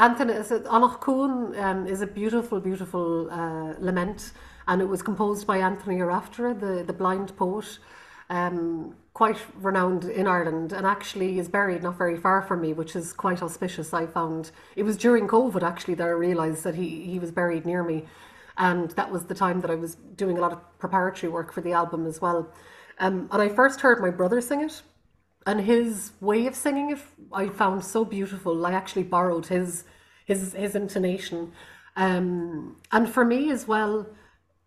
Anthony 0.00 0.32
is 0.32 0.50
it 0.50 0.66
um, 0.66 1.86
is 1.86 2.00
a 2.00 2.06
beautiful, 2.06 2.58
beautiful 2.58 3.30
uh, 3.30 3.74
lament, 3.78 4.32
and 4.66 4.80
it 4.80 4.86
was 4.86 5.02
composed 5.02 5.46
by 5.46 5.58
Anthony 5.58 5.98
Ó 5.98 6.06
Raifteirí, 6.06 6.58
the 6.58 6.84
the 6.84 6.94
blind 6.94 7.36
poet, 7.36 7.78
um, 8.30 8.96
quite 9.12 9.36
renowned 9.56 10.04
in 10.04 10.26
Ireland, 10.26 10.72
and 10.72 10.86
actually 10.86 11.38
is 11.38 11.50
buried 11.50 11.82
not 11.82 11.98
very 11.98 12.16
far 12.16 12.40
from 12.40 12.62
me, 12.62 12.72
which 12.72 12.96
is 12.96 13.12
quite 13.12 13.42
auspicious. 13.42 13.92
I 13.92 14.06
found 14.06 14.52
it 14.74 14.84
was 14.84 14.96
during 14.96 15.28
COVID 15.28 15.62
actually 15.62 15.96
that 15.96 16.06
I 16.06 16.16
realised 16.28 16.64
that 16.64 16.76
he 16.76 16.88
he 17.12 17.18
was 17.18 17.30
buried 17.30 17.66
near 17.66 17.82
me, 17.82 18.06
and 18.56 18.90
that 18.92 19.10
was 19.12 19.24
the 19.26 19.34
time 19.34 19.60
that 19.60 19.70
I 19.70 19.74
was 19.74 19.96
doing 20.16 20.38
a 20.38 20.40
lot 20.40 20.52
of 20.52 20.60
preparatory 20.78 21.30
work 21.30 21.52
for 21.52 21.60
the 21.60 21.74
album 21.74 22.06
as 22.06 22.22
well. 22.22 22.48
Um, 22.98 23.28
and 23.32 23.42
I 23.42 23.50
first 23.50 23.82
heard 23.82 24.00
my 24.00 24.10
brother 24.10 24.40
sing 24.40 24.62
it, 24.62 24.80
and 25.46 25.60
his 25.60 26.12
way 26.20 26.46
of 26.46 26.54
singing 26.54 26.90
it 26.90 26.98
I 27.32 27.48
found 27.48 27.84
so 27.84 28.04
beautiful. 28.04 28.66
I 28.66 28.72
actually 28.72 29.04
borrowed 29.04 29.46
his 29.46 29.84
his 30.26 30.52
his 30.52 30.74
intonation, 30.74 31.52
um, 31.96 32.76
and 32.92 33.08
for 33.08 33.24
me 33.24 33.50
as 33.50 33.66
well, 33.68 34.06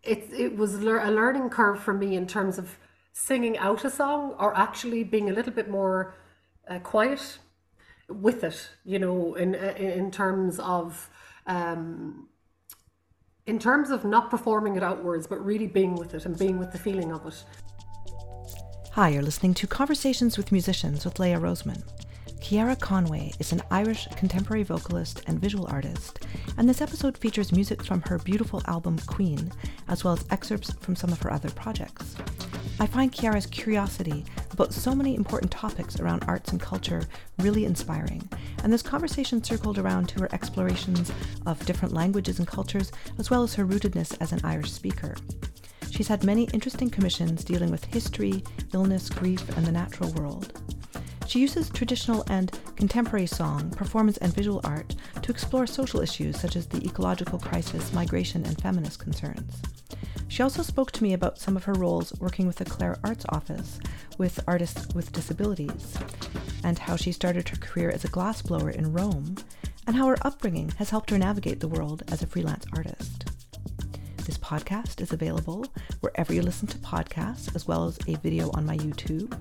it 0.03 0.29
it 0.31 0.55
was 0.55 0.75
a 0.75 0.79
learning 0.79 1.49
curve 1.49 1.79
for 1.79 1.93
me 1.93 2.15
in 2.15 2.27
terms 2.27 2.57
of 2.57 2.77
singing 3.12 3.57
out 3.57 3.85
a 3.85 3.89
song 3.89 4.35
or 4.39 4.57
actually 4.57 5.03
being 5.03 5.29
a 5.29 5.34
little 5.34 5.53
bit 5.53 5.70
more 5.70 6.15
uh, 6.67 6.79
quiet 6.79 7.40
with 8.09 8.43
it. 8.43 8.70
You 8.85 8.99
know, 8.99 9.35
in 9.35 9.55
in 9.55 10.12
terms 10.12 10.59
of. 10.59 11.09
Um, 11.45 12.29
in 13.45 13.59
terms 13.59 13.90
of 13.90 14.05
not 14.05 14.29
performing 14.29 14.77
it 14.77 14.84
outwards, 14.84 15.27
but 15.27 15.43
really 15.43 15.67
being 15.67 15.95
with 15.95 16.13
it 16.13 16.26
and 16.26 16.40
being 16.40 16.57
with 16.57 16.71
the 16.71 16.77
feeling 16.77 17.12
of 17.12 17.26
it. 17.26 17.43
Hi, 18.93 19.09
you're 19.09 19.23
listening 19.23 19.55
to 19.55 19.65
Conversations 19.65 20.38
with 20.38 20.52
Musicians 20.52 21.03
with 21.03 21.17
Leah 21.17 21.39
Roseman. 21.39 21.81
Ceara 22.39 22.75
Conway 22.75 23.34
is 23.39 23.51
an 23.51 23.63
Irish 23.71 24.07
contemporary 24.15 24.61
vocalist 24.61 25.23
and 25.25 25.39
visual 25.39 25.65
artist, 25.65 26.27
and 26.59 26.70
this 26.70 26.79
episode 26.79 27.17
features 27.17 27.51
music 27.51 27.84
from 27.84 28.03
her 28.03 28.20
beautiful 28.20 28.61
album 28.67 28.99
Caoin, 29.07 29.51
as 29.87 30.03
well 30.03 30.13
as 30.13 30.26
excerpts 30.29 30.73
from 30.73 30.95
some 30.95 31.12
of 31.12 31.20
her 31.23 31.34
other 31.34 31.49
projects. 31.49 32.15
I 32.79 32.85
find 32.85 33.12
Ceara's 33.12 33.48
curiosity 33.48 34.26
about 34.51 34.73
so 34.73 34.93
many 34.93 35.15
important 35.15 35.51
topics 35.51 35.99
around 35.99 36.25
arts 36.27 36.51
and 36.51 36.62
culture 36.62 37.01
really 37.40 37.65
inspiring, 37.65 38.29
and 38.63 38.71
this 38.71 38.84
conversation 38.84 39.43
circled 39.43 39.79
around 39.79 40.07
to 40.09 40.20
her 40.20 40.29
explorations 40.35 41.12
of 41.48 41.65
different 41.65 41.96
languages 41.96 42.37
and 42.37 42.48
cultures, 42.48 42.91
as 43.18 43.31
well 43.31 43.41
as 43.41 43.55
her 43.55 43.65
rootedness 43.65 44.15
as 44.21 44.31
an 44.34 44.41
Irish 44.43 44.71
speaker. 44.71 45.15
She's 45.94 46.08
had 46.08 46.24
many 46.24 46.46
interesting 46.46 46.90
commissions 46.90 47.44
dealing 47.44 47.70
with 47.70 47.86
history, 47.86 48.44
illness, 48.74 49.12
grief, 49.12 49.48
and 49.55 49.63
the 49.63 49.72
natural 49.72 50.12
world. 50.13 50.60
She 51.27 51.40
uses 51.40 51.70
traditional 51.70 52.24
and 52.32 52.52
contemporary 52.76 53.27
song, 53.27 53.70
performance, 53.70 54.18
and 54.18 54.34
visual 54.34 54.60
art 54.64 54.96
to 55.21 55.32
explore 55.32 55.68
social 55.68 56.02
issues 56.02 56.40
such 56.40 56.55
as 56.55 56.66
the 56.66 56.84
ecological 56.84 57.38
crisis, 57.38 57.94
migration, 57.94 58.44
and 58.44 58.60
feminist 58.60 58.98
concerns. 58.98 59.62
She 60.30 60.41
also 60.41 60.64
spoke 60.64 60.91
to 60.94 61.04
me 61.04 61.14
about 61.14 61.38
some 61.38 61.55
of 61.55 61.66
her 61.66 61.74
roles 61.74 62.12
working 62.20 62.48
with 62.48 62.55
the 62.55 62.66
Clare 62.66 62.98
Arts 63.04 63.26
Office 63.30 63.77
with 64.18 64.40
artists 64.47 64.96
with 64.96 65.12
disabilities, 65.12 65.96
and 66.64 66.80
how 66.80 66.96
she 66.96 67.12
started 67.12 67.47
her 67.50 67.58
career 67.58 67.91
as 67.91 68.03
a 68.03 68.09
glassblower 68.09 68.74
in 68.74 68.94
Rome, 68.94 69.36
and 69.86 69.96
how 69.96 70.08
her 70.08 70.18
upbringing 70.24 70.72
has 70.80 70.90
helped 70.90 71.12
her 71.12 71.19
navigate 71.19 71.59
the 71.59 71.68
world 71.68 72.02
as 72.08 72.24
a 72.24 72.28
freelance 72.28 72.66
artist. 72.75 73.32
This 74.25 74.38
podcast 74.38 75.02
is 75.02 75.12
available 75.12 75.66
wherever 76.00 76.34
you 76.34 76.41
listen 76.41 76.66
to 76.69 76.78
podcasts, 76.78 77.53
as 77.57 77.68
well 77.68 77.85
as 77.85 78.00
a 78.07 78.16
video 78.19 78.50
on 78.52 78.66
my 78.66 78.78
YouTube. 78.78 79.38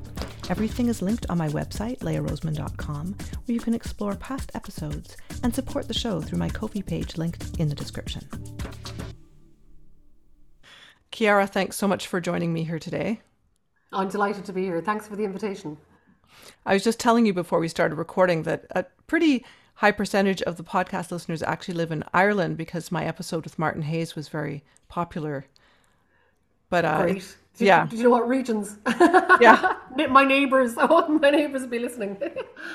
Everything 0.50 0.88
is 0.88 1.00
linked 1.00 1.24
on 1.30 1.38
my 1.38 1.48
website, 1.50 2.00
leahroseman.com, 2.00 3.14
where 3.44 3.54
you 3.54 3.60
can 3.60 3.74
explore 3.74 4.16
past 4.16 4.50
episodes 4.54 5.16
and 5.44 5.54
support 5.54 5.86
the 5.86 5.94
show 5.94 6.20
through 6.20 6.38
my 6.38 6.48
Ko-fi 6.48 6.82
page 6.82 7.16
linked 7.16 7.60
in 7.60 7.68
the 7.68 7.76
description. 7.76 8.28
Ceara, 11.12 11.46
thanks 11.46 11.76
so 11.76 11.86
much 11.86 12.08
for 12.08 12.20
joining 12.20 12.52
me 12.52 12.64
here 12.64 12.80
today. 12.80 13.20
I'm 13.92 14.08
delighted 14.08 14.44
to 14.46 14.52
be 14.52 14.64
here. 14.64 14.80
Thanks 14.80 15.06
for 15.06 15.14
the 15.14 15.24
invitation. 15.24 15.78
I 16.66 16.74
was 16.74 16.82
just 16.82 16.98
telling 16.98 17.24
you 17.24 17.32
before 17.32 17.60
we 17.60 17.68
started 17.68 17.94
recording 17.94 18.42
that 18.44 18.66
a 18.70 18.84
pretty 19.06 19.44
high 19.74 19.92
percentage 19.92 20.42
of 20.42 20.56
the 20.56 20.64
podcast 20.64 21.10
listeners 21.10 21.42
actually 21.42 21.74
live 21.74 21.90
in 21.90 22.04
Ireland 22.12 22.56
because 22.56 22.92
my 22.92 23.04
episode 23.04 23.44
with 23.44 23.58
Martin 23.58 23.82
Hayes 23.82 24.14
was 24.14 24.28
very 24.28 24.62
popular. 24.88 25.46
But 26.70 26.84
uh, 26.84 27.02
Great. 27.02 27.36
Do, 27.56 27.64
yeah. 27.64 27.86
Do 27.86 27.96
you 27.96 28.04
know 28.04 28.10
what 28.10 28.28
regions? 28.28 28.78
Yeah. 29.40 29.74
my 30.08 30.24
neighbors. 30.24 30.78
I 30.78 30.84
want 30.86 31.20
my 31.20 31.30
neighbors 31.30 31.62
to 31.62 31.68
be 31.68 31.78
listening. 31.78 32.16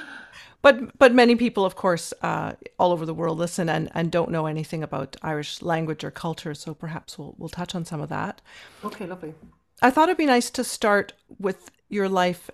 but 0.61 0.97
but 0.97 1.13
many 1.13 1.35
people, 1.35 1.65
of 1.65 1.75
course, 1.75 2.13
uh, 2.21 2.53
all 2.77 2.91
over 2.91 3.05
the 3.05 3.13
world 3.13 3.37
listen 3.37 3.69
and, 3.69 3.89
and 3.93 4.11
don't 4.11 4.31
know 4.31 4.45
anything 4.45 4.83
about 4.83 5.15
Irish 5.21 5.61
language 5.61 6.03
or 6.03 6.11
culture. 6.11 6.53
So 6.53 6.73
perhaps 6.73 7.17
we'll 7.17 7.35
we'll 7.37 7.49
touch 7.49 7.73
on 7.73 7.85
some 7.85 8.01
of 8.01 8.09
that. 8.09 8.41
Okay, 8.83 9.05
lovely. 9.05 9.33
I 9.81 9.91
thought 9.91 10.09
it'd 10.09 10.17
be 10.17 10.25
nice 10.25 10.49
to 10.51 10.63
start 10.63 11.13
with 11.39 11.71
your 11.89 12.09
life 12.09 12.49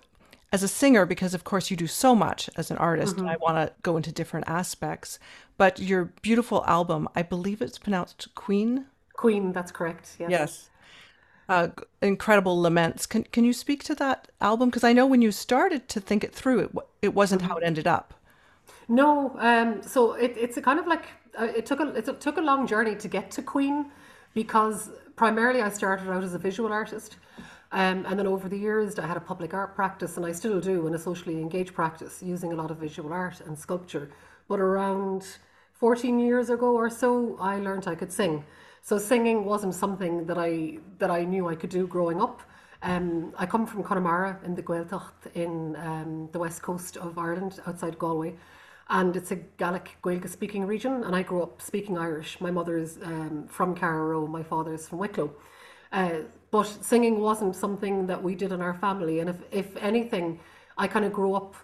as 0.54 0.62
a 0.62 0.68
singer 0.68 1.04
because 1.04 1.34
of 1.34 1.42
course 1.42 1.68
you 1.68 1.76
do 1.76 1.88
so 1.88 2.14
much 2.14 2.48
as 2.56 2.70
an 2.70 2.76
artist 2.76 3.16
mm-hmm. 3.16 3.26
and 3.26 3.30
i 3.30 3.36
want 3.38 3.56
to 3.56 3.74
go 3.82 3.96
into 3.96 4.12
different 4.12 4.48
aspects. 4.48 5.18
But 5.56 5.80
your 5.80 6.04
beautiful 6.22 6.64
album 6.64 7.08
i 7.16 7.22
believe 7.22 7.60
it's 7.60 7.76
pronounced 7.76 8.32
Caoin? 8.36 8.84
Caoin 9.18 9.52
that's 9.52 9.72
correct 9.72 10.16
yes, 10.20 10.30
yes. 10.30 10.70
Uh, 11.46 11.68
incredible 12.00 12.58
laments. 12.58 13.04
Can, 13.04 13.24
can 13.24 13.44
you 13.44 13.52
speak 13.52 13.84
to 13.84 13.94
that 13.96 14.28
album? 14.40 14.70
Because 14.70 14.84
i 14.84 14.92
know 14.92 15.06
when 15.06 15.22
you 15.22 15.32
started 15.32 15.88
to 15.94 16.00
think 16.00 16.22
it 16.22 16.32
through 16.32 16.60
it, 16.60 16.70
it 17.02 17.12
wasn't 17.14 17.42
mm-hmm. 17.42 17.50
how 17.50 17.56
it 17.58 17.64
ended 17.64 17.88
up. 17.88 18.14
No 18.86 19.08
um, 19.48 19.82
so 19.82 20.12
it, 20.12 20.32
it's 20.44 20.56
a 20.56 20.62
kind 20.62 20.78
of 20.78 20.86
like 20.86 21.06
uh, 21.40 21.58
it 21.58 21.66
took 21.66 21.80
a 21.80 21.88
it 22.00 22.20
took 22.20 22.36
a 22.36 22.44
long 22.50 22.68
journey 22.72 22.94
to 22.94 23.08
get 23.08 23.26
to 23.32 23.42
Caoin 23.42 23.86
because 24.34 24.90
primarily 25.16 25.60
i 25.62 25.70
started 25.80 26.08
out 26.14 26.22
as 26.28 26.34
a 26.34 26.38
visual 26.38 26.72
artist 26.72 27.16
um, 27.74 28.06
and 28.06 28.16
then 28.16 28.28
over 28.28 28.48
the 28.48 28.56
years, 28.56 29.00
I 29.00 29.06
had 29.06 29.16
a 29.16 29.20
public 29.20 29.52
art 29.52 29.74
practice, 29.74 30.16
and 30.16 30.24
I 30.24 30.30
still 30.30 30.60
do, 30.60 30.86
and 30.86 30.94
a 30.94 30.98
socially 30.98 31.40
engaged 31.40 31.74
practice 31.74 32.22
using 32.22 32.52
a 32.52 32.54
lot 32.54 32.70
of 32.70 32.76
visual 32.76 33.12
art 33.12 33.40
and 33.40 33.58
sculpture. 33.58 34.10
But 34.46 34.60
around 34.60 35.26
14 35.72 36.20
years 36.20 36.50
ago 36.50 36.76
or 36.76 36.88
so, 36.88 37.36
I 37.40 37.58
learned 37.58 37.88
I 37.88 37.96
could 37.96 38.12
sing. 38.12 38.44
So 38.80 38.96
singing 38.96 39.44
wasn't 39.44 39.74
something 39.74 40.24
that 40.26 40.38
I 40.38 40.78
that 40.98 41.10
I 41.10 41.24
knew 41.24 41.48
I 41.48 41.56
could 41.56 41.70
do 41.70 41.88
growing 41.88 42.22
up. 42.22 42.42
Um, 42.82 43.34
I 43.36 43.44
come 43.44 43.66
from 43.66 43.82
Connemara 43.82 44.38
in 44.44 44.54
the 44.54 44.62
Gaeltacht 44.62 45.34
in 45.34 45.74
um, 45.74 46.28
the 46.30 46.38
west 46.38 46.62
coast 46.62 46.96
of 46.96 47.18
Ireland, 47.18 47.58
outside 47.66 47.98
Galway, 47.98 48.34
and 48.88 49.16
it's 49.16 49.32
a 49.32 49.36
Gaelic 49.36 49.96
Gaeilge 50.00 50.28
speaking 50.28 50.64
region. 50.64 51.02
And 51.02 51.16
I 51.16 51.24
grew 51.24 51.42
up 51.42 51.60
speaking 51.60 51.98
Irish. 51.98 52.40
My 52.40 52.52
mother's 52.52 52.98
um, 53.02 53.48
from 53.48 53.74
Carraroe, 53.74 54.28
my 54.28 54.44
father 54.44 54.74
is 54.74 54.86
from 54.86 54.98
Wicklow. 54.98 55.32
Uh, 55.90 56.22
but 56.54 56.68
singing 56.84 57.18
wasn't 57.18 57.56
something 57.56 58.06
that 58.06 58.22
we 58.22 58.36
did 58.36 58.52
in 58.52 58.60
our 58.60 58.74
family. 58.74 59.18
And 59.18 59.28
if, 59.28 59.38
if 59.50 59.76
anything, 59.78 60.38
I 60.78 60.86
kind 60.86 61.04
of 61.04 61.12
grew 61.12 61.34
up 61.34 61.56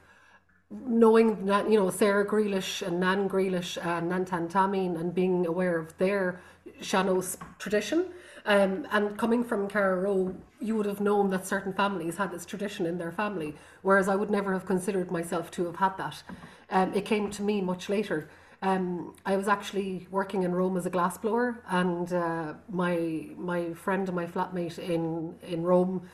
knowing 0.68 1.46
that, 1.46 1.70
you 1.70 1.78
know, 1.78 1.90
Sarah 1.90 2.26
Grealish 2.26 2.84
and 2.84 2.98
Nan 2.98 3.28
Grealish 3.28 3.78
and 3.86 4.08
Nan 4.08 4.24
Tom 4.24 4.48
Taimín 4.48 4.98
and 4.98 5.14
being 5.14 5.46
aware 5.46 5.78
of 5.78 5.96
their 5.98 6.40
sean-nós 6.80 7.38
tradition. 7.60 8.06
Um, 8.46 8.84
and 8.90 9.16
coming 9.16 9.44
from 9.44 9.68
Carraroe, 9.68 10.34
you 10.60 10.74
would 10.74 10.86
have 10.86 11.00
known 11.00 11.30
that 11.30 11.46
certain 11.46 11.72
families 11.72 12.16
had 12.16 12.32
this 12.32 12.44
tradition 12.44 12.84
in 12.84 12.98
their 12.98 13.12
family, 13.12 13.54
whereas 13.82 14.08
I 14.08 14.16
would 14.16 14.30
never 14.38 14.52
have 14.52 14.66
considered 14.66 15.12
myself 15.12 15.52
to 15.52 15.66
have 15.66 15.76
had 15.76 15.96
that. 15.98 16.20
Um, 16.68 16.92
it 16.94 17.04
came 17.04 17.30
to 17.30 17.42
me 17.44 17.60
much 17.60 17.88
later. 17.88 18.28
Um, 18.62 19.14
I 19.24 19.36
was 19.36 19.48
actually 19.48 20.06
working 20.10 20.42
in 20.42 20.54
Rome 20.54 20.76
as 20.76 20.84
a 20.84 20.90
glassblower, 20.90 21.58
and 21.68 22.12
uh, 22.12 22.54
my 22.68 23.30
my 23.36 23.72
friend 23.72 24.06
and 24.06 24.14
my 24.14 24.26
flatmate 24.26 24.78
in 24.78 25.36
in 25.42 25.62
Rome 25.62 26.08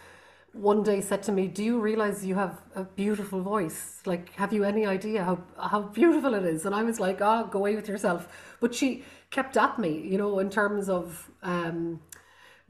one 0.52 0.82
day 0.82 1.00
said 1.00 1.22
to 1.24 1.32
me, 1.32 1.48
"Do 1.48 1.64
you 1.64 1.80
realize 1.80 2.24
you 2.24 2.36
have 2.36 2.62
a 2.76 2.84
beautiful 2.84 3.42
voice? 3.42 4.00
Like, 4.06 4.32
have 4.34 4.52
you 4.52 4.62
any 4.62 4.86
idea 4.86 5.24
how 5.24 5.38
how 5.58 5.82
beautiful 5.82 6.34
it 6.34 6.44
is?" 6.44 6.64
And 6.64 6.74
I 6.74 6.84
was 6.84 7.00
like, 7.00 7.18
"Oh, 7.20 7.48
go 7.50 7.58
away 7.58 7.74
with 7.74 7.88
yourself." 7.88 8.28
But 8.60 8.74
she 8.74 9.04
kept 9.30 9.56
at 9.56 9.78
me, 9.78 10.00
you 10.00 10.18
know, 10.18 10.38
in 10.38 10.50
terms 10.50 10.88
of. 10.88 11.30
Um, 11.42 12.00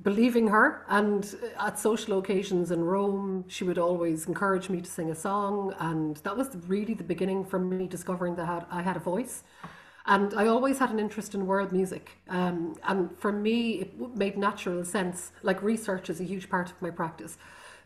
believing 0.02 0.48
her 0.48 0.84
and 0.88 1.34
at 1.58 1.78
social 1.78 2.18
occasions 2.18 2.70
in 2.70 2.84
Rome 2.84 3.44
she 3.48 3.64
would 3.64 3.78
always 3.78 4.26
encourage 4.26 4.68
me 4.68 4.80
to 4.82 4.90
sing 4.90 5.10
a 5.10 5.14
song 5.14 5.74
and 5.78 6.16
that 6.18 6.36
was 6.36 6.54
really 6.68 6.92
the 6.92 7.04
beginning 7.04 7.44
for 7.44 7.58
me 7.58 7.86
discovering 7.86 8.36
that 8.36 8.66
I 8.70 8.82
had 8.82 8.96
a 8.96 9.00
voice 9.00 9.42
and 10.06 10.34
I 10.34 10.46
always 10.46 10.78
had 10.78 10.90
an 10.90 10.98
interest 10.98 11.34
in 11.34 11.46
world 11.46 11.72
music 11.72 12.10
um, 12.28 12.76
and 12.84 13.16
for 13.18 13.32
me 13.32 13.80
it 13.80 14.16
made 14.16 14.36
natural 14.36 14.84
sense 14.84 15.32
like 15.42 15.62
research 15.62 16.08
is 16.10 16.20
a 16.20 16.24
huge 16.24 16.48
part 16.48 16.70
of 16.70 16.80
my 16.80 16.90
practice 16.90 17.36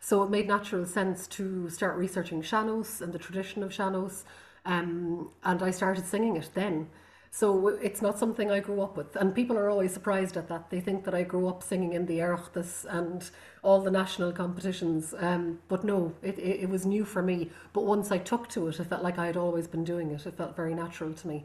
so 0.00 0.22
it 0.22 0.31
made 0.31 0.49
natural 0.49 0.87
sense 0.87 1.26
to 1.28 1.69
start 1.70 1.96
researching 1.96 2.43
sean-nós 2.43 3.00
and 3.00 3.12
the 3.12 3.19
tradition 3.19 3.62
of 3.62 3.72
sean-nós 3.72 4.25
um, 4.67 5.31
and 5.44 5.62
I 5.62 5.70
started 5.70 6.06
singing 6.06 6.37
it 6.37 6.50
then 6.55 6.88
so 7.32 7.69
it's 7.69 8.02
not 8.02 8.19
something 8.19 8.50
I 8.50 8.58
grew 8.58 8.81
up 8.82 8.96
with. 8.96 9.14
And 9.14 9.34
people 9.34 9.56
are 9.56 9.70
always 9.70 9.93
surprised 9.93 10.37
at 10.37 10.49
that. 10.49 10.70
They 10.70 10.81
think 10.81 11.05
that 11.05 11.14
I 11.14 11.23
grew 11.23 11.46
up 11.46 11.62
singing 11.62 11.93
in 11.93 12.06
the 12.06 12.19
Oireachtas 12.19 12.87
and 12.88 13.31
all 13.62 13.81
the 13.81 13.90
national 13.90 14.32
competitions. 14.32 15.14
Um, 15.16 15.61
but 15.69 15.84
no, 15.84 16.12
it, 16.23 16.38
it, 16.38 16.62
it, 16.62 16.69
was 16.69 16.84
new 16.84 17.05
for 17.05 17.23
me. 17.23 17.50
But 17.73 17.84
once 17.84 18.11
I 18.11 18.19
took 18.19 18.49
to 18.49 18.66
it, 18.66 18.81
it 18.81 18.84
felt 18.84 19.05
like 19.05 19.19
I 19.19 19.26
had 19.26 19.37
always 19.37 19.69
been 19.69 19.84
doing 19.84 20.11
it. 20.11 20.26
It 20.26 20.37
felt 20.37 20.56
very 20.56 20.75
natural 20.75 21.12
to 21.12 21.28
me. 21.28 21.44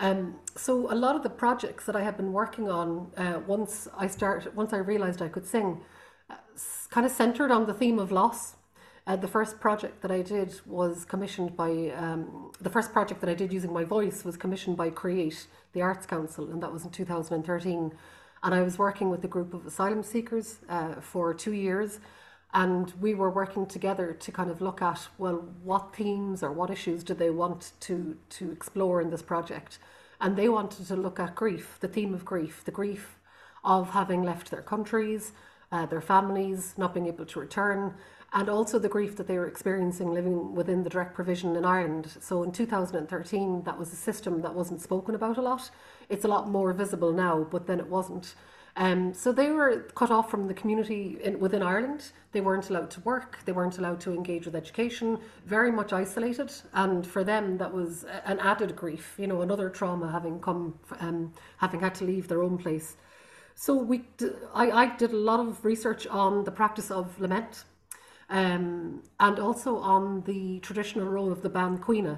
Um, 0.00 0.36
so 0.56 0.90
a 0.90 0.96
lot 0.96 1.14
of 1.14 1.22
the 1.22 1.28
projects 1.28 1.84
that 1.84 1.94
I 1.94 2.00
had 2.00 2.16
been 2.16 2.32
working 2.32 2.70
on 2.70 3.12
uh, 3.18 3.40
once 3.46 3.86
I 3.96 4.06
start, 4.06 4.54
once 4.56 4.72
I 4.72 4.78
realised 4.78 5.20
I 5.20 5.28
could 5.28 5.46
sing, 5.46 5.82
uh, 6.30 6.36
kind 6.88 7.04
of 7.04 7.12
centred 7.12 7.50
on 7.50 7.66
the 7.66 7.74
theme 7.74 7.98
of 7.98 8.10
loss. 8.10 8.56
Uh, 9.06 9.16
the 9.16 9.28
first 9.28 9.60
project 9.60 10.00
that 10.00 10.10
I 10.10 10.22
did 10.22 10.58
was 10.64 11.04
commissioned 11.04 11.54
by 11.54 11.90
um, 11.90 12.50
the 12.60 12.70
first 12.70 12.94
project 12.94 13.20
that 13.20 13.28
I 13.28 13.34
did 13.34 13.52
using 13.52 13.72
my 13.74 13.84
voice 13.84 14.24
was 14.24 14.38
commissioned 14.38 14.78
by 14.78 14.88
Create, 14.88 15.46
the 15.74 15.82
Arts 15.82 16.06
Council, 16.06 16.50
and 16.50 16.62
that 16.62 16.72
was 16.72 16.84
in 16.84 16.90
2013. 16.90 17.92
And 18.42 18.54
I 18.54 18.62
was 18.62 18.78
working 18.78 19.10
with 19.10 19.22
a 19.24 19.28
group 19.28 19.52
of 19.52 19.66
asylum 19.66 20.02
seekers 20.02 20.60
uh, 20.70 20.94
for 20.94 21.34
two 21.34 21.52
years 21.52 21.98
and 22.52 22.92
we 23.00 23.14
were 23.14 23.30
working 23.30 23.66
together 23.66 24.12
to 24.12 24.32
kind 24.32 24.50
of 24.50 24.60
look 24.60 24.82
at 24.82 25.08
well 25.18 25.44
what 25.62 25.94
themes 25.94 26.42
or 26.42 26.52
what 26.52 26.70
issues 26.70 27.04
do 27.04 27.14
they 27.14 27.30
want 27.30 27.72
to 27.80 28.16
to 28.28 28.50
explore 28.50 29.00
in 29.00 29.10
this 29.10 29.22
project 29.22 29.78
and 30.20 30.36
they 30.36 30.48
wanted 30.48 30.86
to 30.86 30.96
look 30.96 31.20
at 31.20 31.34
grief 31.34 31.78
the 31.80 31.88
theme 31.88 32.14
of 32.14 32.24
grief 32.24 32.62
the 32.64 32.70
grief 32.70 33.18
of 33.64 33.90
having 33.90 34.22
left 34.22 34.50
their 34.50 34.62
countries 34.62 35.32
uh, 35.72 35.86
their 35.86 36.00
families 36.00 36.74
not 36.76 36.92
being 36.92 37.06
able 37.06 37.24
to 37.24 37.38
return 37.38 37.94
and 38.32 38.48
also 38.48 38.78
the 38.78 38.88
grief 38.88 39.16
that 39.16 39.26
they 39.26 39.38
were 39.38 39.46
experiencing 39.46 40.12
living 40.14 40.54
within 40.54 40.84
the 40.84 40.90
direct 40.90 41.14
provision 41.14 41.56
in 41.56 41.64
Ireland. 41.64 42.16
So 42.20 42.42
in 42.44 42.52
2013, 42.52 43.62
that 43.64 43.78
was 43.78 43.92
a 43.92 43.96
system 43.96 44.42
that 44.42 44.54
wasn't 44.54 44.80
spoken 44.80 45.14
about 45.14 45.36
a 45.36 45.42
lot. 45.42 45.70
It's 46.08 46.24
a 46.24 46.28
lot 46.28 46.48
more 46.48 46.72
visible 46.72 47.12
now, 47.12 47.46
but 47.50 47.66
then 47.66 47.80
it 47.80 47.88
wasn't. 47.88 48.34
Um, 48.80 49.12
so 49.12 49.30
they 49.30 49.50
were 49.50 49.82
cut 49.94 50.10
off 50.10 50.30
from 50.30 50.48
the 50.48 50.54
community 50.54 51.18
in, 51.22 51.38
within 51.38 51.62
Ireland. 51.62 52.12
They 52.32 52.40
weren't 52.40 52.70
allowed 52.70 52.90
to 52.92 53.00
work. 53.00 53.36
They 53.44 53.52
weren't 53.52 53.76
allowed 53.76 54.00
to 54.00 54.14
engage 54.14 54.46
with 54.46 54.56
education. 54.56 55.18
Very 55.44 55.70
much 55.70 55.92
isolated, 55.92 56.50
and 56.72 57.06
for 57.06 57.22
them 57.22 57.58
that 57.58 57.74
was 57.74 58.06
an 58.24 58.38
added 58.38 58.74
grief. 58.74 59.16
You 59.18 59.26
know, 59.26 59.42
another 59.42 59.68
trauma 59.68 60.10
having 60.10 60.40
come, 60.40 60.78
um, 60.98 61.34
having 61.58 61.80
had 61.80 61.94
to 61.96 62.04
leave 62.06 62.26
their 62.26 62.42
own 62.42 62.56
place. 62.56 62.96
So 63.54 63.74
we, 63.74 64.08
I, 64.54 64.70
I 64.70 64.96
did 64.96 65.12
a 65.12 65.22
lot 65.30 65.40
of 65.40 65.62
research 65.62 66.06
on 66.06 66.44
the 66.44 66.50
practice 66.50 66.90
of 66.90 67.20
lament, 67.20 67.64
um, 68.30 69.02
and 69.18 69.38
also 69.38 69.76
on 69.76 70.22
the 70.22 70.58
traditional 70.60 71.06
role 71.06 71.30
of 71.30 71.42
the 71.42 71.50
Bean 71.50 71.76
Chaointe. 71.76 72.16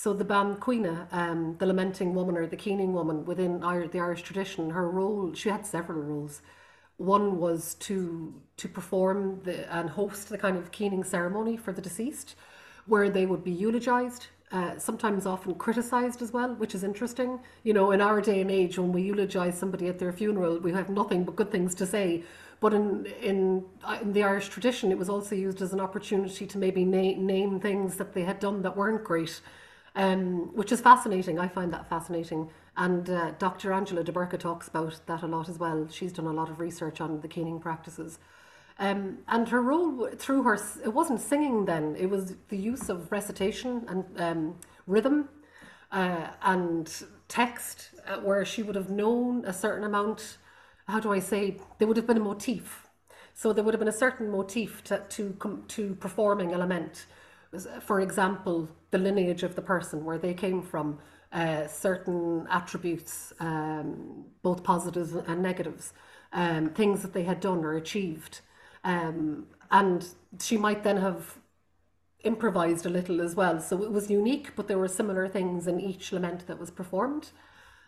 So 0.00 0.12
the 0.12 0.24
Bean 0.24 0.54
Chaointe, 0.60 1.08
um, 1.10 1.56
the 1.58 1.66
lamenting 1.66 2.14
woman 2.14 2.36
or 2.36 2.46
the 2.46 2.54
keening 2.54 2.92
woman 2.92 3.24
within 3.24 3.58
the 3.58 3.98
Irish 3.98 4.22
tradition, 4.22 4.70
her 4.70 4.88
role, 4.88 5.34
she 5.34 5.48
had 5.48 5.66
several 5.66 6.00
roles. 6.00 6.40
One 6.98 7.40
was 7.40 7.74
to 7.86 8.32
to 8.58 8.68
perform 8.68 9.40
the, 9.42 9.54
and 9.74 9.90
host 9.90 10.28
the 10.28 10.38
kind 10.38 10.56
of 10.56 10.70
keening 10.70 11.02
ceremony 11.02 11.56
for 11.56 11.72
the 11.72 11.82
deceased, 11.82 12.36
where 12.86 13.10
they 13.10 13.26
would 13.26 13.42
be 13.42 13.50
eulogized, 13.50 14.28
uh, 14.52 14.78
sometimes 14.78 15.26
often 15.26 15.56
criticized 15.56 16.22
as 16.22 16.32
well, 16.32 16.54
which 16.54 16.76
is 16.76 16.84
interesting. 16.84 17.40
You 17.64 17.72
know, 17.72 17.90
in 17.90 18.00
our 18.00 18.20
day 18.20 18.40
and 18.40 18.52
age, 18.52 18.78
when 18.78 18.92
we 18.92 19.02
eulogize 19.02 19.58
somebody 19.58 19.88
at 19.88 19.98
their 19.98 20.12
funeral, 20.12 20.60
we 20.60 20.70
have 20.70 20.88
nothing 20.88 21.24
but 21.24 21.34
good 21.34 21.50
things 21.50 21.74
to 21.74 21.86
say. 21.86 22.22
But 22.60 22.72
in 22.72 23.06
in, 23.20 23.64
uh, 23.82 23.98
in 24.00 24.12
the 24.12 24.22
Irish 24.22 24.48
tradition, 24.48 24.92
it 24.92 24.98
was 24.98 25.08
also 25.08 25.34
used 25.34 25.60
as 25.60 25.72
an 25.72 25.80
opportunity 25.80 26.46
to 26.46 26.56
maybe 26.58 26.84
na- 26.84 27.20
name 27.34 27.58
things 27.58 27.96
that 27.96 28.12
they 28.12 28.22
had 28.22 28.38
done 28.38 28.62
that 28.62 28.76
weren't 28.76 29.02
great 29.02 29.40
um, 29.98 30.54
which 30.54 30.70
is 30.70 30.80
fascinating. 30.80 31.38
I 31.40 31.48
find 31.48 31.72
that 31.72 31.88
fascinating. 31.88 32.48
And 32.76 33.10
uh, 33.10 33.32
Dr. 33.32 33.72
Angela 33.72 34.04
de 34.04 34.12
Burca 34.12 34.38
talks 34.38 34.68
about 34.68 35.00
that 35.06 35.22
a 35.22 35.26
lot 35.26 35.48
as 35.48 35.58
well. 35.58 35.88
She's 35.90 36.12
done 36.12 36.26
a 36.26 36.32
lot 36.32 36.48
of 36.48 36.60
research 36.60 37.00
on 37.00 37.20
the 37.20 37.26
keening 37.26 37.58
practices. 37.58 38.20
Um, 38.78 39.18
and 39.26 39.48
her 39.48 39.60
role 39.60 40.08
through 40.16 40.44
her, 40.44 40.54
it 40.84 40.94
wasn't 40.94 41.20
singing 41.20 41.64
then, 41.64 41.96
it 41.98 42.08
was 42.08 42.36
the 42.48 42.56
use 42.56 42.88
of 42.88 43.10
recitation 43.10 43.84
and 43.88 44.04
um, 44.20 44.54
rhythm 44.86 45.28
uh, 45.90 46.28
and 46.42 47.02
text, 47.26 47.90
uh, 48.06 48.18
where 48.18 48.44
she 48.44 48.62
would 48.62 48.76
have 48.76 48.90
known 48.90 49.44
a 49.46 49.52
certain 49.52 49.82
amount. 49.82 50.38
How 50.86 51.00
do 51.00 51.12
I 51.12 51.18
say? 51.18 51.56
There 51.78 51.88
would 51.88 51.96
have 51.96 52.06
been 52.06 52.18
a 52.18 52.20
motif. 52.20 52.86
So 53.34 53.52
there 53.52 53.64
would 53.64 53.74
have 53.74 53.80
been 53.80 53.88
a 53.88 53.92
certain 53.92 54.30
motif 54.30 54.84
to, 54.84 55.02
to, 55.08 55.64
to 55.66 55.94
performing 55.96 56.54
a 56.54 56.58
lament 56.58 57.06
for 57.80 58.00
example, 58.00 58.68
the 58.90 58.98
lineage 58.98 59.42
of 59.42 59.54
the 59.54 59.62
person, 59.62 60.04
where 60.04 60.18
they 60.18 60.34
came 60.34 60.62
from, 60.62 60.98
uh, 61.32 61.66
certain 61.66 62.46
attributes, 62.50 63.32
um, 63.40 64.24
both 64.42 64.62
positives 64.62 65.12
and 65.12 65.42
negatives, 65.42 65.92
um, 66.32 66.70
things 66.70 67.02
that 67.02 67.12
they 67.12 67.24
had 67.24 67.40
done 67.40 67.64
or 67.64 67.74
achieved. 67.74 68.40
Um, 68.84 69.46
and 69.70 70.06
she 70.40 70.56
might 70.56 70.82
then 70.82 70.98
have 70.98 71.38
improvised 72.24 72.86
a 72.86 72.90
little 72.90 73.20
as 73.20 73.34
well. 73.34 73.60
So 73.60 73.82
it 73.82 73.92
was 73.92 74.10
unique, 74.10 74.56
but 74.56 74.68
there 74.68 74.78
were 74.78 74.88
similar 74.88 75.28
things 75.28 75.66
in 75.66 75.80
each 75.80 76.12
lament 76.12 76.46
that 76.46 76.58
was 76.58 76.70
performed. 76.70 77.30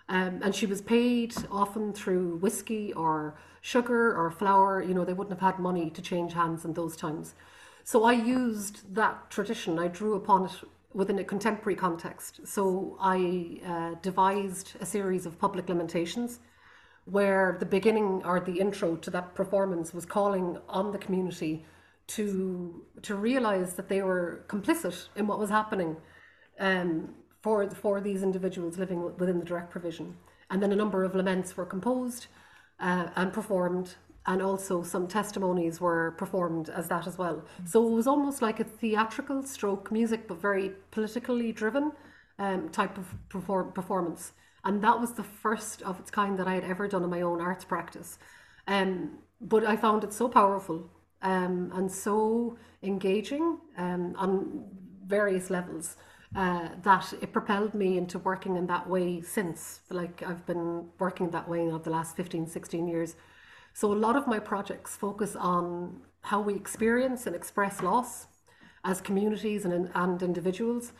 Um, 0.08 0.40
and 0.42 0.54
she 0.54 0.66
was 0.66 0.82
paid 0.82 1.34
often 1.50 1.92
through 1.92 2.36
whiskey 2.38 2.92
or 2.92 3.36
sugar 3.60 4.14
or 4.14 4.30
flour. 4.30 4.82
You 4.82 4.94
know, 4.94 5.04
they 5.04 5.12
wouldn't 5.12 5.38
have 5.38 5.54
had 5.54 5.62
money 5.62 5.90
to 5.90 6.02
change 6.02 6.32
hands 6.32 6.64
in 6.64 6.74
those 6.74 6.96
times. 6.96 7.34
So 7.90 8.04
I 8.04 8.12
used 8.12 8.94
that 8.94 9.30
tradition, 9.30 9.76
I 9.76 9.88
drew 9.88 10.14
upon 10.14 10.44
it 10.44 10.52
within 10.94 11.18
a 11.18 11.24
contemporary 11.24 11.74
context. 11.74 12.38
So 12.46 12.96
I 13.00 13.58
uh, 13.66 13.94
devised 14.00 14.76
a 14.78 14.86
series 14.86 15.26
of 15.26 15.40
public 15.40 15.68
lamentations 15.68 16.38
where 17.06 17.56
the 17.58 17.66
beginning 17.66 18.22
or 18.24 18.38
the 18.38 18.60
intro 18.60 18.94
to 18.94 19.10
that 19.10 19.34
performance 19.34 19.92
was 19.92 20.06
calling 20.06 20.56
on 20.68 20.92
the 20.92 20.98
community 20.98 21.66
to 22.14 22.84
to 23.02 23.16
realize 23.16 23.74
that 23.74 23.88
they 23.88 24.02
were 24.02 24.44
complicit 24.46 25.08
in 25.16 25.26
what 25.26 25.40
was 25.40 25.50
happening 25.50 25.96
um, 26.60 27.12
for 27.42 27.68
for 27.70 28.00
these 28.00 28.22
individuals 28.22 28.78
living 28.78 29.00
within 29.18 29.40
the 29.40 29.44
direct 29.44 29.68
provision. 29.72 30.16
And 30.48 30.62
then 30.62 30.70
a 30.70 30.76
number 30.76 31.02
of 31.02 31.16
laments 31.16 31.56
were 31.56 31.66
composed 31.66 32.28
uh, 32.78 33.08
and 33.16 33.32
performed 33.32 33.96
and 34.26 34.42
also 34.42 34.82
some 34.82 35.06
testimonies 35.06 35.80
were 35.80 36.12
performed 36.12 36.68
as 36.68 36.88
that 36.88 37.06
as 37.06 37.16
well. 37.16 37.44
So 37.64 37.86
it 37.86 37.94
was 37.94 38.06
almost 38.06 38.42
like 38.42 38.60
a 38.60 38.64
theatrical 38.64 39.42
stroke 39.42 39.90
music, 39.90 40.28
but 40.28 40.40
very 40.40 40.72
politically 40.90 41.52
driven 41.52 41.92
um, 42.38 42.68
type 42.68 42.98
of 42.98 43.14
perform- 43.28 43.72
performance. 43.72 44.32
And 44.64 44.82
that 44.84 45.00
was 45.00 45.14
the 45.14 45.22
first 45.22 45.82
of 45.82 45.98
its 45.98 46.10
kind 46.10 46.38
that 46.38 46.46
I 46.46 46.54
had 46.54 46.64
ever 46.64 46.86
done 46.86 47.02
in 47.02 47.10
my 47.10 47.22
own 47.22 47.40
arts 47.40 47.64
practice. 47.64 48.18
Um, 48.66 49.18
but 49.40 49.64
I 49.64 49.76
found 49.76 50.04
it 50.04 50.12
so 50.12 50.28
powerful 50.28 50.90
um, 51.22 51.70
and 51.74 51.90
so 51.90 52.58
engaging 52.82 53.58
um, 53.78 54.14
on 54.16 54.64
various 55.06 55.50
levels 55.50 55.96
uh, 56.36 56.68
that 56.82 57.12
it 57.20 57.32
propelled 57.32 57.74
me 57.74 57.96
into 57.96 58.18
working 58.18 58.56
in 58.56 58.66
that 58.66 58.88
way 58.88 59.20
since. 59.22 59.80
Like 59.90 60.22
I've 60.22 60.46
been 60.46 60.88
working 60.98 61.30
that 61.30 61.48
way 61.48 61.64
now 61.64 61.78
the 61.78 61.90
last 61.90 62.16
15, 62.16 62.46
16 62.46 62.86
years 62.86 63.16
so 63.72 63.92
a 63.92 63.94
lot 63.94 64.16
of 64.16 64.26
my 64.26 64.38
projects 64.38 64.96
focus 64.96 65.36
on 65.36 66.00
how 66.22 66.40
we 66.40 66.54
experience 66.54 67.26
and 67.26 67.34
express 67.34 67.82
loss 67.82 68.26
as 68.84 69.00
communities 69.00 69.64
and, 69.64 69.90
and 69.94 70.22
individuals 70.22 70.92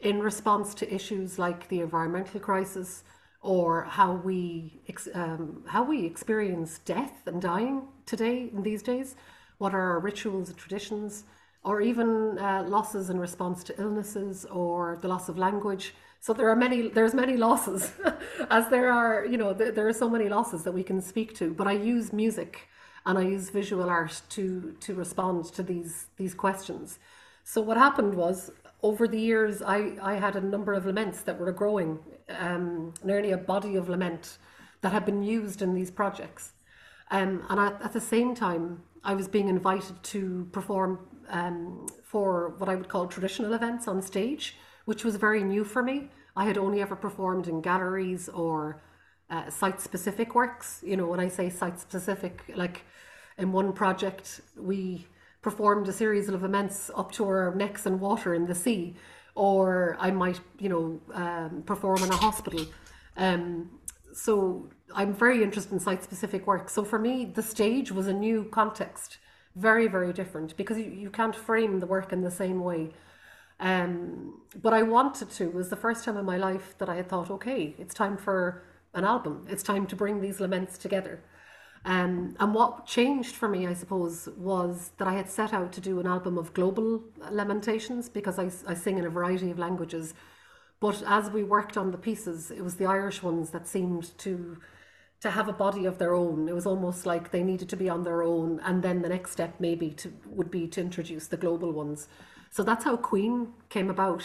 in 0.00 0.20
response 0.20 0.74
to 0.74 0.94
issues 0.94 1.38
like 1.38 1.68
the 1.68 1.80
environmental 1.80 2.40
crisis 2.40 3.04
or 3.40 3.84
how 3.84 4.12
we 4.12 4.80
um, 5.14 5.62
how 5.66 5.82
we 5.82 6.04
experience 6.04 6.78
death 6.80 7.26
and 7.26 7.40
dying 7.40 7.82
today 8.04 8.50
in 8.52 8.62
these 8.62 8.82
days 8.82 9.14
what 9.58 9.74
are 9.74 9.92
our 9.92 10.00
rituals 10.00 10.48
and 10.48 10.58
traditions 10.58 11.24
or 11.64 11.80
even 11.80 12.38
uh, 12.38 12.64
losses 12.66 13.10
in 13.10 13.18
response 13.18 13.64
to 13.64 13.80
illnesses 13.80 14.44
or 14.46 14.98
the 15.00 15.08
loss 15.08 15.28
of 15.28 15.38
language 15.38 15.94
so 16.26 16.32
there 16.32 16.48
are 16.48 16.56
many, 16.56 16.88
there's 16.88 17.14
many 17.14 17.36
losses, 17.36 17.92
as 18.50 18.68
there 18.68 18.90
are, 18.90 19.24
you 19.24 19.38
know, 19.38 19.52
there, 19.52 19.70
there 19.70 19.86
are 19.86 19.92
so 19.92 20.10
many 20.10 20.28
losses 20.28 20.64
that 20.64 20.72
we 20.72 20.82
can 20.82 21.00
speak 21.00 21.36
to. 21.36 21.54
But 21.54 21.68
I 21.68 21.74
use 21.74 22.12
music 22.12 22.68
and 23.04 23.16
I 23.16 23.22
use 23.22 23.48
visual 23.50 23.88
art 23.88 24.20
to 24.30 24.74
to 24.80 24.94
respond 24.94 25.44
to 25.56 25.62
these 25.62 26.06
these 26.16 26.34
questions. 26.34 26.98
So 27.44 27.60
what 27.60 27.76
happened 27.76 28.14
was 28.16 28.50
over 28.82 29.06
the 29.06 29.20
years, 29.20 29.62
I 29.62 29.78
I 30.02 30.14
had 30.14 30.34
a 30.34 30.40
number 30.40 30.72
of 30.74 30.84
laments 30.84 31.20
that 31.26 31.38
were 31.38 31.52
growing, 31.52 32.00
um, 32.46 32.92
nearly 33.04 33.30
a 33.30 33.38
body 33.38 33.76
of 33.76 33.88
lament 33.88 34.38
that 34.80 34.90
had 34.90 35.04
been 35.06 35.22
used 35.22 35.62
in 35.62 35.74
these 35.74 35.92
projects. 35.92 36.54
Um, 37.12 37.44
and 37.50 37.60
at, 37.60 37.80
at 37.80 37.92
the 37.92 38.00
same 38.00 38.34
time, 38.34 38.82
I 39.04 39.14
was 39.14 39.28
being 39.28 39.48
invited 39.48 40.02
to 40.14 40.48
perform 40.50 40.90
um, 41.28 41.86
for 42.02 42.56
what 42.58 42.68
I 42.68 42.74
would 42.74 42.88
call 42.88 43.06
traditional 43.06 43.52
events 43.52 43.86
on 43.86 44.02
stage 44.02 44.56
which 44.86 45.04
was 45.04 45.16
very 45.16 45.44
new 45.44 45.64
for 45.64 45.82
me. 45.82 46.08
I 46.36 46.44
had 46.44 46.58
only 46.58 46.82
ever 46.82 46.94
performed 46.94 47.48
in 47.48 47.62
galleries 47.62 48.28
or 48.28 48.82
uh, 49.30 49.50
site 49.50 49.80
specific 49.80 50.34
works. 50.34 50.82
You 50.84 50.96
know, 50.96 51.06
when 51.06 51.18
I 51.18 51.28
say 51.28 51.48
site 51.48 51.80
specific, 51.80 52.42
like 52.54 52.82
in 53.38 53.52
one 53.52 53.72
project, 53.72 54.42
we 54.56 55.06
performed 55.42 55.88
a 55.88 55.92
series 55.92 56.28
of 56.28 56.44
events 56.44 56.90
up 56.94 57.12
to 57.12 57.24
our 57.24 57.54
necks 57.54 57.86
in 57.86 58.00
water 58.00 58.34
in 58.34 58.46
the 58.46 58.54
sea, 58.54 58.96
or 59.34 59.96
I 59.98 60.10
might, 60.10 60.40
you 60.58 60.68
know, 60.68 61.00
um, 61.14 61.62
perform 61.64 62.02
in 62.02 62.10
a 62.10 62.16
hospital. 62.16 62.66
Um, 63.16 63.70
so 64.12 64.68
I'm 64.94 65.14
very 65.14 65.42
interested 65.42 65.72
in 65.72 65.80
site 65.80 66.02
specific 66.02 66.46
work. 66.46 66.68
So 66.68 66.84
for 66.84 66.98
me, 66.98 67.24
the 67.24 67.42
stage 67.42 67.92
was 67.92 68.06
a 68.06 68.12
new 68.12 68.44
context, 68.44 69.18
very, 69.54 69.88
very 69.88 70.12
different 70.12 70.56
because 70.56 70.78
you, 70.78 70.90
you 70.90 71.10
can't 71.10 71.34
frame 71.34 71.80
the 71.80 71.86
work 71.86 72.12
in 72.12 72.22
the 72.22 72.30
same 72.30 72.60
way 72.60 72.92
Um, 73.58 74.40
but 74.60 74.74
I 74.74 74.82
wanted 74.82 75.30
to. 75.30 75.44
It 75.44 75.54
was 75.54 75.70
the 75.70 75.76
first 75.76 76.04
time 76.04 76.16
in 76.16 76.24
my 76.24 76.36
life 76.36 76.74
that 76.78 76.88
I 76.88 76.96
had 76.96 77.08
thought, 77.08 77.30
okay, 77.30 77.74
it's 77.78 77.94
time 77.94 78.16
for 78.16 78.62
an 78.94 79.04
album. 79.04 79.46
It's 79.48 79.62
time 79.62 79.86
to 79.86 79.96
bring 79.96 80.20
these 80.20 80.40
laments 80.40 80.78
together. 80.78 81.22
Um, 81.84 82.34
and 82.40 82.52
what 82.52 82.86
changed 82.86 83.36
for 83.36 83.48
me, 83.48 83.66
I 83.66 83.74
suppose, 83.74 84.28
was 84.36 84.90
that 84.98 85.06
I 85.06 85.12
had 85.14 85.30
set 85.30 85.52
out 85.52 85.72
to 85.74 85.80
do 85.80 86.00
an 86.00 86.06
album 86.06 86.36
of 86.36 86.52
global 86.52 87.04
lamentations 87.30 88.08
because 88.08 88.38
I, 88.38 88.50
I 88.66 88.74
sing 88.74 88.98
in 88.98 89.06
a 89.06 89.10
variety 89.10 89.50
of 89.50 89.58
languages. 89.58 90.12
But 90.80 91.02
as 91.06 91.30
we 91.30 91.44
worked 91.44 91.76
on 91.76 91.92
the 91.92 91.98
pieces, 91.98 92.50
it 92.50 92.62
was 92.62 92.74
the 92.74 92.86
Irish 92.86 93.22
ones 93.22 93.50
that 93.50 93.66
seemed 93.66 94.16
to 94.18 94.58
to 95.18 95.30
have 95.30 95.48
a 95.48 95.52
body 95.52 95.86
of 95.86 95.96
their 95.96 96.14
own. 96.14 96.46
It 96.46 96.54
was 96.54 96.66
almost 96.66 97.06
like 97.06 97.30
they 97.30 97.42
needed 97.42 97.70
to 97.70 97.76
be 97.76 97.88
on 97.88 98.02
their 98.02 98.22
own, 98.22 98.60
and 98.60 98.82
then 98.82 99.00
the 99.00 99.08
next 99.08 99.30
step 99.30 99.54
maybe 99.58 99.90
to 99.92 100.12
would 100.26 100.50
be 100.50 100.66
to 100.68 100.80
introduce 100.80 101.28
the 101.28 101.38
global 101.38 101.72
ones. 101.72 102.08
So 102.50 102.62
that's 102.62 102.84
how 102.84 102.96
Caoin 102.96 103.52
came 103.68 103.90
about. 103.90 104.24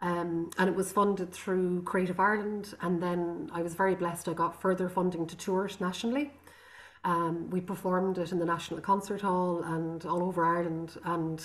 Um, 0.00 0.50
and 0.58 0.68
it 0.68 0.74
was 0.74 0.92
funded 0.92 1.32
through 1.32 1.82
Creative 1.82 2.18
Ireland. 2.18 2.74
And 2.80 3.02
then 3.02 3.50
I 3.52 3.62
was 3.62 3.74
very 3.74 3.94
blessed, 3.94 4.28
I 4.28 4.34
got 4.34 4.60
further 4.60 4.88
funding 4.88 5.26
to 5.26 5.36
tour 5.36 5.66
it 5.66 5.80
nationally. 5.80 6.32
Um, 7.04 7.50
we 7.50 7.60
performed 7.60 8.18
it 8.18 8.32
in 8.32 8.38
the 8.38 8.44
National 8.44 8.80
Concert 8.80 9.22
Hall 9.22 9.62
and 9.62 10.04
all 10.04 10.22
over 10.22 10.44
Ireland. 10.44 10.96
And 11.04 11.42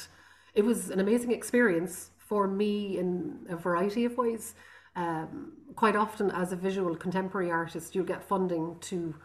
it 0.53 0.65
was 0.65 0.89
an 0.89 1.00
amazing 1.00 1.31
experience 1.31 2.12
for 2.17 2.47
me 2.47 2.97
in 2.97 3.45
a 3.50 3.55
variety 3.55 4.05
of 4.05 4.17
ways. 4.17 4.55
Um, 4.95 5.53
quite 5.75 5.95
often, 5.95 6.31
as 6.31 6.51
a 6.51 6.55
visual 6.55 6.95
contemporary 6.95 7.51
artist, 7.51 7.93
you'll 7.93 8.05
get 8.05 8.24
funding 8.24 8.77
to 8.81 9.15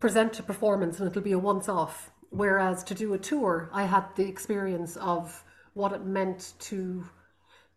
present 0.00 0.38
a 0.38 0.42
performance 0.42 0.98
and 0.98 1.08
it'll 1.08 1.22
be 1.22 1.32
a 1.32 1.38
once 1.38 1.68
off. 1.68 2.10
Whereas 2.30 2.84
to 2.84 2.94
do 2.94 3.14
a 3.14 3.18
tour, 3.18 3.70
I 3.72 3.84
had 3.84 4.04
the 4.16 4.28
experience 4.28 4.96
of 4.96 5.44
what 5.78 5.92
it 5.92 6.04
meant 6.04 6.54
to 6.58 7.04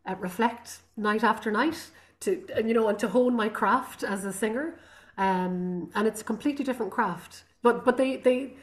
uh, 0.06 0.16
reflect 0.20 0.80
night 0.98 1.24
after 1.24 1.52
night, 1.52 1.92
to 2.22 2.44
you 2.66 2.74
know, 2.74 2.88
and 2.90 2.98
to 3.00 3.08
hone 3.08 3.36
my 3.36 3.48
craft 3.48 4.04
as 4.04 4.26
a 4.26 4.34
singer. 4.34 4.80
Um, 5.18 5.92
and 5.94 6.08
it's 6.08 6.22
a 6.22 6.24
completely 6.24 6.66
different 6.66 6.92
craft. 6.92 7.44
But 7.62 7.86
but 7.86 7.98
they 7.98 8.18
they 8.18 8.56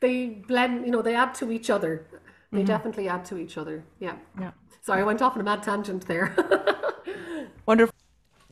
they 0.00 0.26
blend, 0.28 0.84
you 0.84 0.92
know, 0.92 1.02
they 1.02 1.14
add 1.14 1.34
to 1.36 1.50
each 1.50 1.70
other. 1.70 2.06
They 2.52 2.58
mm-hmm. 2.58 2.66
definitely 2.66 3.08
add 3.08 3.24
to 3.26 3.38
each 3.38 3.56
other. 3.56 3.84
Yeah. 3.98 4.16
Yeah. 4.38 4.50
Sorry, 4.82 5.00
I 5.00 5.04
went 5.04 5.22
off 5.22 5.34
on 5.34 5.40
a 5.40 5.44
mad 5.44 5.62
tangent 5.62 6.06
there. 6.06 6.34
wonderful. 7.66 7.94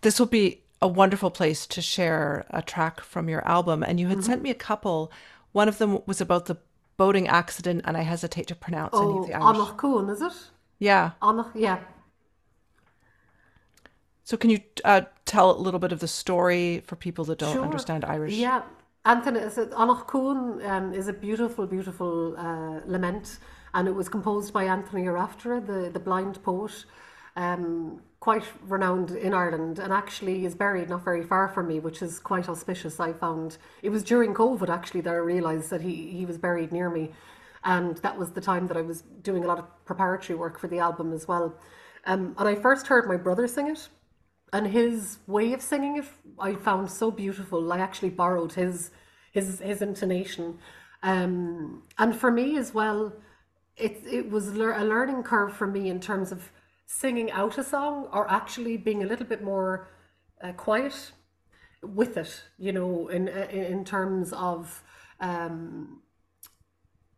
This 0.02 0.18
will 0.18 0.26
be 0.26 0.62
a 0.80 0.88
wonderful 0.88 1.30
place 1.30 1.66
to 1.66 1.82
share 1.82 2.46
a 2.50 2.62
track 2.62 3.00
from 3.00 3.28
your 3.28 3.46
album. 3.46 3.82
And 3.82 3.98
you 3.98 4.08
had 4.08 4.18
mm-hmm. 4.18 4.26
sent 4.26 4.42
me 4.42 4.50
a 4.50 4.54
couple. 4.54 5.10
One 5.52 5.68
of 5.68 5.78
them 5.78 6.00
was 6.06 6.20
about 6.20 6.46
the 6.46 6.58
boating 6.98 7.26
accident, 7.28 7.80
and 7.86 7.96
I 7.96 8.02
hesitate 8.02 8.46
to 8.48 8.54
pronounce 8.54 8.90
oh, 8.92 9.02
any 9.02 9.18
of 9.18 9.26
the 9.28 9.34
Irish. 9.34 9.56
Anach 9.56 9.76
Cuain, 9.76 10.10
is 10.10 10.20
it? 10.20 10.32
Yeah. 10.78 11.12
Anach, 11.22 11.50
yeah. 11.54 11.78
So 14.24 14.36
can 14.36 14.50
you 14.50 14.60
uh, 14.84 15.02
tell 15.24 15.50
a 15.50 15.62
little 15.66 15.80
bit 15.80 15.92
of 15.92 16.00
the 16.00 16.08
story 16.08 16.82
for 16.86 16.96
people 16.96 17.24
that 17.26 17.38
don't 17.38 17.54
sure. 17.54 17.64
understand 17.64 18.04
Irish? 18.04 18.34
Yeah. 18.34 18.62
Anthony, 19.06 19.40
Anach 19.40 20.06
Cuain 20.06 20.62
um, 20.68 20.92
is 20.92 21.08
a 21.08 21.14
beautiful, 21.14 21.66
beautiful 21.66 22.36
uh, 22.36 22.80
lament, 22.84 23.38
and 23.72 23.88
it 23.88 23.94
was 23.94 24.08
composed 24.08 24.52
by 24.52 24.64
Anthony 24.64 25.04
Ó 25.04 25.14
Raifteirí, 25.14 25.66
the, 25.66 25.90
the 25.90 26.00
blind 26.00 26.42
poet, 26.42 26.84
um, 27.36 28.02
quite 28.20 28.44
renowned 28.62 29.12
in 29.12 29.34
Ireland, 29.34 29.78
and 29.78 29.92
actually 29.92 30.44
is 30.44 30.54
buried 30.54 30.88
not 30.88 31.04
very 31.04 31.22
far 31.22 31.48
from 31.48 31.68
me, 31.68 31.80
which 31.80 32.02
is 32.02 32.18
quite 32.18 32.48
auspicious. 32.48 33.00
I 33.00 33.12
found 33.12 33.58
it 33.82 33.90
was 33.90 34.02
during 34.02 34.34
COVID 34.34 34.68
actually 34.68 35.02
that 35.02 35.14
I 35.14 35.18
realised 35.18 35.70
that 35.70 35.82
he, 35.82 36.10
he 36.10 36.26
was 36.26 36.38
buried 36.38 36.72
near 36.72 36.90
me, 36.90 37.12
and 37.64 37.96
that 37.98 38.18
was 38.18 38.32
the 38.32 38.40
time 38.40 38.66
that 38.66 38.76
I 38.76 38.82
was 38.82 39.02
doing 39.22 39.44
a 39.44 39.46
lot 39.46 39.58
of 39.58 39.84
preparatory 39.84 40.38
work 40.38 40.58
for 40.58 40.68
the 40.68 40.78
album 40.78 41.12
as 41.12 41.28
well. 41.28 41.54
Um, 42.06 42.34
and 42.38 42.48
I 42.48 42.54
first 42.54 42.86
heard 42.86 43.08
my 43.08 43.16
brother 43.16 43.46
sing 43.46 43.68
it 43.68 43.88
and 44.52 44.66
his 44.66 45.18
way 45.26 45.52
of 45.52 45.62
singing 45.62 45.98
it 45.98 46.06
I 46.38 46.54
found 46.54 46.90
so 46.90 47.10
beautiful. 47.10 47.72
I 47.72 47.78
actually 47.78 48.10
borrowed 48.10 48.52
his 48.52 48.90
his 49.32 49.60
his 49.60 49.82
intonation, 49.82 50.58
um, 51.02 51.82
and 51.98 52.14
for 52.14 52.30
me 52.30 52.56
as 52.56 52.72
well, 52.72 53.12
it 53.76 54.02
it 54.06 54.30
was 54.30 54.48
a 54.48 54.52
learning 54.52 55.22
curve 55.22 55.52
for 55.52 55.66
me 55.66 55.90
in 55.90 56.00
terms 56.00 56.32
of 56.32 56.50
singing 56.88 57.30
out 57.30 57.58
a 57.58 57.62
song 57.62 58.08
or 58.12 58.28
actually 58.30 58.78
being 58.78 59.02
a 59.02 59.06
little 59.06 59.26
bit 59.26 59.44
more 59.44 59.88
uh, 60.42 60.52
quiet 60.52 61.12
with 61.82 62.16
it. 62.16 62.42
You 62.58 62.72
know, 62.72 63.08
in 63.08 63.28
in 63.28 63.84
terms 63.84 64.32
of. 64.32 64.82
Um, 65.20 66.02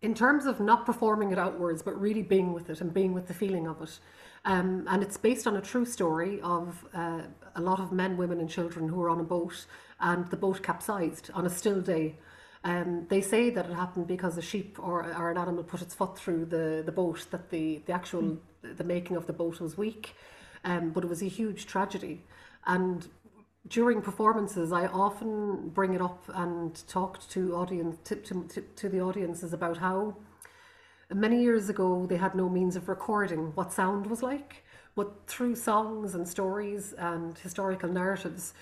in 0.03 0.15
terms 0.15 0.47
of 0.47 0.61
not 0.61 0.87
performing 0.87 1.31
it 1.31 1.39
outwards, 1.39 1.83
but 1.83 2.01
really 2.01 2.23
being 2.23 2.55
with 2.55 2.71
it 2.71 2.81
and 2.81 2.95
being 2.95 3.13
with 3.13 3.29
the 3.29 3.35
feeling 3.35 3.67
of 3.67 3.83
it. 3.83 3.99
Um, 4.47 4.87
and 4.89 5.03
it's 5.03 5.19
based 5.19 5.47
on 5.47 5.57
a 5.57 5.61
true 5.61 5.85
story 5.85 6.41
of 6.41 6.87
uh, 6.95 7.23
a 7.55 7.61
lot 7.61 7.81
of 7.81 7.93
men, 7.93 8.17
women, 8.17 8.41
and 8.41 8.49
children 8.49 8.89
who 8.89 8.97
were 8.97 9.11
on 9.11 9.21
a 9.21 9.25
boat 9.25 9.67
and 10.01 10.27
the 10.31 10.37
boat 10.37 10.63
capsized 10.63 11.31
on 11.35 11.45
a 11.45 11.51
still 11.51 11.83
day. 11.83 12.17
Um, 12.63 13.07
they 13.09 13.23
say 13.23 13.51
that 13.51 13.67
it 13.71 13.75
happened 13.75 14.07
because 14.07 14.37
a 14.37 14.43
sheep 14.43 14.79
or, 14.79 15.05
or 15.15 15.31
an 15.31 15.39
animal 15.39 15.65
put 15.65 15.81
its 15.81 15.95
foot 15.95 16.19
through 16.19 16.47
the, 16.47 16.83
the 16.85 16.93
boat, 16.93 17.27
that 17.31 17.51
the, 17.51 17.83
the 17.87 17.93
actual 17.93 18.23
mm. 18.23 18.39
the 18.63 18.85
making 18.85 19.17
of 19.17 19.27
the 19.27 19.33
boat 19.33 19.61
was 19.61 19.79
weak. 19.79 20.15
Um, 20.65 20.91
but 20.91 21.05
it 21.05 21.09
was 21.09 21.23
a 21.23 21.29
huge 21.29 21.67
tragedy. 21.67 22.23
And 22.67 23.09
during 23.67 24.03
performances, 24.03 24.73
I 24.73 24.87
often 24.87 25.71
bring 25.71 25.95
it 25.95 26.03
up 26.03 26.23
and 26.35 26.87
talk 26.87 27.27
to 27.31 27.57
audience 27.57 27.97
to, 28.05 28.17
to, 28.17 28.61
to 28.61 28.89
the 28.89 29.01
audiences 29.01 29.55
about 29.55 29.79
how 29.79 30.17
Many 31.13 31.43
years 31.43 31.69
ago, 31.69 32.07
they 32.07 32.17
had 32.17 32.37
no 32.37 32.49
means 32.49 32.77
of 32.77 32.89
recording 32.89 33.51
what 33.57 33.73
sound 33.73 34.07
was 34.07 34.23
like, 34.23 34.63
but 34.95 35.27
through 35.27 35.57
songs 35.57 36.15
and 36.15 36.27
stories 36.27 36.93
and 36.93 37.37
historical 37.37 37.89
narratives, 37.89 38.55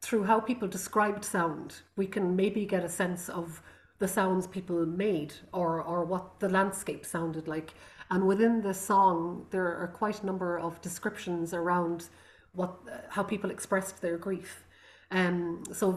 through 0.00 0.24
how 0.24 0.40
people 0.40 0.68
described 0.68 1.24
sound, 1.24 1.76
we 1.96 2.06
can 2.06 2.36
maybe 2.36 2.64
get 2.64 2.84
a 2.84 2.88
sense 2.88 3.28
of 3.28 3.62
the 3.98 4.08
sounds 4.08 4.46
people 4.46 4.86
made 4.86 5.34
or, 5.52 5.82
or 5.82 6.04
what 6.04 6.40
the 6.40 6.48
landscape 6.48 7.04
sounded 7.04 7.48
like. 7.48 7.74
And 8.10 8.26
within 8.26 8.62
the 8.62 8.74
song, 8.74 9.46
there 9.50 9.76
are 9.76 9.88
quite 9.88 10.22
a 10.22 10.26
number 10.26 10.58
of 10.58 10.80
descriptions 10.80 11.52
around 11.52 12.08
what 12.52 12.78
how 13.10 13.22
people 13.22 13.50
expressed 13.50 14.00
their 14.00 14.16
grief. 14.16 14.64
Um, 15.10 15.64
so 15.72 15.92
so 15.92 15.96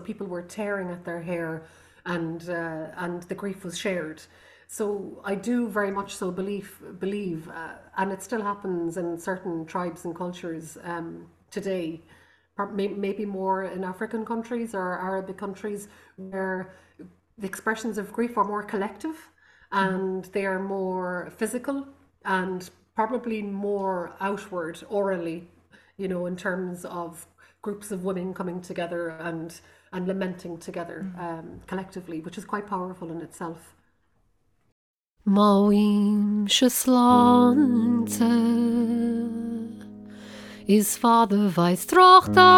people 0.00 0.26
were 0.26 0.42
tearing 0.42 0.90
at 0.90 1.04
their 1.04 1.22
hair 1.22 1.62
and 2.06 2.48
uh, 2.48 2.86
and 2.96 3.22
the 3.24 3.34
grief 3.34 3.64
was 3.64 3.76
shared. 3.78 4.22
So 4.70 5.22
I 5.24 5.34
do 5.34 5.66
very 5.66 5.90
much 5.90 6.14
so 6.14 6.30
believe 6.30 6.78
believe, 7.00 7.48
uh, 7.48 7.76
and 7.96 8.12
it 8.12 8.22
still 8.22 8.42
happens 8.42 8.98
in 8.98 9.18
certain 9.18 9.64
tribes 9.64 10.04
and 10.04 10.14
cultures 10.14 10.76
um, 10.84 11.26
today. 11.50 12.02
Maybe 12.74 13.24
more 13.24 13.64
in 13.64 13.82
African 13.82 14.26
countries 14.26 14.74
or 14.74 15.00
Arabic 15.00 15.38
countries 15.38 15.88
where 16.16 16.74
the 17.38 17.46
expressions 17.46 17.98
of 17.98 18.12
grief 18.12 18.36
are 18.36 18.44
more 18.44 18.64
collective 18.64 19.16
and 19.70 20.24
they 20.26 20.44
are 20.44 20.58
more 20.58 21.32
physical 21.36 21.86
and 22.24 22.68
probably 22.94 23.40
more 23.42 24.16
outward 24.20 24.82
orally, 24.88 25.48
you 25.96 26.08
know, 26.08 26.26
in 26.26 26.36
terms 26.36 26.84
of 26.84 27.26
groups 27.62 27.90
of 27.90 28.04
women 28.04 28.34
coming 28.34 28.60
together 28.60 29.10
and 29.20 29.60
and 29.92 30.06
lamenting 30.06 30.58
together 30.58 31.10
mm. 31.16 31.18
um, 31.22 31.60
collectively, 31.66 32.20
which 32.20 32.36
is 32.36 32.44
quite 32.44 32.66
powerful 32.66 33.10
in 33.10 33.22
itself. 33.22 33.77
Moim 35.24 36.46
słońce 36.68 38.28
i 40.68 40.82
vader 41.02 41.50
wijs 41.50 41.86
trochta 41.86 42.50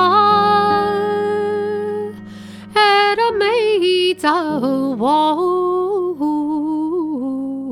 era 2.75 3.31
meita 3.39 4.61
wo 4.97 5.37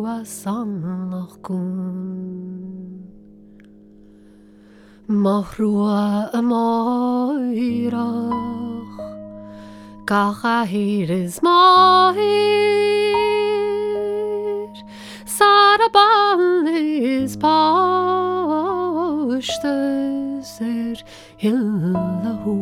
a 0.07 0.25
san 0.25 0.71
noch 1.11 1.43
kun 1.43 3.09
mach 5.09 5.59
ruhe 5.59 6.31
a 6.33 6.43
moirach 6.43 7.79
kach 10.07 10.43
er 20.55 20.99
hillahú 21.37 22.57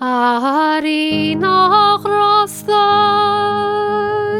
Arí 0.00 1.34
nach 1.36 2.04
rasta 2.04 2.84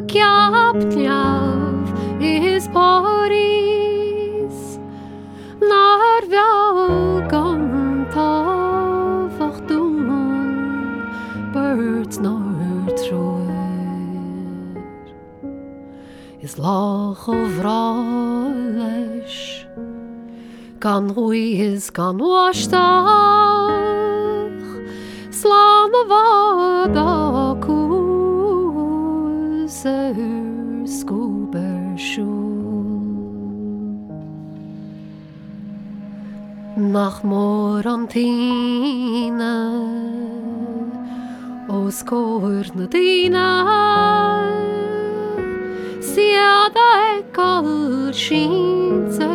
ceapt 0.06 0.92
leamh 0.94 1.88
is 2.20 2.68
Paris. 2.68 4.56
Nar 5.60 6.22
bheall 6.28 7.22
gan 7.30 8.06
tá 8.12 8.32
birds 11.54 12.18
nóir 12.18 13.43
is 16.44 16.58
lách 16.58 17.24
ó 17.28 17.34
bhrá 17.56 17.84
leis. 18.76 19.64
Gan 20.78 21.08
roií 21.16 21.56
is 21.72 21.90
gan 21.90 22.18
nuaisteach 22.20 22.74
Slá 25.32 25.64
a 26.00 26.02
bhda 26.10 27.12
cú 27.64 27.78
scúbersú 30.96 32.28
nach 36.76 37.24
mór 37.24 37.86
antíine 37.88 39.56
ó 41.72 41.78
scóir 41.88 42.68
na 42.76 42.84
daine 42.92 43.48
siad 46.14 46.76
gal 47.32 47.68
sínsa 48.14 49.34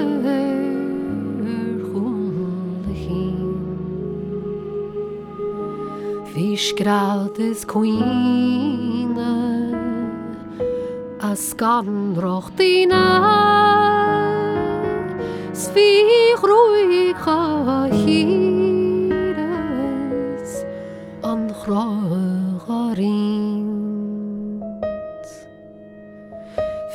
Bhí 6.40 6.56
scráalt 6.56 7.38
is 7.40 7.66
cuioine 7.66 9.34
a 11.20 11.36
scanrochttaíine 11.36 13.08
Sví 15.52 15.92
roicha 16.42 17.90
híras 17.92 18.59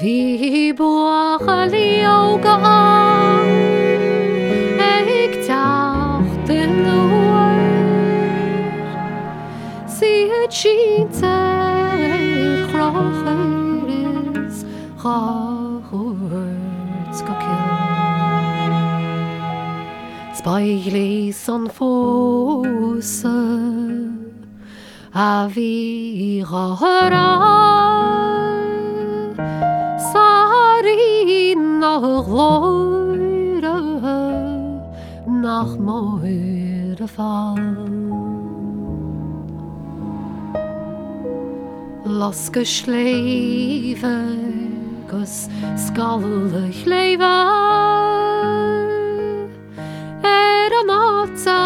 Bhí 0.04 0.68
bucha 0.76 1.64
líoga 1.72 2.60
an 2.60 3.48
ag 4.86 5.32
teach 5.46 6.32
den 6.48 6.72
nuair 6.84 8.84
siad 9.96 10.52
sínta 10.60 11.38
chráchairis 12.68 14.58
chaúirt 15.00 17.18
go 17.26 17.34
cill. 17.44 18.76
Spailí 20.36 21.32
san 21.32 21.64
fósa 21.76 23.38
a 25.14 25.48
bhí 25.54 25.72
rárá 26.44 27.28
Saí 31.84 31.90
nach 32.00 32.28
láire 32.38 33.76
nach 35.26 35.76
móir 35.76 36.98
a 37.02 37.06
fall. 37.06 37.58
Las 42.06 42.48
go 42.50 42.64
sléve 42.64 44.16
gus 45.10 45.48
sskalich 45.76 46.86
léve 46.86 47.34
Er 50.22 50.72
an 50.80 50.86
náta 50.90 51.60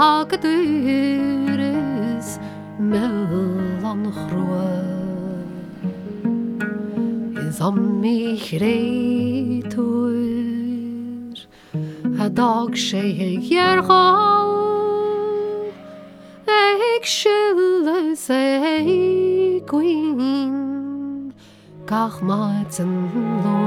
hagadur 0.00 1.60
is 2.18 2.38
me 2.78 3.04
an 3.90 4.02
chroe 4.12 4.14
Is 4.14 4.62
an 4.64 4.82
mí 4.82 4.93
réúir 8.58 9.62
a 12.18 12.28
dag 12.28 12.76
sé 12.76 13.02
dheará 13.44 14.06
Ag 16.46 17.04
siile 17.04 18.16
sé 18.16 19.62
cuioin 19.70 21.32
gach 21.86 22.18
maid 22.26 22.74
an 22.82 22.92
lo 23.44 23.58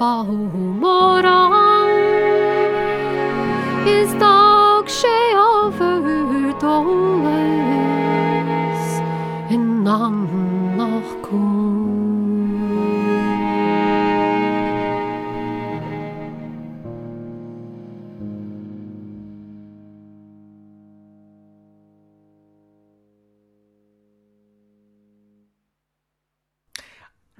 Nar 0.00 0.67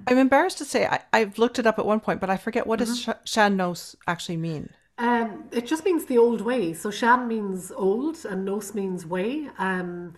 I'm 0.09 0.17
embarrassed 0.17 0.57
to 0.57 0.65
say 0.65 0.87
I, 0.87 1.01
I've 1.13 1.37
looked 1.37 1.59
it 1.59 1.67
up 1.67 1.77
at 1.77 1.85
one 1.85 1.99
point, 1.99 2.19
but 2.19 2.31
I 2.31 2.37
forget 2.37 2.65
what 2.65 2.79
does 2.79 2.99
sh- 2.99 3.09
Sean 3.25 3.55
Nós 3.55 3.95
actually 4.07 4.37
mean. 4.37 4.71
Um, 4.97 5.45
it 5.51 5.67
just 5.67 5.85
means 5.85 6.05
the 6.05 6.17
old 6.17 6.41
way. 6.41 6.73
So 6.73 6.89
Shan 6.89 7.27
means 7.27 7.71
old 7.71 8.25
and 8.25 8.43
Nos 8.43 8.73
means 8.73 9.05
way. 9.05 9.49
Um, 9.59 10.15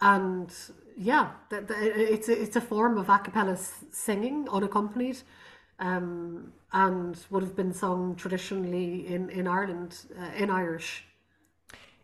and 0.00 0.52
yeah, 0.96 1.30
th- 1.50 1.68
th- 1.68 1.80
it's 1.80 2.28
a, 2.28 2.42
it's 2.42 2.56
a 2.56 2.60
form 2.60 2.98
of 2.98 3.08
a 3.08 3.18
cappella 3.20 3.56
singing 3.90 4.48
unaccompanied 4.50 5.18
um, 5.78 6.52
and 6.72 7.18
would 7.30 7.44
have 7.44 7.54
been 7.54 7.72
sung 7.72 8.16
traditionally 8.16 9.06
in, 9.06 9.30
in 9.30 9.46
Ireland 9.46 10.00
uh, 10.20 10.36
in 10.36 10.50
Irish. 10.50 11.04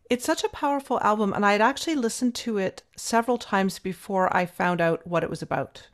It's 0.09 0.25
such 0.25 0.45
a 0.45 0.49
powerful 0.49 1.01
album, 1.01 1.33
and 1.33 1.45
I 1.45 1.53
had 1.53 1.61
actually 1.61 1.97
listened 1.97 2.35
to 2.37 2.59
it 2.59 2.83
several 2.97 3.39
times 3.39 3.79
before 3.79 4.35
I 4.35 4.47
found 4.47 4.81
out 4.81 5.05
what 5.07 5.25
it 5.25 5.31
was 5.31 5.43
about. 5.43 5.89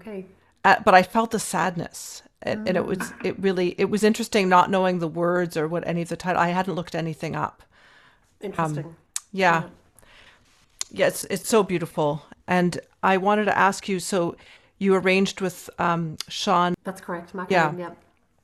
Okay. 0.00 0.26
Uh, 0.66 0.74
but 0.84 0.94
I 0.94 1.04
felt 1.04 1.30
the 1.30 1.38
sadness, 1.38 2.24
and, 2.42 2.66
and 2.66 2.76
it 2.76 2.84
was 2.84 3.12
it 3.22 3.38
really 3.38 3.76
it 3.78 3.88
was 3.88 4.02
interesting 4.02 4.48
not 4.48 4.68
knowing 4.68 4.98
the 4.98 5.06
words 5.06 5.56
or 5.56 5.68
what 5.68 5.86
any 5.86 6.02
of 6.02 6.08
the 6.08 6.16
title. 6.16 6.42
I 6.42 6.48
hadn't 6.48 6.74
looked 6.74 6.96
anything 6.96 7.36
up. 7.36 7.62
Interesting. 8.40 8.96
Yeah, 9.30 9.68
yeah, 10.90 11.06
it's 11.06 11.24
it's 11.26 11.48
so 11.48 11.62
beautiful, 11.62 12.24
and 12.48 12.80
I 13.00 13.16
wanted 13.16 13.44
to 13.44 13.56
ask 13.56 13.88
you. 13.88 14.00
So, 14.00 14.34
you 14.78 14.96
arranged 14.96 15.40
with 15.40 15.70
um, 15.78 16.16
Sean. 16.28 16.74
That's 16.82 17.00
correct, 17.00 17.32
Mac 17.32 17.48
Erlaine. 17.48 17.78
Yeah. 17.78 17.90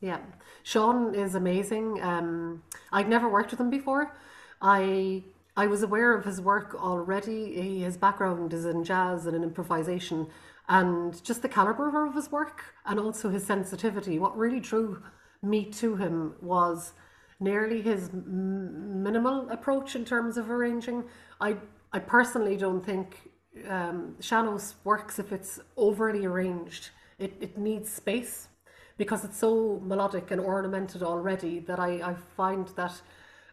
Yeah. 0.00 0.08
yeah. 0.10 0.18
Sean 0.62 1.16
is 1.16 1.34
amazing. 1.34 2.00
Um, 2.02 2.62
I'd 2.92 3.08
never 3.08 3.28
worked 3.28 3.50
with 3.50 3.58
him 3.58 3.68
before. 3.68 4.14
I 4.60 5.24
I 5.56 5.66
was 5.66 5.82
aware 5.82 6.14
of 6.14 6.24
his 6.24 6.40
work 6.40 6.76
already. 6.76 7.60
He, 7.60 7.80
his 7.80 7.96
background 7.96 8.52
is 8.52 8.64
in 8.64 8.84
jazz 8.84 9.26
and 9.26 9.34
in 9.34 9.42
improvisation, 9.42 10.28
and 10.68 11.22
just 11.24 11.42
the 11.42 11.48
caliber 11.48 12.06
of 12.06 12.14
his 12.14 12.30
work 12.30 12.64
and 12.86 12.98
also 12.98 13.28
his 13.28 13.44
sensitivity. 13.44 14.18
What 14.18 14.36
really 14.36 14.60
drew 14.60 15.02
me 15.42 15.64
to 15.72 15.96
him 15.96 16.34
was 16.40 16.92
nearly 17.40 17.82
his 17.82 18.08
m- 18.10 19.02
minimal 19.02 19.48
approach 19.50 19.96
in 19.96 20.04
terms 20.04 20.36
of 20.36 20.50
arranging. 20.50 21.04
I 21.40 21.56
I 21.92 21.98
personally 21.98 22.56
don't 22.56 22.84
think 22.84 23.30
um, 23.68 24.16
sean-nós 24.20 24.74
works 24.84 25.18
if 25.18 25.30
it's 25.32 25.60
overly 25.76 26.24
arranged. 26.24 26.90
It, 27.18 27.34
it 27.40 27.58
needs 27.58 27.92
space 27.92 28.48
because 28.96 29.24
it's 29.24 29.36
so 29.38 29.80
melodic 29.84 30.30
and 30.30 30.40
ornamented 30.40 31.02
already 31.02 31.58
that 31.60 31.78
I, 31.78 32.12
I 32.12 32.14
find 32.36 32.66
that 32.76 32.92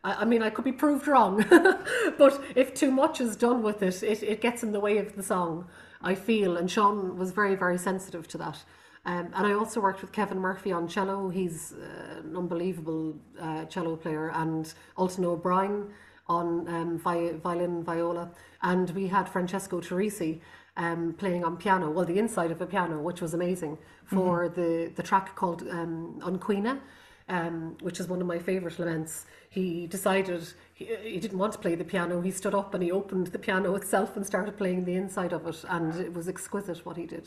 I, 0.04 0.22
I 0.22 0.26
mean 0.26 0.42
I 0.42 0.50
could 0.50 0.66
be 0.66 0.72
proved 0.72 1.08
wrong 1.08 1.46
but 2.18 2.42
if 2.56 2.74
too 2.74 2.92
much 2.92 3.20
is 3.22 3.36
done 3.36 3.62
with 3.62 3.84
it, 3.84 4.02
it 4.04 4.24
it 4.24 4.42
gets 4.42 4.64
in 4.64 4.72
the 4.72 4.80
way 4.80 4.98
of 4.98 5.16
the 5.16 5.24
song 5.24 5.68
I 6.02 6.16
feel 6.16 6.58
and 6.58 6.70
Sean 6.70 7.18
was 7.18 7.32
very 7.32 7.56
very 7.56 7.78
sensitive 7.78 8.28
to 8.30 8.38
that. 8.38 8.58
Um, 9.06 9.32
and 9.34 9.48
I 9.48 9.54
also 9.54 9.80
worked 9.80 10.02
with 10.02 10.12
Kevin 10.12 10.40
Murphy 10.40 10.72
on 10.72 10.88
cello. 10.88 11.30
He's 11.30 11.74
uh, 11.74 12.20
an 12.20 12.36
unbelievable 12.36 13.16
uh, 13.40 13.66
cello 13.66 13.96
player 13.96 14.30
and 14.36 14.72
Alton 14.98 15.26
O'Brien 15.26 15.88
on 16.28 16.68
um, 16.68 16.98
vi- 17.00 17.32
violin 17.32 17.84
viola. 17.84 18.30
And 18.62 18.90
we 18.92 19.08
had 19.08 19.28
Francesco 19.28 19.80
Turrisi 19.82 20.42
um, 20.78 21.14
playing 21.18 21.44
on 21.44 21.58
piano, 21.58 21.90
well, 21.90 22.06
the 22.06 22.20
inside 22.20 22.52
of 22.52 22.62
a 22.62 22.66
piano, 22.66 23.00
which 23.00 23.22
was 23.22 23.34
amazing, 23.34 23.78
for 24.06 24.50
the, 24.50 24.92
the 24.96 25.04
track 25.04 25.36
called 25.36 25.64
um, 25.70 26.20
Unqueena, 26.22 26.80
um, 27.28 27.78
which 27.82 28.00
is 28.00 28.08
one 28.08 28.22
of 28.22 28.28
my 28.28 28.40
favourite 28.40 28.78
laments. 28.80 29.26
He 29.50 29.88
decided 29.88 30.48
he, 30.80 30.86
he 31.16 31.20
didn't 31.20 31.38
want 31.38 31.54
to 31.54 31.60
play 31.60 31.76
the 31.76 31.84
piano. 31.84 32.22
He 32.22 32.32
stood 32.32 32.56
up 32.56 32.74
and 32.74 32.82
he 32.82 32.92
opened 32.92 33.28
the 33.28 33.40
piano 33.40 33.76
itself 33.76 34.16
and 34.16 34.26
started 34.26 34.58
playing 34.58 34.86
the 34.86 34.96
inside 34.96 35.34
of 35.34 35.46
it, 35.46 35.64
and 35.70 35.94
it 35.96 36.14
was 36.14 36.28
exquisite 36.28 36.86
what 36.86 36.98
he 36.98 37.06
did. 37.06 37.26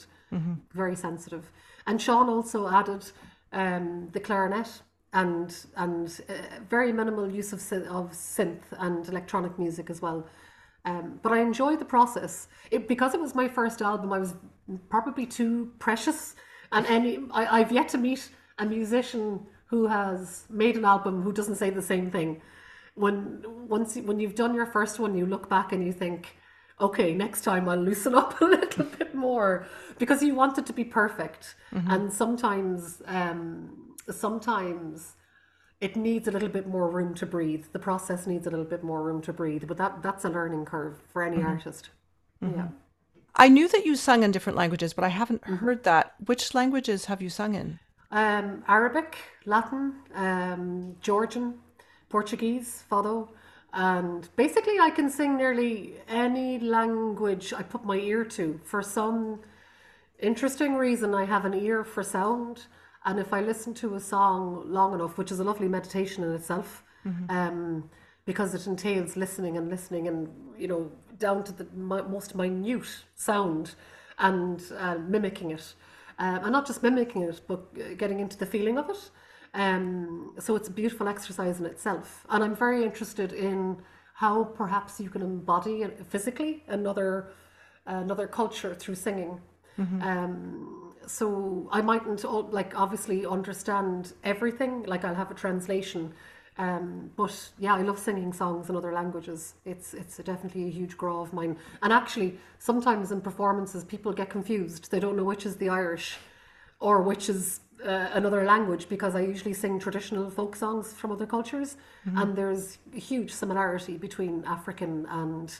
Very 0.72 0.96
sensitive. 0.96 1.44
And 1.86 2.00
Sean 2.00 2.28
also 2.28 2.68
added 2.68 3.04
um, 3.52 4.08
the 4.12 4.20
clarinet 4.20 4.82
and 5.12 5.54
and 5.76 6.20
uh, 6.28 6.32
very 6.70 6.92
minimal 6.92 7.30
use 7.30 7.52
of 7.52 7.60
of 7.98 8.12
synth 8.12 8.66
and 8.78 9.08
electronic 9.08 9.58
music 9.58 9.90
as 9.90 10.00
well. 10.00 10.26
Um, 10.84 11.20
but 11.22 11.32
I 11.32 11.40
enjoyed 11.40 11.78
the 11.78 11.84
process 11.96 12.48
it, 12.70 12.88
because 12.88 13.14
it 13.14 13.20
was 13.20 13.34
my 13.34 13.48
first 13.48 13.82
album. 13.82 14.12
I 14.12 14.18
was 14.18 14.34
probably 14.88 15.26
too 15.26 15.70
precious, 15.78 16.34
and 16.72 16.86
any 16.86 17.18
I, 17.30 17.60
I've 17.60 17.72
yet 17.72 17.88
to 17.90 17.98
meet 17.98 18.30
a 18.58 18.64
musician 18.64 19.46
who 19.66 19.86
has 19.86 20.46
made 20.50 20.76
an 20.76 20.84
album 20.84 21.22
who 21.22 21.32
doesn't 21.32 21.56
say 21.56 21.70
the 21.70 21.82
same 21.82 22.10
thing. 22.10 22.40
When 22.94 23.42
once 23.68 23.96
you- 23.96 24.02
when 24.02 24.20
you've 24.20 24.34
done 24.34 24.54
your 24.54 24.66
first 24.66 24.98
one, 25.00 25.16
you 25.16 25.24
look 25.26 25.48
back 25.48 25.72
and 25.72 25.82
you 25.84 25.92
think, 25.92 26.36
okay, 26.80 27.14
next 27.14 27.42
time 27.42 27.68
I'll 27.68 27.78
loosen 27.78 28.14
up 28.22 28.40
a 28.40 28.44
little 28.44 28.84
bit 28.84 29.14
more 29.14 29.66
because 29.98 30.22
you 30.22 30.34
want 30.34 30.58
it 30.58 30.66
to 30.66 30.72
be 30.72 30.84
perfect, 30.84 31.54
and 31.72 32.12
sometimes 32.12 33.00
um, 33.06 33.94
sometimes 34.10 35.14
it 35.80 35.96
needs 35.96 36.28
a 36.28 36.30
little 36.30 36.48
bit 36.48 36.66
more 36.66 36.88
room 36.90 37.14
to 37.14 37.26
breathe. 37.26 37.64
The 37.72 37.78
process 37.78 38.26
needs 38.26 38.46
a 38.46 38.50
little 38.50 38.64
bit 38.74 38.82
more 38.84 39.02
room 39.02 39.20
to 39.22 39.32
breathe, 39.32 39.64
but 39.66 39.76
that 39.78 40.02
that's 40.02 40.24
a 40.24 40.28
learning 40.28 40.64
curve 40.66 41.00
for 41.12 41.22
any 41.22 41.42
artist. 41.42 41.90
Yeah. 42.40 42.68
I 43.34 43.48
knew 43.48 43.68
that 43.68 43.86
you 43.86 43.96
sung 43.96 44.22
in 44.24 44.30
different 44.30 44.58
languages, 44.58 44.92
but 44.92 45.04
I 45.04 45.08
haven't 45.08 45.40
Mm-hmm. 45.42 45.64
heard 45.64 45.84
that. 45.84 46.14
Which 46.26 46.54
languages 46.54 47.06
have 47.06 47.22
you 47.22 47.30
sung 47.30 47.54
in? 47.54 47.78
Um, 48.10 48.62
Arabic, 48.68 49.16
Latin, 49.46 49.94
um, 50.14 50.96
Georgian, 51.00 51.54
Portuguese, 52.12 52.84
Fado, 52.90 53.28
and 53.72 54.28
basically 54.36 54.78
I 54.78 54.90
can 54.90 55.08
sing 55.08 55.36
nearly 55.42 55.94
any 56.06 56.58
language 56.58 57.54
I 57.60 57.62
put 57.62 57.82
my 57.92 57.96
ear 57.96 58.22
to. 58.36 58.60
For 58.64 58.82
some 58.82 59.40
interesting 60.18 60.74
reason, 60.74 61.14
I 61.14 61.24
have 61.24 61.44
an 61.46 61.54
ear 61.54 61.82
for 61.84 62.02
sound, 62.02 62.66
and 63.06 63.18
if 63.18 63.32
I 63.32 63.40
listen 63.40 63.72
to 63.82 63.94
a 63.94 64.00
song 64.00 64.64
long 64.66 64.92
enough, 64.94 65.16
which 65.18 65.32
is 65.32 65.40
a 65.40 65.44
lovely 65.50 65.68
meditation 65.68 66.22
in 66.22 66.32
itself, 66.34 66.84
um, 67.30 67.90
because 68.26 68.54
it 68.54 68.66
entails 68.66 69.16
listening 69.16 69.56
and 69.56 69.70
listening, 69.70 70.06
and 70.06 70.28
you 70.62 70.68
know 70.68 70.82
down 71.18 71.42
to 71.44 71.52
the 71.60 71.66
most 71.74 72.34
minute 72.34 72.86
sound 73.16 73.74
and 74.18 74.62
uh, 74.78 74.96
mimicking 75.14 75.50
it, 75.50 75.74
um, 76.18 76.40
and 76.44 76.52
not 76.52 76.66
just 76.66 76.82
mimicking 76.82 77.22
it, 77.22 77.40
but 77.48 77.60
uh, 77.60 77.94
getting 77.96 78.20
into 78.20 78.36
the 78.36 78.46
feeling 78.46 78.76
of 78.78 78.90
it. 78.90 79.10
Um, 79.54 80.34
so 80.38 80.56
it's 80.56 80.68
a 80.68 80.72
beautiful 80.72 81.08
exercise 81.08 81.60
in 81.60 81.66
itself, 81.66 82.26
and 82.30 82.42
I'm 82.42 82.56
very 82.56 82.84
interested 82.84 83.32
in 83.32 83.78
how 84.14 84.44
perhaps 84.44 85.00
you 85.00 85.10
can 85.10 85.22
embody 85.22 85.86
physically 86.08 86.62
another 86.68 87.28
another 87.86 88.26
culture 88.26 88.74
through 88.74 88.94
singing. 88.94 89.40
Um, 90.02 90.94
so 91.06 91.68
I 91.72 91.80
mightn't 91.82 92.24
like 92.52 92.78
obviously 92.78 93.26
understand 93.26 94.12
everything. 94.24 94.84
Like 94.84 95.04
I'll 95.04 95.14
have 95.14 95.30
a 95.30 95.34
translation, 95.34 96.12
um, 96.58 97.10
but 97.16 97.50
yeah, 97.58 97.74
I 97.74 97.82
love 97.82 97.98
singing 97.98 98.32
songs 98.32 98.68
in 98.68 98.76
other 98.76 98.92
languages. 98.92 99.54
It's 99.64 99.94
it's 99.94 100.18
a 100.18 100.22
definitely 100.22 100.66
a 100.66 100.70
huge 100.70 100.96
grow 100.96 101.20
of 101.20 101.32
mine. 101.32 101.56
And 101.82 101.92
actually, 101.92 102.38
sometimes 102.58 103.10
in 103.12 103.20
performances, 103.20 103.84
people 103.84 104.12
get 104.12 104.30
confused. 104.30 104.90
They 104.90 105.00
don't 105.00 105.16
know 105.16 105.24
which 105.24 105.46
is 105.46 105.56
the 105.56 105.70
Irish, 105.70 106.18
or 106.78 107.02
which 107.02 107.28
is 107.28 107.60
uh, 107.84 108.08
another 108.12 108.44
language 108.44 108.88
because 108.88 109.14
I 109.14 109.20
usually 109.20 109.54
sing 109.54 109.78
traditional 109.78 110.30
folk 110.30 110.56
songs 110.56 110.92
from 110.92 111.12
other 111.12 111.26
cultures, 111.26 111.76
and 112.04 112.36
there's 112.36 112.78
a 112.94 112.98
huge 112.98 113.32
similarity 113.32 113.96
between 113.96 114.44
African 114.44 115.06
and 115.06 115.54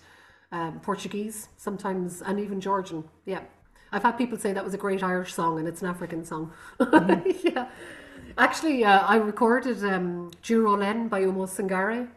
um, 0.53 0.81
Portuguese, 0.81 1.49
sometimes, 1.57 2.23
and 2.23 2.39
even 2.39 2.61
Georgian. 2.61 3.05
Yeah. 3.25 3.41
I've 3.91 4.03
had 4.03 4.13
people 4.13 4.39
say 4.39 4.53
that 4.53 4.65
was 4.65 4.75
a 4.75 4.79
great 4.79 5.03
Irish 5.03 5.35
song 5.35 5.59
and 5.59 5.69
it's 5.69 5.83
an 5.83 5.89
African 5.89 6.25
song. 6.25 6.53
yeah. 7.43 7.69
Actually, 8.39 8.85
uh, 8.85 9.01
I 9.01 9.17
recorded 9.17 9.85
um, 9.85 10.31
Juro 10.43 10.79
Len 10.79 11.09
by 11.09 11.23
Oumou 11.23 11.47
Sangaré 11.47 12.09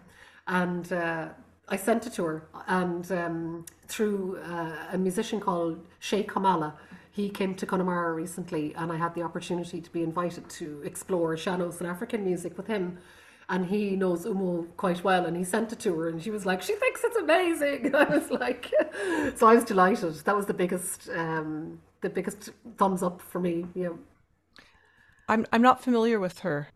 and 0.48 0.92
uh, 0.94 1.30
I 1.68 1.76
sent 1.76 2.08
it 2.08 2.14
to 2.14 2.24
her. 2.24 2.48
And 2.68 3.12
um, 3.12 3.66
through 3.88 4.38
uh, 4.38 4.76
a 4.94 4.98
musician 4.98 5.40
called 5.42 5.86
Shay 6.00 6.24
Kamala, 6.24 6.76
he 7.16 7.30
came 7.30 7.56
to 7.56 7.66
Connemara 7.66 8.14
recently 8.14 8.76
and 8.76 8.92
I 8.92 8.98
had 8.98 9.16
the 9.16 9.22
opportunity 9.22 9.80
to 9.80 9.90
be 9.90 10.04
invited 10.04 10.50
to 10.60 10.82
explore 10.84 11.38
sean-nós 11.38 11.80
and 11.80 11.88
African 11.88 12.26
music 12.26 12.58
with 12.58 12.68
him. 12.68 12.98
And 13.48 13.68
he 13.68 13.96
knows 13.96 14.26
Oumou 14.26 14.76
quite 14.76 15.02
well 15.04 15.26
and 15.26 15.38
he 15.38 15.46
sent 15.46 15.72
it 15.72 15.80
to 15.80 15.98
her 15.98 16.10
and 16.10 16.22
she 16.22 16.30
was 16.30 16.46
like 16.46 16.62
she 16.62 16.76
thinks 16.76 17.06
it's 17.06 17.16
amazing. 17.16 17.96
I 18.04 18.04
was 18.18 18.30
like 18.32 18.64
so 19.38 19.48
I 19.48 19.56
was 19.56 19.64
delighted. 19.64 20.14
That 20.26 20.36
was 20.36 20.46
the 20.48 20.54
biggest 20.54 21.10
um 21.16 21.80
the 22.02 22.10
biggest 22.10 22.50
thumbs 22.78 23.02
up 23.02 23.22
for 23.22 23.40
me 23.40 23.66
yeah. 23.74 23.94
I'm 25.30 25.46
I'm 25.54 25.62
not 25.62 25.82
familiar 25.82 26.20
with 26.20 26.40
her. 26.40 26.68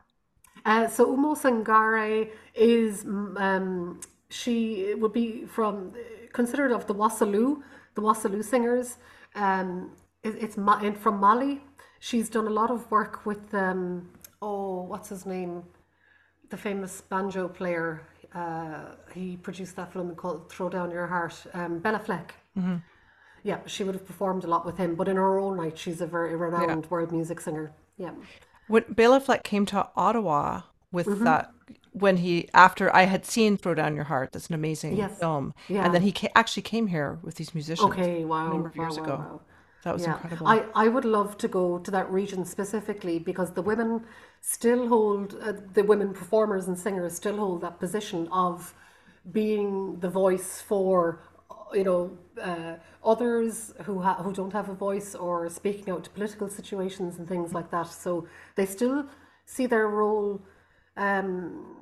uh, 0.66 0.88
so 0.88 1.06
Oumou 1.06 1.36
Sangaré 1.44 2.30
is 2.56 3.04
um 3.06 4.00
she 4.30 4.94
would 4.96 5.12
be 5.12 5.46
from 5.46 5.94
considered 6.32 6.72
of 6.72 6.88
the 6.88 6.96
Wassoulou 6.96 7.62
the 7.96 8.02
Wassoulou 8.02 8.42
singers. 8.44 8.98
Um 9.36 9.92
it's 10.24 10.58
Ma- 10.58 10.80
and 10.82 10.98
from 10.98 11.20
Mali 11.20 11.62
she's 12.00 12.30
done 12.30 12.48
a 12.48 12.50
lot 12.50 12.72
of 12.72 12.90
work 12.92 13.26
with 13.26 13.54
um 13.54 14.10
oh 14.42 14.84
what's 14.84 15.10
his 15.10 15.26
name 15.26 15.64
the 16.50 16.58
famous 16.58 17.02
banjo 17.02 17.48
player. 17.48 18.02
Uh, 18.34 18.96
he 19.14 19.38
produced 19.38 19.76
that 19.76 19.94
film 19.94 20.16
called 20.16 20.52
"Throw 20.52 20.68
Down 20.68 20.90
Your 20.90 21.06
Heart." 21.06 21.46
Um, 21.54 21.78
Bela 21.78 22.00
Fleck. 22.00 22.34
Yeah, 23.44 23.60
she 23.68 23.84
would 23.84 23.94
have 23.96 24.06
performed 24.06 24.44
a 24.44 24.48
lot 24.48 24.66
with 24.66 24.78
him, 24.78 24.96
but 24.96 25.08
in 25.08 25.16
her 25.16 25.40
own 25.40 25.58
right, 25.60 25.78
she's 25.78 26.02
a 26.02 26.08
very 26.08 26.36
renowned 26.36 26.90
world 26.90 27.12
music 27.12 27.40
singer. 27.40 27.72
Yeah, 27.98 28.12
When 28.68 28.84
Bela 28.90 29.20
Fleck 29.20 29.44
came 29.44 29.66
to 29.68 29.90
Ottawa 29.96 30.62
with 30.92 31.06
Mm-hmm. 31.08 31.24
that, 31.26 31.52
when 31.92 32.18
he 32.18 32.50
after 32.54 32.94
I 32.96 33.04
had 33.04 33.26
seen 33.26 33.56
"Throw 33.56 33.76
Down 33.76 33.96
Your 33.96 34.06
Heart," 34.06 34.32
that's 34.32 34.48
an 34.48 34.56
amazing 34.56 34.98
Yes. 34.98 35.20
film, 35.20 35.54
Yeah. 35.68 35.86
and 35.86 35.94
then 35.94 36.02
he 36.02 36.12
ca- 36.12 36.32
actually 36.36 36.64
came 36.64 36.88
here 36.88 37.20
with 37.22 37.36
these 37.36 37.54
musicians. 37.54 37.92
Okay, 37.92 38.26
wow, 38.26 38.48
a 38.48 38.50
number 38.50 38.70
of 38.70 38.76
wow, 38.76 38.84
years 38.86 38.98
wow, 38.98 39.04
ago. 39.04 39.16
wow. 39.18 39.42
That 39.84 39.94
was 39.94 40.04
yeah. 40.04 40.14
incredible. 40.14 40.48
I, 40.48 40.66
I 40.76 40.88
would 40.88 41.06
love 41.06 41.38
to 41.38 41.48
go 41.48 41.80
to 41.80 41.92
that 41.92 42.12
region 42.12 42.44
specifically 42.46 43.18
because 43.18 43.52
the 43.54 43.62
women 43.62 44.04
still 44.42 44.88
hold, 44.88 45.36
uh, 45.42 45.54
the 45.74 45.84
women 45.84 46.14
performers 46.14 46.68
and 46.68 46.78
singers 46.78 47.16
still 47.16 47.38
hold 47.38 47.62
that 47.62 47.80
position 47.80 48.28
of 48.32 48.74
being 49.32 50.00
the 50.00 50.10
voice 50.10 50.62
for, 50.62 51.22
you 51.74 51.84
know, 51.84 52.18
uh, 52.42 52.76
others 53.04 53.74
who 53.86 54.02
ha- 54.02 54.22
who 54.22 54.34
don't 54.34 54.54
have 54.54 54.70
a 54.70 54.74
voice 54.74 55.16
or 55.16 55.50
speaking 55.50 55.94
out 55.94 56.04
to 56.04 56.10
political 56.10 56.50
situations 56.50 57.18
and 57.18 57.28
things 57.28 57.54
like 57.54 57.72
that. 57.72 57.88
So 57.88 58.28
they 58.56 58.66
still 58.66 59.06
see 59.46 59.66
their 59.66 59.88
role 59.88 60.42
um, 60.98 61.78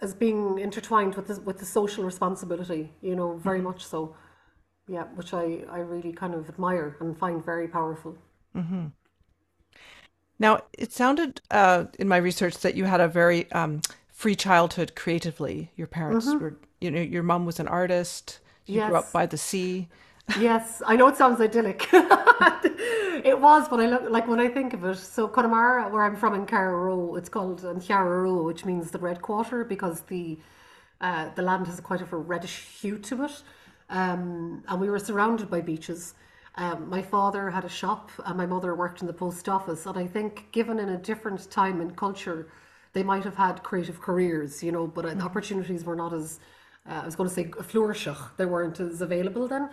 as 0.00 0.14
being 0.14 0.58
intertwined 0.58 1.14
with 1.14 1.26
the, 1.28 1.40
with 1.42 1.58
the 1.58 1.66
social 1.66 2.04
responsibility, 2.04 2.92
you 3.02 3.14
know, 3.14 3.36
very 3.36 3.60
much 3.60 3.84
so. 3.86 4.16
Yeah, 4.92 5.04
which 5.14 5.32
I, 5.32 5.64
I 5.70 5.78
really 5.78 6.12
kind 6.12 6.34
of 6.34 6.48
admire 6.48 6.96
and 7.00 7.16
find 7.16 7.44
very 7.44 7.66
powerful. 7.68 8.16
Now, 10.38 10.60
it 10.76 10.92
sounded 10.92 11.40
uh, 11.50 11.84
in 11.98 12.08
my 12.08 12.18
research 12.18 12.58
that 12.58 12.74
you 12.74 12.84
had 12.84 13.00
a 13.00 13.08
very 13.08 13.50
um, 13.52 13.80
free 14.12 14.34
childhood 14.34 14.94
creatively. 14.94 15.70
Your 15.76 15.86
parents 15.86 16.26
were, 16.26 16.58
you 16.80 16.90
know, 16.90 17.00
your 17.00 17.22
mom 17.22 17.46
was 17.46 17.58
an 17.60 17.68
artist. 17.68 18.40
You 18.66 18.80
grew 18.80 18.84
Mm-hmm. 18.84 18.96
Up 18.96 19.12
by 19.12 19.26
the 19.26 19.38
sea. 19.38 19.88
Yes, 20.38 20.82
I 20.86 20.96
know 20.96 21.08
it 21.08 21.16
sounds 21.16 21.40
idyllic. 21.40 21.88
it 21.92 23.38
was, 23.40 23.68
but 23.68 23.80
I 23.80 23.86
look 23.86 24.04
like 24.10 24.26
when 24.28 24.40
I 24.40 24.48
think 24.48 24.74
of 24.74 24.84
it. 24.84 24.96
So 24.96 25.28
Connemara, 25.28 25.90
where 25.90 26.04
I'm 26.04 26.16
from 26.16 26.34
in 26.34 26.46
Carraroe, 26.46 27.16
it's 27.16 27.28
called 27.28 27.60
Cheathrú 27.62 28.22
Rua, 28.22 28.42
which 28.42 28.64
means 28.64 28.90
the 28.90 28.98
red 28.98 29.22
quarter 29.22 29.64
because 29.64 30.02
the 30.02 30.38
uh, 31.00 31.28
the 31.34 31.42
land 31.42 31.66
has 31.66 31.80
quite 31.80 32.00
of 32.00 32.12
a 32.12 32.16
reddish 32.16 32.56
hue 32.80 32.98
to 32.98 33.24
it, 33.24 33.42
um, 33.92 34.64
and 34.66 34.80
we 34.80 34.90
were 34.90 34.98
surrounded 34.98 35.48
by 35.48 35.60
beaches. 35.60 36.14
Um, 36.56 36.88
my 36.88 37.02
father 37.02 37.50
had 37.50 37.64
a 37.64 37.68
shop, 37.68 38.10
and 38.24 38.36
my 38.36 38.46
mother 38.46 38.74
worked 38.74 39.02
in 39.02 39.06
the 39.06 39.12
post 39.12 39.48
office. 39.48 39.86
And 39.86 39.96
I 39.96 40.06
think, 40.06 40.50
given 40.50 40.78
in 40.78 40.88
a 40.88 40.96
different 40.96 41.50
time 41.50 41.80
and 41.80 41.94
culture, 41.94 42.48
they 42.94 43.02
might 43.02 43.22
have 43.24 43.36
had 43.36 43.62
creative 43.62 44.00
careers, 44.00 44.62
you 44.62 44.72
know, 44.72 44.86
but 44.86 45.04
uh, 45.04 45.14
the 45.14 45.22
opportunities 45.22 45.84
were 45.84 45.94
not 45.94 46.12
as 46.12 46.40
uh, 46.88 47.00
I 47.02 47.04
was 47.04 47.16
going 47.16 47.28
to 47.28 47.34
say 47.34 47.50
flourishing. 47.62 48.16
They 48.38 48.46
weren't 48.46 48.80
as 48.80 49.02
available 49.02 49.46
then. 49.46 49.68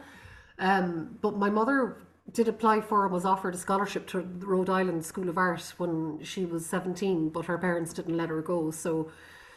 Um, 0.60 1.18
but 1.22 1.38
my 1.38 1.50
mother 1.50 1.98
did 2.34 2.48
apply 2.48 2.82
for 2.82 3.06
and 3.06 3.14
was 3.14 3.26
offered 3.26 3.56
a 3.56 3.58
scholarship 3.58 4.06
to 4.08 4.22
the 4.22 4.46
Rhode 4.46 4.70
Island 4.70 5.06
School 5.06 5.30
of 5.30 5.38
Art 5.38 5.74
when 5.78 6.20
she 6.24 6.46
was 6.46 6.66
17, 6.66 7.30
but 7.30 7.46
her 7.46 7.58
parents 7.58 7.94
didn't 7.94 8.18
let 8.18 8.30
her 8.30 8.42
go. 8.42 8.70
So 8.70 9.12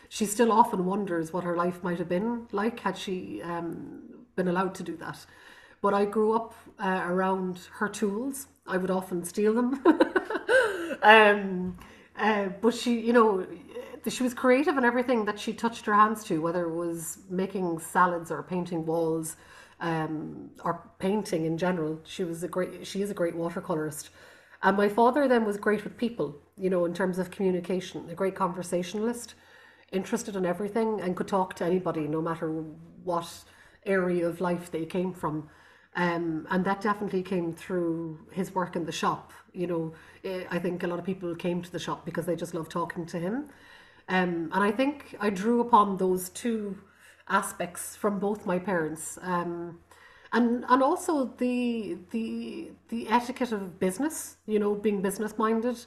she 0.09 0.25
still 0.25 0.53
often 0.53 0.85
wonders 0.85 1.33
what 1.33 1.45
her 1.45 1.57
life 1.57 1.83
might 1.83 1.99
have 1.99 2.09
been 2.09 2.47
like 2.53 2.81
had 2.81 2.97
she 2.97 3.43
um, 3.43 4.12
been 4.37 4.49
allowed 4.49 4.75
to 4.77 4.83
do 4.83 4.97
that. 4.97 5.19
but 5.81 5.95
I 5.95 6.05
grew 6.05 6.33
up 6.33 6.55
uh, 6.79 7.03
around 7.07 7.61
her 7.79 7.89
tools. 7.89 8.47
I 8.67 8.77
would 8.77 8.91
often 8.91 9.25
steal 9.25 9.55
them. 9.55 9.83
um, 11.03 11.77
uh, 12.17 12.47
but 12.61 12.75
she, 12.75 13.01
you 13.01 13.13
know, 13.13 13.47
she 14.09 14.23
was 14.23 14.35
creative 14.35 14.77
in 14.77 14.85
everything 14.85 15.25
that 15.25 15.39
she 15.39 15.53
touched 15.53 15.87
her 15.87 15.95
hands 15.95 16.25
to, 16.25 16.41
whether 16.41 16.65
it 16.65 16.75
was 16.75 17.19
making 17.29 17.79
salads 17.81 18.31
or 18.31 18.43
painting 18.43 18.87
walls 18.87 19.37
um, 19.81 20.51
or 20.65 20.89
painting 20.99 21.45
in 21.45 21.59
general. 21.59 22.01
She 22.05 22.25
was 22.25 22.43
a 22.43 22.49
great. 22.49 22.87
She 22.87 23.03
is 23.03 23.11
a 23.11 23.15
great 23.15 23.35
watercolorist. 23.35 24.11
And 24.63 24.77
my 24.77 24.89
father 24.89 25.27
then 25.27 25.45
was 25.45 25.57
great 25.57 25.83
with 25.83 25.97
people, 25.97 26.37
you 26.57 26.71
know, 26.71 26.85
in 26.85 26.95
terms 26.95 27.19
of 27.19 27.33
communication, 27.33 28.09
a 28.09 28.15
great 28.15 28.37
conversationalist, 28.37 29.35
interested 29.91 30.37
in 30.37 30.47
everything 30.47 31.01
and 31.01 31.17
could 31.17 31.27
talk 31.27 31.55
to 31.55 31.65
anybody, 31.65 32.07
no 32.07 32.23
matter 32.23 32.49
what 33.03 33.29
area 33.87 34.27
of 34.27 34.41
life 34.41 34.71
they 34.71 34.85
came 34.85 35.13
from. 35.13 35.49
Um, 35.95 36.47
and 36.51 36.65
that 36.65 36.81
definitely 36.81 37.23
came 37.23 37.53
through 37.53 38.19
his 38.33 38.55
work 38.55 38.77
in 38.77 38.87
the 38.87 38.93
shop. 38.93 39.33
You 39.53 39.67
know, 39.67 39.95
eh, 40.25 40.45
I 40.51 40.59
think 40.59 40.83
a 40.83 40.87
lot 40.87 40.99
of 40.99 41.05
people 41.05 41.35
came 41.35 41.61
to 41.63 41.71
the 41.71 41.79
shop 41.79 42.05
because 42.05 42.27
they 42.27 42.37
just 42.37 42.55
loved 42.55 42.71
talking 42.71 43.05
to 43.07 43.19
him. 43.19 43.51
Um, 44.09 44.51
and 44.53 44.65
I 44.65 44.71
think 44.71 45.17
I 45.21 45.31
drew 45.31 45.61
upon 45.61 45.99
those 45.99 46.31
two 46.31 46.79
aspects 47.29 47.95
from 47.97 48.19
both 48.19 48.47
my 48.47 48.59
parents. 48.59 49.19
Um, 49.23 49.81
and 50.33 50.65
and 50.69 50.83
also 50.83 51.27
the 51.39 51.99
the 52.11 52.71
the 52.89 53.09
etiquette 53.09 53.53
of 53.53 53.79
business, 53.79 54.37
you 54.47 54.59
know, 54.59 54.75
being 54.75 55.03
business 55.03 55.37
minded. 55.39 55.85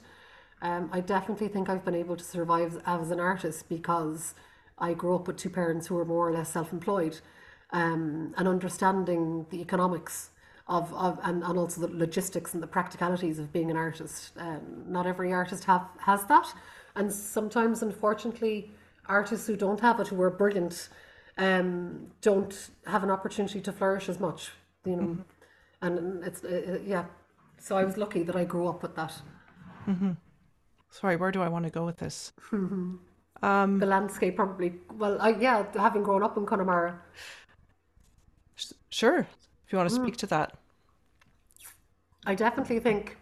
Um, 0.62 0.88
I 0.92 1.00
definitely 1.00 1.48
think 1.48 1.68
I've 1.68 1.84
been 1.84 1.94
able 1.94 2.16
to 2.16 2.24
survive 2.24 2.80
as 2.86 3.10
an 3.10 3.20
artist 3.20 3.68
because 3.68 4.34
I 4.78 4.94
grew 4.94 5.14
up 5.14 5.26
with 5.26 5.36
two 5.36 5.50
parents 5.50 5.86
who 5.86 5.96
were 5.96 6.04
more 6.04 6.28
or 6.28 6.32
less 6.32 6.50
self-employed, 6.50 7.20
um, 7.70 8.34
and 8.36 8.48
understanding 8.48 9.46
the 9.50 9.60
economics 9.60 10.30
of, 10.68 10.92
of 10.94 11.18
and, 11.22 11.42
and 11.42 11.58
also 11.58 11.80
the 11.80 11.96
logistics 11.96 12.54
and 12.54 12.62
the 12.62 12.66
practicalities 12.66 13.38
of 13.38 13.52
being 13.52 13.70
an 13.70 13.76
artist. 13.76 14.32
Um, 14.36 14.84
not 14.86 15.06
every 15.06 15.32
artist 15.32 15.64
have 15.64 15.86
has 15.98 16.24
that, 16.24 16.52
and 16.94 17.12
sometimes, 17.12 17.82
unfortunately, 17.82 18.72
artists 19.06 19.46
who 19.46 19.56
don't 19.56 19.80
have 19.80 20.00
it, 20.00 20.08
who 20.08 20.20
are 20.22 20.30
brilliant, 20.30 20.88
um, 21.38 22.08
don't 22.20 22.70
have 22.86 23.04
an 23.04 23.10
opportunity 23.10 23.60
to 23.60 23.72
flourish 23.72 24.08
as 24.08 24.18
much. 24.18 24.50
You 24.84 24.96
know, 24.96 25.02
mm-hmm. 25.02 25.86
and 25.86 26.24
it's 26.24 26.44
uh, 26.44 26.78
yeah. 26.84 27.04
So 27.58 27.76
I 27.76 27.84
was 27.84 27.96
lucky 27.96 28.22
that 28.22 28.36
I 28.36 28.44
grew 28.44 28.68
up 28.68 28.82
with 28.82 28.94
that. 28.96 29.14
Mm-hmm. 29.86 30.12
Sorry, 30.90 31.16
where 31.16 31.30
do 31.30 31.42
I 31.42 31.48
want 31.48 31.64
to 31.64 31.70
go 31.70 31.84
with 31.84 31.98
this? 31.98 32.32
Um, 33.42 33.78
the 33.78 33.86
landscape 33.86 34.36
probably. 34.36 34.76
Well, 34.94 35.18
I, 35.20 35.30
yeah, 35.30 35.66
having 35.74 36.02
grown 36.02 36.22
up 36.22 36.38
in 36.38 36.46
Connemara. 36.46 36.98
Sure, 38.88 39.18
if 39.18 39.72
you 39.72 39.78
want 39.78 39.88
to 39.88 39.94
speak 39.94 40.14
mm. 40.14 40.18
to 40.18 40.26
that. 40.28 40.56
I 42.26 42.34
definitely 42.34 42.80
think 42.80 43.16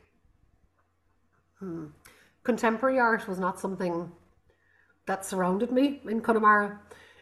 hmm, 1.58 1.86
contemporary 2.42 2.98
art 2.98 3.28
was 3.28 3.38
not 3.38 3.60
something 3.60 4.10
that 5.06 5.24
surrounded 5.24 5.70
me 5.72 6.00
in 6.08 6.20
Connemara. 6.20 6.80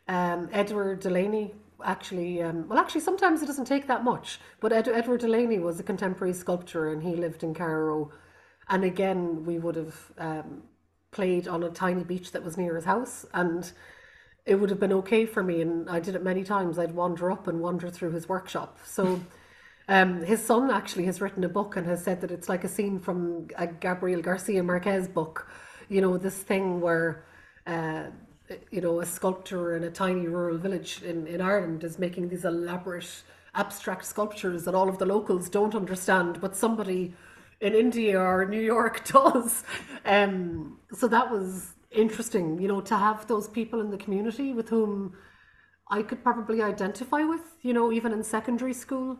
Um, 0.09 0.49
Edward 0.53 1.01
Delaney 1.01 1.55
actually, 1.85 2.43
um, 2.43 2.69
well, 2.69 2.79
actually, 2.79 3.01
sometimes 3.01 3.43
it 3.43 3.47
doesn't 3.47 3.65
take 3.65 3.87
that 3.87 4.05
much. 4.05 4.39
But 4.61 4.73
Ed- 4.73 4.89
Edward 4.89 5.21
Delaney 5.21 5.59
was 5.59 5.81
a 5.81 5.83
contemporary 5.83 6.35
sculptor 6.35 6.93
and 6.93 7.03
he 7.03 7.17
lived 7.17 7.43
in 7.43 7.55
Carraroe. 7.55 8.11
And 8.69 8.85
again, 8.85 9.45
we 9.45 9.59
would 9.59 9.77
have 9.77 10.13
um, 10.19 10.63
played 11.11 11.49
on 11.49 11.63
a 11.63 11.71
tiny 11.71 12.05
beach 12.05 12.33
that 12.33 12.45
was 12.45 12.57
near 12.57 12.77
his 12.77 12.85
house. 12.85 13.27
And 13.35 13.71
it 14.45 14.57
would 14.57 14.71
have 14.71 14.81
been 14.81 14.93
okay 14.93 15.27
for 15.27 15.43
me. 15.43 15.61
And 15.61 15.89
I 15.89 16.01
did 16.01 16.15
it 16.15 16.23
many 16.23 16.45
times. 16.45 16.79
I'd 16.79 16.95
wander 16.95 17.31
up 17.31 17.47
and 17.47 17.61
wander 17.61 17.91
through 17.91 18.13
his 18.13 18.29
workshop. 18.29 18.79
So 18.85 19.21
um, 19.89 20.23
his 20.23 20.45
son 20.45 20.71
actually 20.71 21.05
has 21.07 21.21
written 21.21 21.45
a 21.45 21.49
book 21.49 21.77
and 21.77 21.87
has 21.87 22.03
said 22.03 22.21
that 22.21 22.31
it's 22.31 22.49
like 22.49 22.65
a 22.65 22.69
scene 22.69 22.99
from 22.99 23.49
a 23.57 23.67
Gabriel 23.67 24.23
Garcia 24.23 24.63
Marquez 24.63 25.09
book. 25.09 25.49
You 25.89 26.01
know, 26.01 26.19
this 26.19 26.37
thing 26.37 26.81
where. 26.81 27.25
Uh, 27.67 28.05
you 28.71 28.81
know, 28.81 29.01
a 29.01 29.07
sculptor 29.07 29.77
in 29.77 29.85
a 29.85 29.91
tiny 29.91 30.27
rural 30.27 30.59
village 30.59 31.01
in, 31.03 31.27
in 31.27 31.41
Ireland 31.41 31.85
is 31.85 31.99
making 31.99 32.29
these 32.29 32.45
elaborate 32.45 33.23
abstract 33.55 34.05
sculptures 34.05 34.65
that 34.65 34.75
all 34.75 34.89
of 34.89 34.99
the 34.99 35.07
locals 35.07 35.49
don't 35.49 35.75
understand, 35.75 36.41
but 36.41 36.57
somebody 36.57 37.15
in 37.61 37.75
India 37.75 38.21
or 38.21 38.47
New 38.47 38.61
York 38.61 39.07
does. 39.09 39.65
Um, 40.05 40.79
so 40.93 41.09
that 41.09 41.31
was 41.31 41.75
interesting, 41.95 42.61
you 42.61 42.69
know, 42.69 42.81
to 42.81 42.97
have 42.97 43.27
those 43.27 43.49
people 43.49 43.81
in 43.81 43.91
the 43.91 43.97
community 43.97 44.53
with 44.53 44.69
whom 44.69 45.15
I 45.91 46.03
could 46.03 46.23
probably 46.23 46.63
identify 46.63 47.23
with, 47.23 47.43
you 47.63 47.73
know, 47.73 47.93
even 47.93 48.13
in 48.13 48.23
secondary 48.23 48.75
school. 48.75 49.19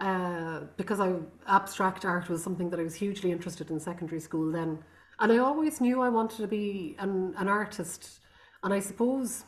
Uh, 0.00 0.60
because 0.76 1.00
I 1.00 1.14
abstract 1.48 2.04
art 2.04 2.28
was 2.28 2.40
something 2.40 2.70
that 2.70 2.78
I 2.78 2.84
was 2.84 2.94
hugely 2.94 3.32
interested 3.32 3.68
in 3.72 3.80
secondary 3.80 4.20
school 4.20 4.52
then, 4.52 4.78
and 5.18 5.32
I 5.32 5.38
always 5.38 5.80
knew 5.80 6.00
I 6.00 6.08
wanted 6.08 6.36
to 6.36 6.46
be 6.46 6.94
an, 7.00 7.34
an 7.36 7.48
artist 7.48 8.20
and 8.62 8.72
I 8.72 8.80
suppose 8.80 9.44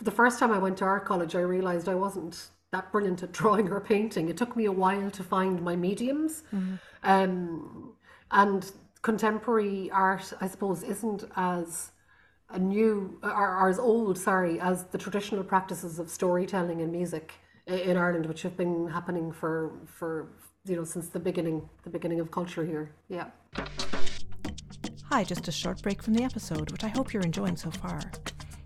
the 0.00 0.10
first 0.10 0.38
time 0.38 0.50
I 0.52 0.58
went 0.58 0.78
to 0.78 0.84
art 0.84 1.04
college, 1.04 1.34
I 1.34 1.40
realized 1.40 1.88
I 1.88 1.94
wasn't 1.94 2.48
that 2.72 2.90
brilliant 2.92 3.22
at 3.22 3.32
drawing 3.32 3.70
or 3.70 3.80
painting. 3.80 4.28
It 4.28 4.36
took 4.36 4.56
me 4.56 4.64
a 4.66 4.72
while 4.72 5.10
to 5.10 5.22
find 5.22 5.62
my 5.62 5.76
mediums. 5.76 6.42
Mm-hmm. 6.54 6.74
Um, 7.02 7.94
and 8.30 8.70
contemporary 9.02 9.90
art, 9.90 10.32
I 10.40 10.46
suppose, 10.48 10.82
isn't 10.82 11.24
as 11.36 11.90
a 12.50 12.58
new 12.58 13.18
or, 13.22 13.30
or, 13.30 13.68
as 13.68 13.78
old, 13.78 14.18
sorry, 14.18 14.60
as 14.60 14.84
the 14.84 14.98
traditional 14.98 15.42
practices 15.42 15.98
of 15.98 16.08
storytelling 16.08 16.80
and 16.80 16.92
music 16.92 17.34
in 17.66 17.96
Ireland, 17.96 18.26
which 18.26 18.42
have 18.42 18.56
been 18.56 18.88
happening 18.88 19.32
for 19.32 19.72
for 19.86 20.28
you 20.64 20.76
know 20.76 20.84
since 20.84 21.08
the 21.08 21.20
beginning, 21.20 21.68
the 21.82 21.90
beginning 21.90 22.20
of 22.20 22.30
culture 22.30 22.64
here. 22.64 22.92
Yeah. 23.08 23.26
Hi, 25.10 25.24
just 25.24 25.48
a 25.48 25.52
short 25.52 25.82
break 25.82 26.02
from 26.02 26.14
the 26.14 26.24
episode, 26.24 26.70
which 26.70 26.84
I 26.84 26.88
hope 26.88 27.12
you're 27.12 27.22
enjoying 27.22 27.56
so 27.56 27.70
far. 27.70 28.00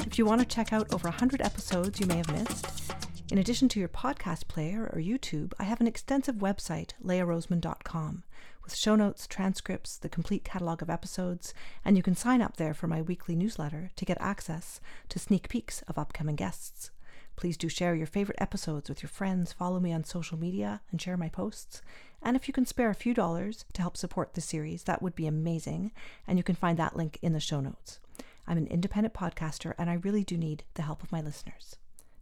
If 0.01 0.19
you 0.19 0.25
want 0.25 0.41
to 0.41 0.47
check 0.47 0.73
out 0.73 0.93
over 0.95 1.09
100 1.09 1.43
episodes 1.43 1.99
you 1.99 2.07
may 2.07 2.19
have 2.19 2.31
missed, 2.31 2.93
in 3.33 3.39
addition 3.39 3.69
to 3.71 3.81
your 3.81 3.89
podcast 3.89 4.47
player 4.47 4.89
or 4.93 5.01
YouTube, 5.01 5.53
I 5.59 5.65
have 5.65 5.81
an 5.81 5.89
extensive 5.89 6.37
website, 6.37 6.93
leahroseman.com, 7.05 8.23
with 8.67 8.75
show 8.75 8.97
notes, 8.97 9.29
transcripts, 9.29 9.97
the 9.97 10.09
complete 10.09 10.43
catalogue 10.43 10.83
of 10.83 10.91
episodes, 10.91 11.55
and 11.85 11.97
you 11.97 12.03
can 12.03 12.17
sign 12.17 12.43
up 12.43 12.57
there 12.57 12.75
for 12.75 12.89
my 12.89 13.01
weekly 13.01 13.37
newsletter 13.37 13.91
to 13.95 14.05
get 14.05 14.21
access 14.21 14.81
to 15.09 15.21
sneak 15.21 15.49
peeks 15.49 15.83
of 15.83 15.97
upcoming 15.97 16.35
guests. 16.35 16.91
Please 17.37 17.57
do 17.57 17.69
share 17.69 17.95
your 17.95 18.09
favorite 18.09 18.41
episodes 18.41 18.89
with 18.89 19.05
your 19.05 19.09
friends, 19.09 19.53
follow 19.53 19.79
me 19.79 19.93
on 19.93 20.03
social 20.03 20.37
media, 20.37 20.81
and 20.91 21.01
share 21.01 21.17
my 21.17 21.29
posts. 21.29 21.81
And 22.21 22.35
if 22.35 22.49
you 22.49 22.55
can 22.55 22.67
spare 22.67 22.91
a 22.91 22.95
few 22.95 23.15
dollars 23.15 23.65
to 23.75 23.83
help 23.83 23.97
support 23.97 24.35
the 24.35 24.41
series, 24.41 24.83
that 24.83 25.01
would 25.01 25.15
be 25.15 25.29
amazing. 25.29 25.93
And 26.27 26.37
you 26.37 26.43
can 26.43 26.57
find 26.57 26.77
that 26.79 26.97
link 26.97 27.21
in 27.23 27.35
the 27.35 27.41
show 27.41 27.61
notes. 27.61 28.01
I'm 28.49 28.59
an 28.59 28.67
independent 28.67 29.15
podcaster, 29.15 29.75
and 29.79 29.89
I 29.89 29.95
really 29.95 30.25
do 30.25 30.37
need 30.37 30.65
the 30.75 30.83
help 30.83 31.05
of 31.05 31.13
my 31.13 31.21
listeners. 31.21 31.77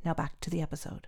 Now 0.05 0.13
back 0.13 0.41
to 0.41 0.51
the 0.51 0.61
episode. 0.61 1.07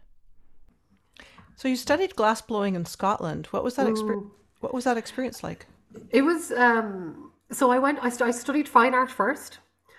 So 1.56 1.68
you 1.68 1.76
studied 1.76 2.16
glass 2.16 2.40
blowing 2.40 2.74
in 2.74 2.86
Scotland. 2.86 3.46
What 3.46 3.64
was 3.64 3.76
that 3.76 3.86
experience? 3.86 4.30
What 4.60 4.72
was 4.74 4.84
that 4.84 4.96
experience 4.96 5.42
like? 5.42 5.66
It 6.10 6.22
was 6.22 6.52
um, 6.52 7.32
so 7.50 7.70
I 7.70 7.78
went. 7.78 7.98
I, 8.02 8.08
st- 8.08 8.28
I 8.28 8.30
studied 8.30 8.68
fine 8.68 8.94
art 8.94 9.10
1st 9.10 9.52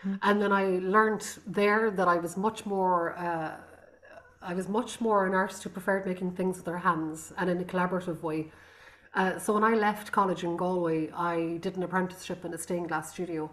mm-hmm. 0.05 0.15
and 0.21 0.41
then 0.41 0.51
I 0.51 0.79
learned 0.79 1.25
there 1.45 1.91
that 1.91 2.07
I 2.07 2.17
was 2.17 2.37
much 2.37 2.65
more. 2.65 3.17
Uh, 3.17 3.55
I 4.41 4.53
was 4.53 4.69
much 4.69 5.01
more 5.01 5.25
an 5.25 5.33
artist 5.33 5.63
who 5.63 5.69
preferred 5.69 6.05
making 6.05 6.31
things 6.31 6.57
with 6.57 6.65
their 6.65 6.77
hands 6.77 7.33
and 7.37 7.49
in 7.49 7.59
a 7.59 7.63
collaborative 7.63 8.21
way. 8.21 8.51
Uh, 9.13 9.39
so 9.39 9.53
when 9.53 9.63
I 9.63 9.73
left 9.73 10.11
college 10.11 10.43
in 10.43 10.55
Galway, 10.55 11.09
I 11.11 11.57
did 11.61 11.75
an 11.75 11.83
apprenticeship 11.83 12.45
in 12.45 12.53
a 12.53 12.57
stained 12.57 12.89
glass 12.89 13.11
studio 13.11 13.49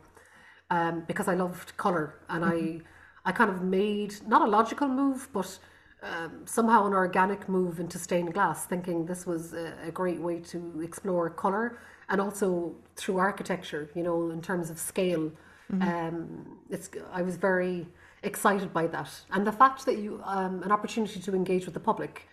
um, 0.71 1.05
because 1.07 1.27
I 1.27 1.35
loved 1.35 1.77
color, 1.77 2.17
and 2.29 2.45
mm-hmm. 2.45 2.79
I 2.79 3.31
I 3.31 3.33
kind 3.33 3.51
of 3.51 3.63
made 3.63 4.15
not 4.27 4.43
a 4.43 4.51
logical 4.51 4.89
move, 4.89 5.29
but 5.33 5.59
um, 6.05 6.43
somehow 6.45 6.87
an 6.87 6.93
organic 6.93 7.49
move 7.49 7.81
into 7.81 7.99
stained 7.99 8.35
glass, 8.35 8.67
thinking 8.67 9.07
this 9.07 9.27
was 9.27 9.55
a, 9.55 9.73
a 9.87 9.91
great 9.91 10.21
way 10.21 10.39
to 10.41 10.81
explore 10.83 11.31
color 11.31 11.79
and 12.09 12.21
also 12.21 12.75
through 12.97 13.19
architecture. 13.19 13.91
You 13.95 14.03
know, 14.03 14.31
in 14.31 14.41
terms 14.43 14.71
of 14.71 14.79
scale, 14.79 15.33
mm-hmm. 15.73 15.83
um, 15.83 16.59
it's 16.71 16.91
I 17.13 17.23
was 17.23 17.37
very 17.37 17.87
excited 18.23 18.73
by 18.73 18.87
that. 18.89 19.11
And 19.31 19.47
the 19.47 19.53
fact 19.53 19.87
that 19.87 19.99
you 19.99 20.21
um, 20.25 20.63
an 20.63 20.73
opportunity 20.73 21.21
to 21.21 21.35
engage 21.35 21.65
with 21.65 21.75
the 21.75 21.81
public. 21.81 22.29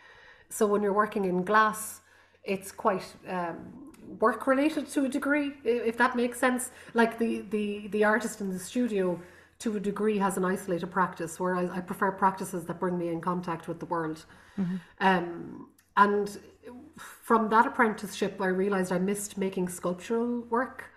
So 0.50 0.66
when 0.68 0.82
you're 0.82 0.94
working 0.94 1.24
in 1.26 1.44
glass, 1.44 2.02
it's 2.44 2.72
quite 2.72 3.06
um, 3.28 3.92
work 4.20 4.48
related 4.48 4.88
to 4.90 5.06
a 5.06 5.10
degree, 5.10 5.54
if 5.64 5.98
that 5.98 6.16
makes 6.16 6.40
sense. 6.40 6.72
Like 6.94 7.18
the 7.18 7.42
the 7.50 7.88
the 7.88 8.04
artist 8.04 8.42
in 8.42 8.50
the 8.52 8.60
studio, 8.60 9.20
to 9.62 9.78
a 9.78 9.80
degree, 9.80 10.18
has 10.18 10.38
an 10.38 10.46
isolated 10.46 10.88
practice, 10.88 11.40
whereas 11.40 11.70
I 11.70 11.80
prefer 11.80 12.12
practices 12.12 12.66
that 12.66 12.80
bring 12.80 12.98
me 12.98 13.08
in 13.10 13.22
contact 13.22 13.68
with 13.68 13.80
the 13.80 13.86
world. 13.86 14.26
Mm-hmm. 14.60 14.76
Um, 15.00 15.68
and 15.98 16.40
from 16.98 17.50
that 17.50 17.66
apprenticeship, 17.66 18.42
I 18.42 18.48
realized 18.48 18.92
I 18.92 19.00
missed 19.00 19.38
making 19.38 19.70
sculptural 19.70 20.42
work, 20.50 20.92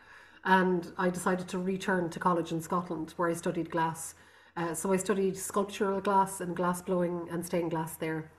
and 0.45 0.93
I 0.99 1.11
decided 1.11 1.49
to 1.49 1.59
return 1.59 2.11
to 2.11 2.19
college 2.19 2.53
in 2.53 2.61
Scotland, 2.61 3.15
where 3.17 3.31
I 3.31 3.35
studied 3.35 3.71
glass 3.71 4.15
uh, 4.57 4.75
so 4.75 4.93
I 4.93 4.97
studied 4.97 5.37
sculptural 5.37 6.01
glass 6.01 6.41
and 6.41 6.55
glass 6.55 6.81
blowing 6.81 7.29
and 7.31 7.45
stained 7.45 7.73
glass 7.73 7.97
there. 7.97 8.31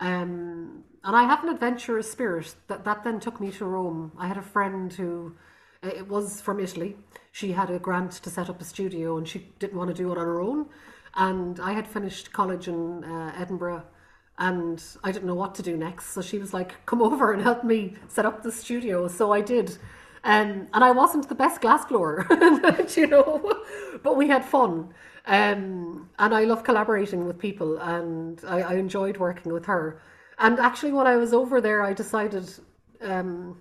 Um, 0.00 0.84
and 1.04 1.16
I 1.16 1.24
have 1.24 1.44
an 1.44 1.50
adventurous 1.50 2.10
spirit 2.10 2.54
that, 2.68 2.84
that 2.84 3.04
then 3.04 3.20
took 3.20 3.40
me 3.40 3.50
to 3.52 3.64
Rome. 3.64 4.12
I 4.18 4.26
had 4.26 4.36
a 4.36 4.42
friend 4.42 4.92
who 4.92 5.34
it 5.82 6.08
was 6.08 6.40
from 6.40 6.60
Italy. 6.60 6.96
She 7.32 7.52
had 7.52 7.70
a 7.70 7.78
grant 7.78 8.12
to 8.12 8.30
set 8.30 8.48
up 8.48 8.60
a 8.60 8.64
studio 8.64 9.16
and 9.16 9.26
she 9.26 9.50
didn't 9.58 9.76
want 9.76 9.88
to 9.88 9.94
do 9.94 10.12
it 10.12 10.18
on 10.18 10.26
her 10.26 10.40
own. 10.40 10.66
And 11.14 11.60
I 11.60 11.72
had 11.72 11.86
finished 11.86 12.32
college 12.32 12.68
in 12.68 13.04
uh, 13.04 13.32
Edinburgh 13.36 13.84
and 14.38 14.82
I 15.04 15.12
didn't 15.12 15.26
know 15.26 15.34
what 15.34 15.54
to 15.56 15.62
do 15.62 15.76
next. 15.76 16.10
So 16.10 16.22
she 16.22 16.38
was 16.38 16.54
like, 16.54 16.84
come 16.86 17.02
over 17.02 17.32
and 17.32 17.42
help 17.42 17.64
me 17.64 17.96
set 18.08 18.26
up 18.26 18.42
the 18.42 18.52
studio. 18.52 19.08
So 19.08 19.32
I 19.32 19.40
did. 19.40 19.76
Um, 20.24 20.68
and 20.72 20.84
I 20.84 20.92
wasn't 20.92 21.28
the 21.28 21.34
best 21.34 21.60
glassblower, 21.60 22.96
you 22.96 23.08
know, 23.08 23.60
but 24.02 24.16
we 24.16 24.28
had 24.28 24.44
fun. 24.44 24.94
Um, 25.26 26.10
and 26.18 26.34
I 26.34 26.44
love 26.44 26.64
collaborating 26.64 27.26
with 27.26 27.38
people 27.38 27.78
and 27.78 28.40
I, 28.46 28.62
I 28.62 28.74
enjoyed 28.74 29.16
working 29.16 29.52
with 29.52 29.66
her. 29.66 30.00
And 30.38 30.58
actually, 30.58 30.92
when 30.92 31.06
I 31.06 31.16
was 31.16 31.32
over 31.32 31.60
there, 31.60 31.82
I 31.82 31.92
decided 31.92 32.52
um, 33.00 33.58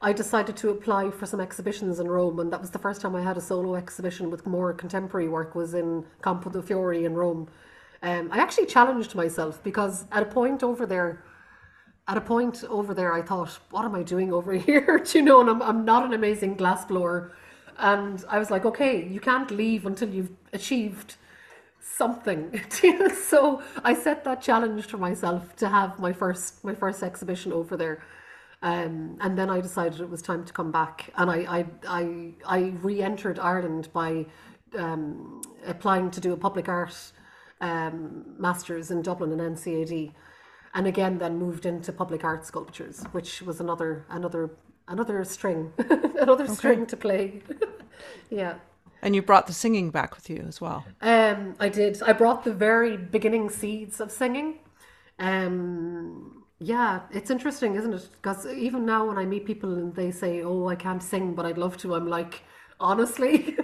I 0.00 0.12
decided 0.12 0.56
to 0.58 0.70
apply 0.70 1.10
for 1.10 1.26
some 1.26 1.40
exhibitions 1.40 1.98
in 1.98 2.08
Rome, 2.08 2.38
and 2.38 2.52
that 2.52 2.60
was 2.60 2.70
the 2.70 2.78
first 2.78 3.00
time 3.00 3.16
I 3.16 3.22
had 3.22 3.36
a 3.36 3.40
solo 3.40 3.74
exhibition 3.74 4.30
with 4.30 4.46
more 4.46 4.72
contemporary 4.72 5.28
work. 5.28 5.54
Was 5.56 5.74
in 5.74 6.04
Campo 6.22 6.50
de 6.50 6.62
Fiori 6.62 7.04
in 7.04 7.14
Rome. 7.14 7.48
Um, 8.02 8.30
I 8.30 8.38
actually 8.38 8.66
challenged 8.66 9.16
myself 9.16 9.60
because 9.64 10.06
at 10.12 10.22
a 10.22 10.26
point 10.26 10.62
over 10.62 10.86
there, 10.86 11.24
at 12.06 12.16
a 12.16 12.20
point 12.20 12.62
over 12.68 12.94
there, 12.94 13.12
I 13.12 13.22
thought, 13.22 13.58
"What 13.70 13.84
am 13.84 13.96
I 13.96 14.04
doing 14.04 14.32
over 14.32 14.52
here?" 14.68 14.98
Do 15.04 15.18
you 15.18 15.24
know, 15.24 15.40
and 15.40 15.50
I'm 15.50 15.62
I'm 15.62 15.84
not 15.84 16.04
an 16.04 16.12
amazing 16.12 16.56
glassblower, 16.56 17.32
and 17.78 18.24
I 18.28 18.38
was 18.38 18.52
like, 18.52 18.64
"Okay, 18.64 19.04
you 19.04 19.18
can't 19.20 19.50
leave 19.50 19.84
until 19.86 20.08
you've 20.08 20.30
achieved." 20.52 21.16
something. 21.80 22.60
so 23.28 23.60
I 23.82 23.94
set 23.94 24.22
that 24.24 24.40
challenge 24.40 24.86
for 24.86 24.98
myself 24.98 25.56
to 25.56 25.68
have 25.68 25.98
my 25.98 26.12
first 26.12 26.62
my 26.62 26.74
first 26.74 27.02
exhibition 27.02 27.52
over 27.52 27.76
there. 27.76 28.04
Um, 28.60 29.18
and 29.20 29.38
then 29.38 29.50
I 29.50 29.60
decided 29.60 30.00
it 30.00 30.10
was 30.10 30.20
time 30.20 30.44
to 30.44 30.52
come 30.52 30.72
back, 30.72 31.10
and 31.16 31.30
I 31.30 31.36
I 31.58 31.66
I, 31.88 32.34
I 32.44 32.58
re-entered 32.82 33.38
Ireland 33.38 33.88
by 33.92 34.26
um, 34.76 35.40
applying 35.66 36.10
to 36.10 36.20
do 36.20 36.32
a 36.32 36.36
public 36.36 36.68
art 36.68 36.96
um, 37.60 38.34
masters 38.38 38.90
in 38.90 39.02
Dublin 39.02 39.38
and 39.38 39.56
NCAD, 39.56 40.12
and 40.74 40.86
again 40.88 41.18
then 41.18 41.38
moved 41.38 41.66
into 41.66 41.92
public 41.92 42.24
art 42.24 42.44
sculptures, 42.46 43.04
which 43.12 43.42
was 43.42 43.60
another 43.60 44.04
another 44.10 44.50
another 44.88 45.22
string, 45.24 45.72
another 46.20 46.44
okay. 46.44 46.54
string 46.54 46.86
to 46.86 46.96
play. 46.96 47.42
yeah. 48.30 48.54
And 49.02 49.14
you 49.14 49.22
brought 49.22 49.46
the 49.46 49.52
singing 49.52 49.90
back 49.90 50.16
with 50.16 50.28
you 50.28 50.44
as 50.48 50.60
well. 50.60 50.84
Um, 51.00 51.54
I 51.60 51.68
did. 51.68 52.02
I 52.02 52.12
brought 52.12 52.42
the 52.42 52.52
very 52.52 52.96
beginning 52.96 53.48
seeds 53.50 54.00
of 54.00 54.10
singing. 54.10 54.58
Um, 55.20 56.37
yeah, 56.60 57.02
it's 57.10 57.30
interesting, 57.30 57.76
isn't 57.76 57.92
it? 57.92 58.08
Because 58.12 58.46
even 58.46 58.84
now, 58.84 59.06
when 59.06 59.18
I 59.18 59.24
meet 59.24 59.46
people 59.46 59.74
and 59.74 59.94
they 59.94 60.10
say, 60.10 60.42
"Oh, 60.42 60.68
I 60.68 60.74
can't 60.76 61.02
sing, 61.02 61.34
but 61.34 61.46
I'd 61.46 61.58
love 61.58 61.76
to," 61.78 61.94
I'm 61.94 62.08
like, 62.08 62.42
honestly, 62.80 63.56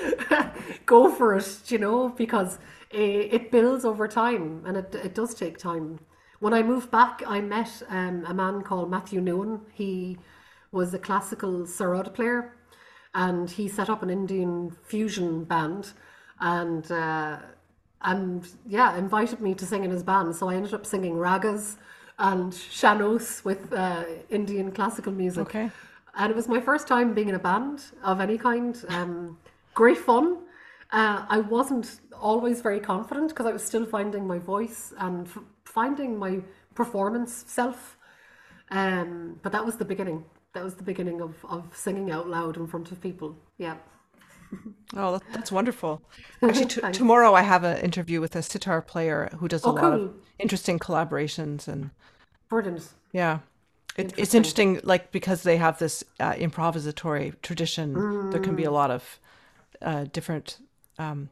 go 0.86 1.10
for 1.10 1.34
it. 1.34 1.60
You 1.66 1.78
know, 1.78 2.08
because 2.10 2.58
it, 2.90 3.34
it, 3.34 3.50
builds 3.50 3.84
over 3.84 4.06
time, 4.08 4.62
and 4.66 4.76
it 4.76 4.94
it 4.94 5.14
does 5.14 5.34
take 5.34 5.58
time. 5.58 6.00
When 6.38 6.54
I 6.54 6.62
moved 6.62 6.90
back, 6.90 7.22
I 7.26 7.40
met 7.40 7.82
um, 7.88 8.24
a 8.26 8.34
man 8.34 8.62
called 8.62 8.90
Matthew 8.90 9.20
Noone. 9.20 9.62
He 9.72 10.18
was 10.70 10.94
a 10.94 10.98
classical 10.98 11.62
sarod 11.62 12.12
player 12.14 12.56
and 13.16 13.50
he 13.50 13.66
set 13.66 13.88
up 13.88 14.02
an 14.02 14.10
Indian 14.10 14.76
fusion 14.84 15.44
band, 15.44 15.92
and 16.38 16.92
uh, 16.92 17.38
and 18.02 18.46
yeah, 18.66 18.96
invited 18.96 19.40
me 19.40 19.54
to 19.54 19.66
sing 19.66 19.84
in 19.84 19.90
his 19.90 20.02
band. 20.02 20.36
So 20.36 20.48
I 20.50 20.54
ended 20.54 20.74
up 20.74 20.84
singing 20.84 21.14
ragas 21.14 21.76
and 22.18 22.52
sean-nós 22.54 23.44
with 23.44 23.72
uh, 23.72 24.04
Indian 24.30 24.72
classical 24.72 25.12
music. 25.12 25.46
Okay. 25.46 25.70
And 26.14 26.30
it 26.30 26.36
was 26.36 26.48
my 26.48 26.60
first 26.60 26.88
time 26.88 27.12
being 27.12 27.28
in 27.28 27.34
a 27.34 27.38
band 27.38 27.84
of 28.02 28.20
any 28.20 28.38
kind. 28.38 28.82
Um, 28.88 29.38
great 29.74 29.98
fun. 29.98 30.38
Uh, 30.90 31.26
I 31.28 31.40
wasn't 31.40 32.00
always 32.18 32.62
very 32.62 32.80
confident 32.80 33.28
because 33.28 33.46
I 33.46 33.52
was 33.52 33.64
still 33.64 33.84
finding 33.84 34.26
my 34.26 34.38
voice 34.38 34.94
and 34.98 35.26
f- 35.26 35.38
finding 35.64 36.18
my 36.18 36.40
performance 36.74 37.44
self. 37.46 37.98
Um, 38.70 39.38
but 39.42 39.52
that 39.52 39.64
was 39.64 39.76
the 39.76 39.84
beginning 39.84 40.24
that 40.56 40.64
was 40.64 40.74
the 40.74 40.82
beginning 40.82 41.20
of, 41.20 41.44
of 41.44 41.76
singing 41.76 42.10
out 42.10 42.28
loud 42.28 42.56
in 42.56 42.66
front 42.66 42.90
of 42.90 43.00
people. 43.00 43.36
Yeah. 43.58 43.76
Oh, 44.94 45.20
that's 45.32 45.50
wonderful. 45.52 46.02
Actually, 46.42 46.66
t- 46.66 46.80
tomorrow 46.92 47.34
I 47.34 47.42
have 47.42 47.64
an 47.64 47.78
interview 47.78 48.20
with 48.20 48.36
a 48.36 48.42
sitar 48.42 48.80
player 48.82 49.28
who 49.38 49.48
does 49.48 49.64
a 49.64 49.68
oh, 49.68 49.72
lot 49.72 49.80
cool. 49.80 49.92
of 49.92 50.14
interesting 50.38 50.78
collaborations 50.78 51.68
and. 51.68 51.90
Brilliant. 52.48 52.92
Yeah. 53.12 53.40
It, 53.96 54.02
interesting. 54.02 54.22
It's 54.22 54.34
interesting, 54.34 54.80
like, 54.84 55.10
because 55.10 55.42
they 55.42 55.56
have 55.56 55.78
this 55.78 56.04
uh, 56.20 56.34
improvisatory 56.34 57.34
tradition, 57.42 57.94
mm. 57.94 58.30
there 58.30 58.40
can 58.40 58.54
be 58.54 58.64
a 58.64 58.70
lot 58.70 58.90
of 58.90 59.18
uh, 59.82 60.04
different 60.12 60.58
um, 60.98 61.30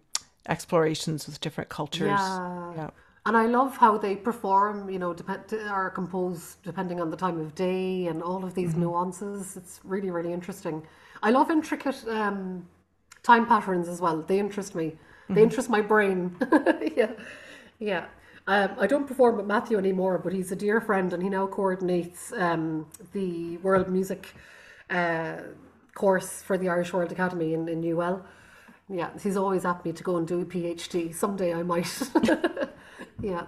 explorations 0.49 1.27
with 1.27 1.41
different 1.41 1.71
cultures. 1.71 2.09
Yeah. 2.09 2.73
yeah. 2.77 2.91
And 3.27 3.37
I 3.37 3.47
love 3.47 3.77
how 3.79 3.97
they 3.97 4.17
perform, 4.17 4.91
you 4.91 4.99
know, 4.99 5.15
depend 5.15 5.45
or 5.71 5.91
compose 5.91 6.57
depending 6.63 7.01
on 7.01 7.11
the 7.11 7.17
time 7.17 7.41
of 7.41 7.55
day 7.55 8.07
and 8.07 8.23
all 8.23 8.45
of 8.45 8.55
these 8.55 8.73
mm-hmm. 8.73 8.83
nuances. 8.83 9.57
It's 9.57 9.81
really, 9.83 10.11
really 10.11 10.33
interesting. 10.33 10.83
I 11.23 11.31
love 11.31 11.51
intricate 11.51 12.05
um, 12.07 12.67
time 13.25 13.47
patterns 13.47 13.89
as 13.89 14.01
well. 14.01 14.23
They 14.23 14.39
interest 14.39 14.77
me. 14.77 14.97
They 15.29 15.35
mm-hmm. 15.35 15.43
interest 15.43 15.69
my 15.69 15.81
brain. 15.81 16.37
yeah, 16.97 17.13
yeah. 17.81 18.07
Um, 18.47 18.71
I 18.79 18.87
don't 18.87 19.07
perform 19.07 19.39
with 19.39 19.47
Matthew 19.47 19.79
anymore, 19.79 20.19
but 20.19 20.33
he's 20.33 20.53
a 20.53 20.57
dear 20.57 20.81
friend, 20.81 21.13
and 21.13 21.23
he 21.23 21.31
now 21.31 21.47
coordinates 21.47 22.33
um, 22.37 22.87
the 23.13 23.57
World 23.59 23.89
Music 23.89 24.35
uh, 24.91 25.39
course 25.95 26.43
for 26.43 26.59
the 26.59 26.69
Irish 26.69 26.93
World 26.93 27.11
Academy 27.11 27.55
in, 27.55 27.69
in 27.69 27.83
UL. 27.83 28.25
Yeah, 28.91 29.11
he's 29.21 29.39
always 29.39 29.65
asked 29.65 29.87
me 29.87 29.93
to 29.93 30.03
go 30.03 30.19
and 30.19 30.29
do 30.29 30.43
a 30.43 30.45
PhD. 30.45 31.15
Someday 31.15 31.55
I 31.55 31.63
might. 31.63 31.91
yeah. 33.23 33.47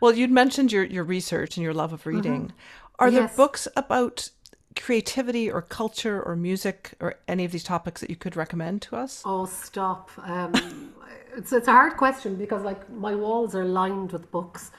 Well, 0.00 0.14
you'd 0.14 0.30
mentioned 0.30 0.70
your, 0.70 0.84
your 0.84 1.02
research 1.02 1.56
and 1.56 1.64
your 1.64 1.74
love 1.74 1.92
of 1.92 2.06
reading. 2.06 2.42
Mm-hmm. 2.42 2.56
Are 3.00 3.08
yes. 3.08 3.18
there 3.18 3.36
books 3.36 3.66
about 3.76 4.30
creativity 4.76 5.50
or 5.50 5.62
culture 5.62 6.22
or 6.22 6.36
music 6.36 6.92
or 7.00 7.16
any 7.26 7.44
of 7.44 7.52
these 7.52 7.64
topics 7.64 8.00
that 8.00 8.10
you 8.10 8.16
could 8.16 8.36
recommend 8.36 8.82
to 8.82 8.96
us? 8.96 9.22
Oh, 9.24 9.46
stop. 9.46 10.10
Um, 10.22 10.92
it's, 11.36 11.52
it's 11.52 11.68
a 11.68 11.72
hard 11.72 11.96
question 11.96 12.36
because, 12.36 12.62
like, 12.62 12.90
my 12.90 13.14
walls 13.14 13.54
are 13.54 13.64
lined 13.64 14.12
with 14.12 14.30
books. 14.30 14.70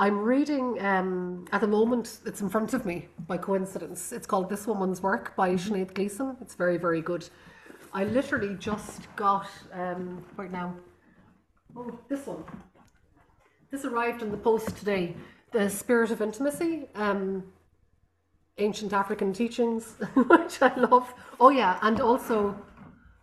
I'm 0.00 0.18
reading 0.18 0.80
um, 0.80 1.46
at 1.50 1.60
the 1.60 1.66
moment, 1.66 2.18
it's 2.24 2.40
in 2.40 2.48
front 2.48 2.72
of 2.72 2.86
me 2.86 3.08
by 3.26 3.36
coincidence. 3.36 4.12
It's 4.12 4.26
called 4.26 4.48
This 4.48 4.66
Woman's 4.66 5.02
Work 5.02 5.34
by 5.34 5.50
mm-hmm. 5.50 5.74
Sinead 5.74 5.94
Gleeson. 5.94 6.36
It's 6.40 6.54
very, 6.54 6.76
very 6.76 7.02
good. 7.02 7.28
I 7.92 8.04
literally 8.04 8.54
just 8.56 9.14
got, 9.16 9.48
um, 9.72 10.24
right 10.36 10.52
now, 10.52 10.74
oh, 11.76 11.98
this 12.08 12.26
one. 12.26 12.44
This 13.70 13.84
arrived 13.84 14.22
in 14.22 14.30
the 14.30 14.36
post 14.36 14.76
today. 14.76 15.16
The 15.50 15.68
Spirit 15.68 16.10
of 16.10 16.20
Intimacy, 16.20 16.88
um, 16.94 17.42
Ancient 18.58 18.92
African 18.92 19.32
Teachings, 19.32 19.94
which 20.14 20.60
I 20.62 20.74
love. 20.76 21.12
Oh, 21.40 21.50
yeah, 21.50 21.78
and 21.82 22.00
also 22.00 22.56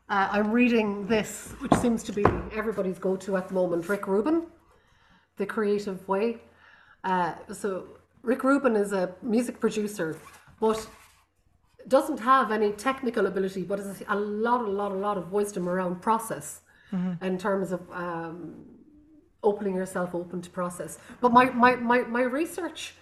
uh, 0.10 0.30
I'm 0.32 0.52
reading 0.52 1.08
this, 1.08 1.54
which 1.60 1.74
seems 1.76 2.04
to 2.04 2.14
be 2.14 2.24
everybody's 2.54 3.00
go 3.00 3.16
to 3.18 3.38
at 3.38 3.48
the 3.50 3.54
moment 3.54 3.90
Rick 3.90 4.08
Rubin, 4.08 4.44
The 5.38 5.46
Creative 5.46 6.08
Way. 6.08 6.38
Uh, 7.04 7.34
so, 7.54 7.88
Rick 8.22 8.44
Rubin 8.44 8.76
is 8.76 8.94
a 8.94 9.14
music 9.22 9.60
producer, 9.60 10.18
but 10.60 10.88
doesn't 11.88 12.20
have 12.20 12.52
any 12.52 12.72
technical 12.72 13.28
ability, 13.28 13.64
but 13.64 13.80
has 13.80 14.02
a 14.08 14.16
lot, 14.16 14.62
a 14.62 14.70
lot, 14.70 14.92
a 14.92 14.96
lot 14.96 15.18
of 15.18 15.32
wisdom 15.32 15.70
around 15.70 16.02
process 16.02 16.62
mm-hmm. 16.92 17.24
in 17.24 17.38
terms 17.38 17.72
of 17.72 17.82
um, 17.92 18.56
opening 19.44 19.76
yourself 19.76 20.16
open 20.16 20.42
to 20.42 20.50
process. 20.50 20.98
But 21.22 21.32
my, 21.32 21.46
my, 21.52 21.76
my, 21.76 22.02
my 22.02 22.22
research, 22.22 22.96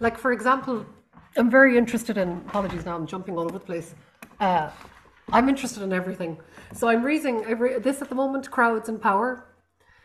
like 0.00 0.18
for 0.18 0.32
example, 0.32 0.84
I'm 1.36 1.50
very 1.50 1.76
interested 1.76 2.16
in, 2.16 2.28
apologies 2.48 2.84
now, 2.84 2.96
I'm 2.96 3.06
jumping 3.06 3.36
all 3.36 3.44
over 3.44 3.58
the 3.58 3.60
place. 3.60 3.94
Uh, 4.40 4.70
I'm 5.32 5.48
interested 5.48 5.82
in 5.82 5.92
everything. 5.92 6.38
So 6.72 6.88
I'm 6.88 7.02
reading 7.02 7.44
every, 7.46 7.78
this 7.78 8.02
at 8.02 8.08
the 8.08 8.14
moment, 8.14 8.50
Crowds 8.50 8.88
and 8.88 9.00
Power. 9.00 9.46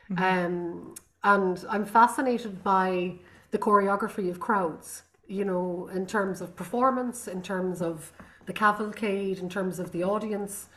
Mm-hmm. 0.10 0.24
Um, 0.24 0.96
and 1.24 1.66
I'm 1.70 1.86
fascinated 1.86 2.64
by 2.64 3.16
the 3.52 3.58
choreography 3.58 4.30
of 4.30 4.40
crowds, 4.40 5.04
you 5.28 5.46
know, 5.46 5.90
in 5.94 6.06
terms 6.06 6.42
of 6.42 6.56
performance, 6.56 7.28
in 7.28 7.42
terms 7.42 7.82
of 7.82 8.12
the 8.46 8.54
cavalcade, 8.54 9.40
in 9.40 9.50
terms 9.50 9.80
of 9.80 9.92
the 9.92 10.04
audience. 10.04 10.70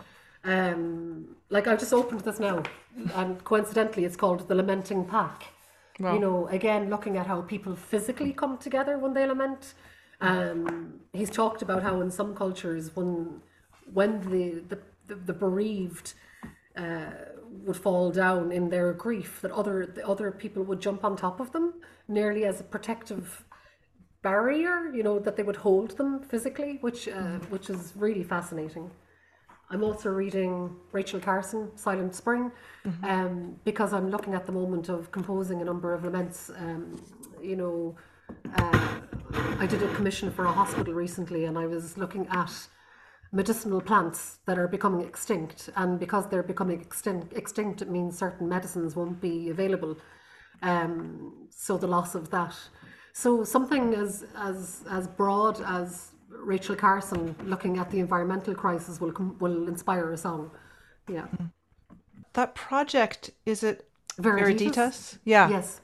Um, 0.44 1.36
like 1.48 1.66
I 1.66 1.76
just 1.76 1.94
opened 1.94 2.20
this 2.20 2.38
now, 2.38 2.62
and 3.14 3.42
coincidentally, 3.44 4.04
it's 4.04 4.16
called 4.16 4.46
the 4.46 4.54
Lamenting 4.54 5.06
Pack. 5.06 5.44
Wow. 5.98 6.14
You 6.14 6.20
know, 6.20 6.48
again, 6.48 6.90
looking 6.90 7.16
at 7.16 7.26
how 7.26 7.40
people 7.40 7.74
physically 7.74 8.32
come 8.32 8.58
together 8.58 8.98
when 8.98 9.14
they 9.14 9.26
lament. 9.26 9.74
Um, 10.20 11.00
he's 11.12 11.30
talked 11.30 11.62
about 11.62 11.82
how 11.82 12.00
in 12.00 12.10
some 12.10 12.34
cultures, 12.34 12.94
when 12.94 13.40
when 13.92 14.20
the 14.30 14.62
the, 14.68 14.78
the, 15.06 15.14
the 15.14 15.32
bereaved 15.32 16.14
uh, 16.76 17.10
would 17.64 17.76
fall 17.76 18.10
down 18.10 18.52
in 18.52 18.68
their 18.70 18.92
grief, 18.92 19.40
that 19.42 19.50
other 19.50 19.86
the 19.86 20.06
other 20.06 20.30
people 20.30 20.62
would 20.64 20.80
jump 20.80 21.04
on 21.04 21.16
top 21.16 21.40
of 21.40 21.52
them, 21.52 21.74
nearly 22.08 22.44
as 22.44 22.60
a 22.60 22.64
protective 22.64 23.44
barrier. 24.22 24.90
You 24.94 25.02
know 25.02 25.18
that 25.18 25.36
they 25.36 25.42
would 25.42 25.56
hold 25.56 25.96
them 25.96 26.22
physically, 26.22 26.78
which 26.80 27.08
uh, 27.08 27.38
which 27.50 27.70
is 27.70 27.92
really 27.96 28.24
fascinating. 28.24 28.90
I'm 29.70 29.82
also 29.82 30.10
reading 30.10 30.76
Rachel 30.92 31.20
Carson, 31.20 31.76
Silent 31.76 32.14
Spring, 32.14 32.52
um, 33.02 33.56
because 33.64 33.92
I'm 33.92 34.10
looking 34.10 34.34
at 34.34 34.46
the 34.46 34.52
moment 34.52 34.88
of 34.88 35.10
composing 35.10 35.62
a 35.62 35.64
number 35.64 35.94
of 35.94 36.04
laments. 36.04 36.50
Um, 36.56 37.02
you 37.42 37.56
know, 37.56 37.96
uh, 38.56 39.00
I 39.58 39.66
did 39.66 39.82
a 39.82 39.94
commission 39.94 40.30
for 40.30 40.44
a 40.44 40.52
hospital 40.52 40.94
recently, 40.94 41.44
and 41.44 41.58
I 41.58 41.66
was 41.66 41.96
looking 41.96 42.26
at 42.30 42.52
medicinal 43.32 43.80
plants 43.80 44.38
that 44.46 44.58
are 44.58 44.68
becoming 44.68 45.06
extinct, 45.06 45.70
and 45.76 45.98
because 45.98 46.28
they're 46.28 46.42
becoming 46.42 46.80
extinct, 46.80 47.32
extinct 47.32 47.82
it 47.82 47.90
means 47.90 48.16
certain 48.16 48.48
medicines 48.48 48.94
won't 48.94 49.20
be 49.20 49.50
available. 49.50 49.96
Um, 50.62 51.48
so 51.50 51.76
the 51.76 51.86
loss 51.86 52.14
of 52.14 52.30
that. 52.30 52.54
So 53.12 53.44
something 53.44 53.94
as 53.94 54.24
as 54.36 54.84
as 54.90 55.06
broad 55.06 55.60
as 55.60 56.12
Rachel 56.28 56.76
Carson 56.76 57.34
looking 57.44 57.78
at 57.78 57.90
the 57.90 58.00
environmental 58.00 58.54
crisis 58.54 59.00
will 59.00 59.12
will 59.40 59.68
inspire 59.68 60.10
a 60.12 60.16
song. 60.16 60.50
Yeah. 61.08 61.26
That 62.32 62.54
project 62.54 63.30
is 63.46 63.62
it 63.62 63.88
Viriditas? 64.20 64.74
Viriditas? 64.74 65.18
Yeah. 65.24 65.48
Yes. 65.48 65.80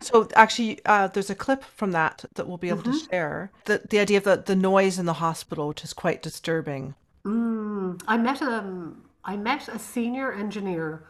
So 0.00 0.28
actually, 0.34 0.80
uh, 0.86 1.08
there's 1.08 1.30
a 1.30 1.34
clip 1.34 1.64
from 1.64 1.92
that 1.92 2.24
that 2.34 2.46
we'll 2.46 2.58
be 2.58 2.68
able 2.68 2.82
to 2.82 2.98
share. 2.98 3.50
The 3.64 3.82
the 3.88 3.98
idea 3.98 4.18
of 4.18 4.24
the, 4.24 4.36
the 4.36 4.56
noise 4.56 4.98
in 4.98 5.06
the 5.06 5.14
hospital, 5.14 5.68
which 5.68 5.84
is 5.84 5.92
quite 5.92 6.22
disturbing. 6.22 6.94
I 8.06 8.16
met 8.16 8.42
um 8.42 9.02
I 9.24 9.36
met 9.36 9.68
a 9.68 9.78
senior 9.78 10.32
engineer 10.32 11.04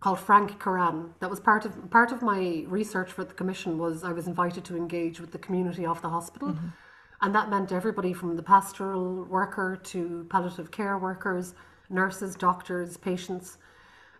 called 0.00 0.18
Frank 0.18 0.60
Karan. 0.60 1.14
That 1.20 1.30
was 1.30 1.40
part 1.40 1.64
of 1.64 1.90
part 1.90 2.12
of 2.12 2.22
my 2.22 2.64
research 2.66 3.12
for 3.12 3.24
the 3.24 3.34
commission 3.34 3.78
was 3.78 4.04
I 4.04 4.12
was 4.12 4.26
invited 4.26 4.64
to 4.66 4.76
engage 4.76 5.20
with 5.20 5.32
the 5.32 5.38
community 5.38 5.86
of 5.86 6.02
the 6.02 6.08
hospital. 6.08 6.56
And 7.22 7.34
that 7.34 7.48
meant 7.50 7.70
everybody 7.72 8.12
from 8.12 8.36
the 8.36 8.42
pastoral 8.42 9.24
worker 9.24 9.78
to 9.84 10.26
palliative 10.28 10.70
care 10.72 10.98
workers, 10.98 11.54
nurses, 11.88 12.34
doctors, 12.34 12.96
patients. 12.96 13.58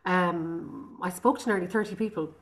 Um, 0.04 0.98
I 1.02 1.10
spoke 1.10 1.38
to 1.40 1.48
nearly 1.48 1.66
30 1.66 1.96
people. 1.96 2.34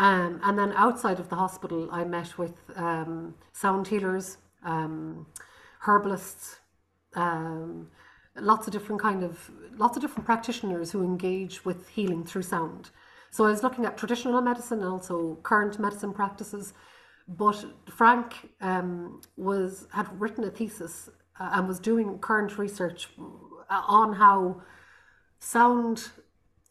Um, 0.00 0.40
and 0.42 0.58
then 0.58 0.72
outside 0.72 1.20
of 1.20 1.28
the 1.28 1.36
hospital, 1.36 1.90
I 1.92 2.04
met 2.04 2.38
with 2.38 2.54
um, 2.74 3.34
sound 3.52 3.86
healers, 3.86 4.38
um, 4.64 5.26
herbalists, 5.80 6.56
um, 7.14 7.88
lots 8.34 8.66
of 8.66 8.72
different 8.72 9.02
kind 9.02 9.22
of 9.22 9.50
lots 9.76 9.98
of 9.98 10.02
different 10.02 10.24
practitioners 10.24 10.90
who 10.90 11.04
engage 11.04 11.66
with 11.66 11.86
healing 11.90 12.24
through 12.24 12.44
sound. 12.44 12.88
So 13.30 13.44
I 13.44 13.50
was 13.50 13.62
looking 13.62 13.84
at 13.84 13.98
traditional 13.98 14.40
medicine 14.40 14.78
and 14.78 14.88
also 14.88 15.38
current 15.42 15.78
medicine 15.78 16.14
practices. 16.14 16.72
But 17.28 17.62
Frank 17.90 18.48
um, 18.62 19.20
was 19.36 19.86
had 19.92 20.08
written 20.18 20.44
a 20.44 20.50
thesis 20.50 21.10
uh, 21.38 21.50
and 21.52 21.68
was 21.68 21.78
doing 21.78 22.18
current 22.20 22.56
research 22.56 23.10
uh, 23.18 23.82
on 23.86 24.14
how 24.14 24.62
sound 25.40 26.08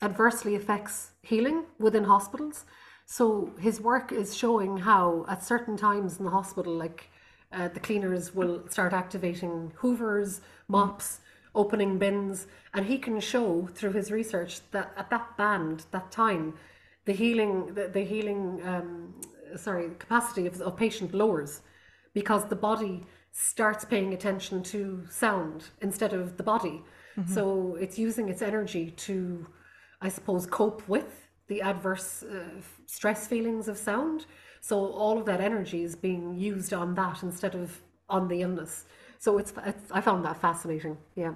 adversely 0.01 0.55
affects 0.55 1.11
healing 1.21 1.65
within 1.77 2.05
hospitals. 2.05 2.65
So 3.11 3.51
his 3.59 3.81
work 3.81 4.11
is 4.11 4.37
showing 4.37 4.77
how 4.77 5.25
at 5.27 5.43
certain 5.43 5.75
times 5.75 6.19
in 6.19 6.25
the 6.25 6.29
hospital, 6.29 6.75
like 6.75 7.09
uh, 7.51 7.67
the 7.69 7.79
cleaners 7.79 8.35
will 8.35 8.69
start 8.69 8.93
activating 8.93 9.73
hoovers, 9.77 10.41
mops, 10.67 11.19
opening 11.55 11.97
bins, 11.97 12.45
and 12.71 12.85
he 12.85 12.99
can 12.99 13.19
show 13.19 13.67
through 13.73 13.93
his 13.93 14.11
research 14.11 14.61
that 14.69 14.93
at 14.95 15.09
that 15.09 15.35
band, 15.37 15.85
that 15.89 16.11
time, 16.11 16.53
the 17.05 17.11
healing, 17.11 17.73
the, 17.73 17.87
the 17.87 18.01
healing, 18.01 18.61
um, 18.63 19.15
sorry, 19.57 19.89
capacity 19.97 20.45
of, 20.45 20.61
of 20.61 20.77
patient 20.77 21.11
lowers 21.11 21.61
because 22.13 22.45
the 22.45 22.55
body 22.55 23.01
starts 23.31 23.83
paying 23.85 24.13
attention 24.13 24.61
to 24.61 25.03
sound 25.09 25.63
instead 25.81 26.13
of 26.13 26.37
the 26.37 26.43
body. 26.43 26.83
So 27.33 27.75
it's 27.81 27.97
using 27.99 28.29
its 28.29 28.41
energy 28.41 28.91
to, 28.91 29.47
I 29.99 30.09
suppose, 30.09 30.45
cope 30.45 30.87
with 30.87 31.28
the 31.49 31.61
adverse 31.61 32.23
uh, 32.23 32.61
stress 32.85 33.27
feelings 33.27 33.67
of 33.67 33.77
sound. 33.77 34.25
So 34.61 34.75
all 35.03 35.17
of 35.19 35.25
that 35.25 35.41
energy 35.41 35.83
is 35.83 35.95
being 35.95 36.35
used 36.35 36.73
on 36.73 36.95
that 36.95 37.23
instead 37.23 37.55
of 37.55 37.81
on 38.07 38.27
the 38.27 38.41
illness. 38.41 38.85
So 39.17 39.37
it's, 39.37 39.53
it's 39.65 39.91
I 39.91 40.01
found 40.01 40.23
that 40.25 40.37
fascinating. 40.39 40.97
Yeah, 41.15 41.33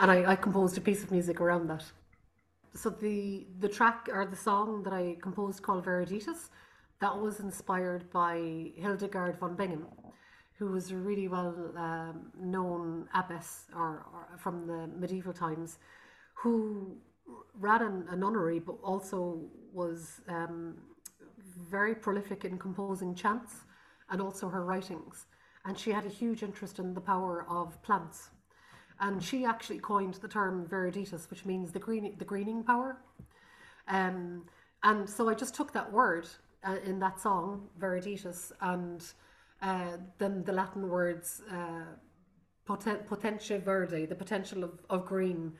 and 0.00 0.10
I, 0.10 0.32
I 0.32 0.36
composed 0.36 0.76
a 0.78 0.80
piece 0.80 1.02
of 1.04 1.10
music 1.10 1.40
around 1.40 1.68
that. 1.68 1.84
So 2.74 2.90
the 2.90 3.46
the 3.58 3.68
track 3.68 4.08
or 4.12 4.26
the 4.26 4.36
song 4.36 4.82
that 4.84 4.92
I 4.92 5.16
composed 5.22 5.62
called 5.62 5.84
Viriditas, 5.84 6.50
that 7.00 7.16
was 7.16 7.40
inspired 7.40 8.10
by 8.10 8.34
Hildegard 8.76 9.38
von 9.38 9.56
Bingen, 9.56 9.86
who 10.58 10.66
was 10.66 10.90
a 10.90 10.96
really 10.96 11.28
well 11.28 11.72
um, 11.76 12.30
known 12.38 13.08
abbess 13.14 13.64
or, 13.74 14.06
or 14.12 14.38
from 14.38 14.66
the 14.66 14.88
medieval 14.98 15.32
times, 15.32 15.78
who 16.34 16.96
ran 17.54 17.82
an, 17.82 18.06
a 18.10 18.16
nunnery 18.16 18.58
but 18.58 18.76
also 18.82 19.40
was 19.72 20.20
um, 20.28 20.76
very 21.70 21.94
prolific 21.94 22.44
in 22.44 22.58
composing 22.58 23.14
chants 23.14 23.64
and 24.10 24.20
also 24.20 24.48
her 24.48 24.64
writings. 24.64 25.26
And 25.64 25.78
she 25.78 25.90
had 25.90 26.06
a 26.06 26.08
huge 26.08 26.42
interest 26.42 26.78
in 26.78 26.94
the 26.94 27.00
power 27.00 27.46
of 27.48 27.80
plants. 27.82 28.30
And 29.00 29.22
she 29.22 29.44
actually 29.44 29.78
coined 29.78 30.14
the 30.14 30.28
term 30.28 30.66
viriditas, 30.66 31.30
which 31.30 31.44
means 31.44 31.72
the 31.72 31.78
green, 31.78 32.16
the 32.18 32.24
greening 32.24 32.62
power. 32.62 33.02
Um, 33.88 34.44
and 34.82 35.08
so 35.08 35.28
I 35.28 35.34
just 35.34 35.54
took 35.54 35.72
that 35.72 35.90
word 35.90 36.26
uh, 36.64 36.76
in 36.84 36.98
that 37.00 37.20
song, 37.20 37.68
viriditas, 37.78 38.52
and 38.60 39.02
uh, 39.62 39.96
then 40.18 40.44
the 40.44 40.52
Latin 40.52 40.88
words 40.88 41.42
uh, 41.50 41.84
poten- 42.68 43.06
potentia 43.06 43.58
verde, 43.58 44.06
the 44.06 44.14
potential 44.14 44.64
of, 44.64 44.80
of 44.88 45.06
green. 45.06 45.52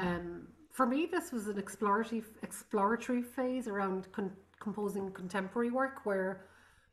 Um, 0.00 0.48
for 0.76 0.84
me, 0.84 1.08
this 1.10 1.32
was 1.32 1.48
an 1.48 1.58
exploratory 1.58 2.22
exploratory 2.42 3.22
phase 3.22 3.66
around 3.66 4.12
con- 4.12 4.36
composing 4.60 5.10
contemporary 5.10 5.70
work, 5.70 6.04
where 6.04 6.44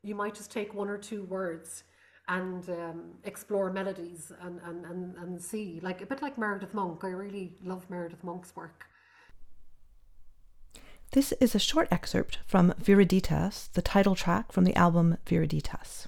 you 0.03 0.15
might 0.15 0.33
just 0.33 0.49
take 0.49 0.73
one 0.73 0.87
or 0.87 0.97
two 0.97 1.23
words 1.25 1.83
and 2.29 2.69
um, 2.69 3.01
explore 3.25 3.69
melodies 3.69 4.31
and, 4.39 4.61
and, 4.63 4.85
and, 4.85 5.15
and 5.17 5.41
see, 5.41 5.81
like 5.83 6.01
a 6.01 6.05
bit 6.05 6.21
like 6.21 6.37
Meredith 6.37 6.73
Monk. 6.73 7.03
I 7.03 7.09
really 7.09 7.57
love 7.61 7.89
Meredith 7.89 8.23
Monk's 8.23 8.55
work. 8.55 8.85
This 11.11 11.33
is 11.41 11.53
a 11.53 11.59
short 11.59 11.89
excerpt 11.91 12.39
from 12.47 12.71
Viriditas, 12.81 13.69
the 13.73 13.81
title 13.81 14.15
track 14.15 14.53
from 14.53 14.63
the 14.63 14.75
album 14.77 15.17
Viriditas. 15.25 16.07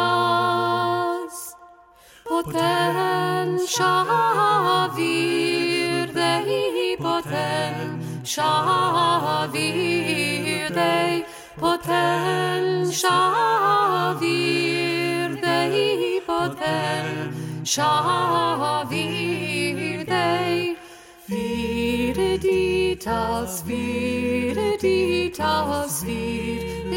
Potentia 2.25 3.95
vir 4.97 6.09
Dei, 6.13 6.97
potentia 6.99 8.51
vir 9.53 10.26
Dei, 10.77 11.25
potentia 11.59 13.09
vir 14.21 15.41
Dei, 15.41 16.21
potentia 16.27 17.65
vir 18.91 20.05
Dei. 20.05 20.77
Viriditas, 21.29 22.43
viriditas, 23.67 24.75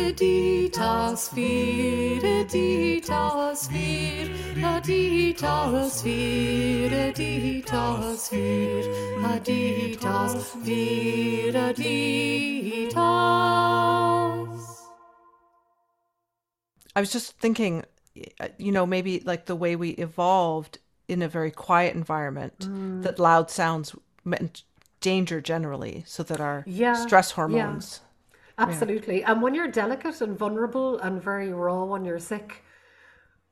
viriditas, 0.09 1.29
viriditas, 1.33 3.67
viriditas, 3.67 6.03
viriditas, 6.03 8.29
viriditas, 8.31 10.55
viriditas. 10.63 11.29
I 16.95 16.99
was 16.99 17.11
just 17.11 17.37
thinking, 17.37 17.83
uh, 18.39 18.47
you 18.57 18.71
know, 18.71 18.87
maybe 18.87 19.21
like 19.25 19.45
the 19.45 19.55
way 19.55 19.75
we 19.75 19.91
evolved 19.91 20.79
in 21.07 21.21
a 21.21 21.27
very 21.27 21.51
quiet 21.51 21.93
environment, 21.95 22.67
that 23.03 23.19
loud 23.19 23.51
sounds 23.51 23.95
meant 24.25 24.63
danger 25.01 25.41
generally, 25.41 26.03
so 26.05 26.23
that 26.23 26.41
our 26.41 26.63
Yeah, 26.67 26.93
stress 26.93 27.35
yeah. 27.37 27.79
Absolutely. 28.59 29.23
And 29.23 29.41
when 29.41 29.55
you're 29.55 29.67
delicate 29.67 30.21
and 30.21 30.37
vulnerable 30.37 30.99
and 30.99 31.21
very 31.21 31.51
raw 31.51 31.83
when 31.85 32.05
you're 32.05 32.19
sick, 32.19 32.63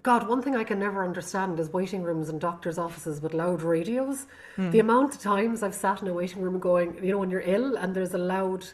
God, 0.03 0.27
one 0.27 0.41
thing 0.41 0.55
I 0.55 0.63
can 0.63 0.79
never 0.79 1.03
understand 1.03 1.59
is 1.59 1.69
waiting 1.73 2.03
rooms 2.03 2.29
and 2.29 2.39
doctors' 2.39 2.77
offices 2.77 3.21
with 3.21 3.33
loud 3.33 3.61
radios. 3.61 4.27
The 4.71 4.79
amount 4.79 5.15
of 5.15 5.21
times 5.21 5.63
I've 5.63 5.73
sat 5.75 6.01
in 6.01 6.07
a 6.07 6.13
waiting 6.13 6.41
room 6.41 6.59
going, 6.59 7.03
you 7.03 7.11
know, 7.11 7.17
when 7.17 7.29
you're 7.29 7.41
ill 7.41 7.75
and 7.75 7.93
there's 7.95 8.13
a 8.13 8.17
loud 8.17 8.65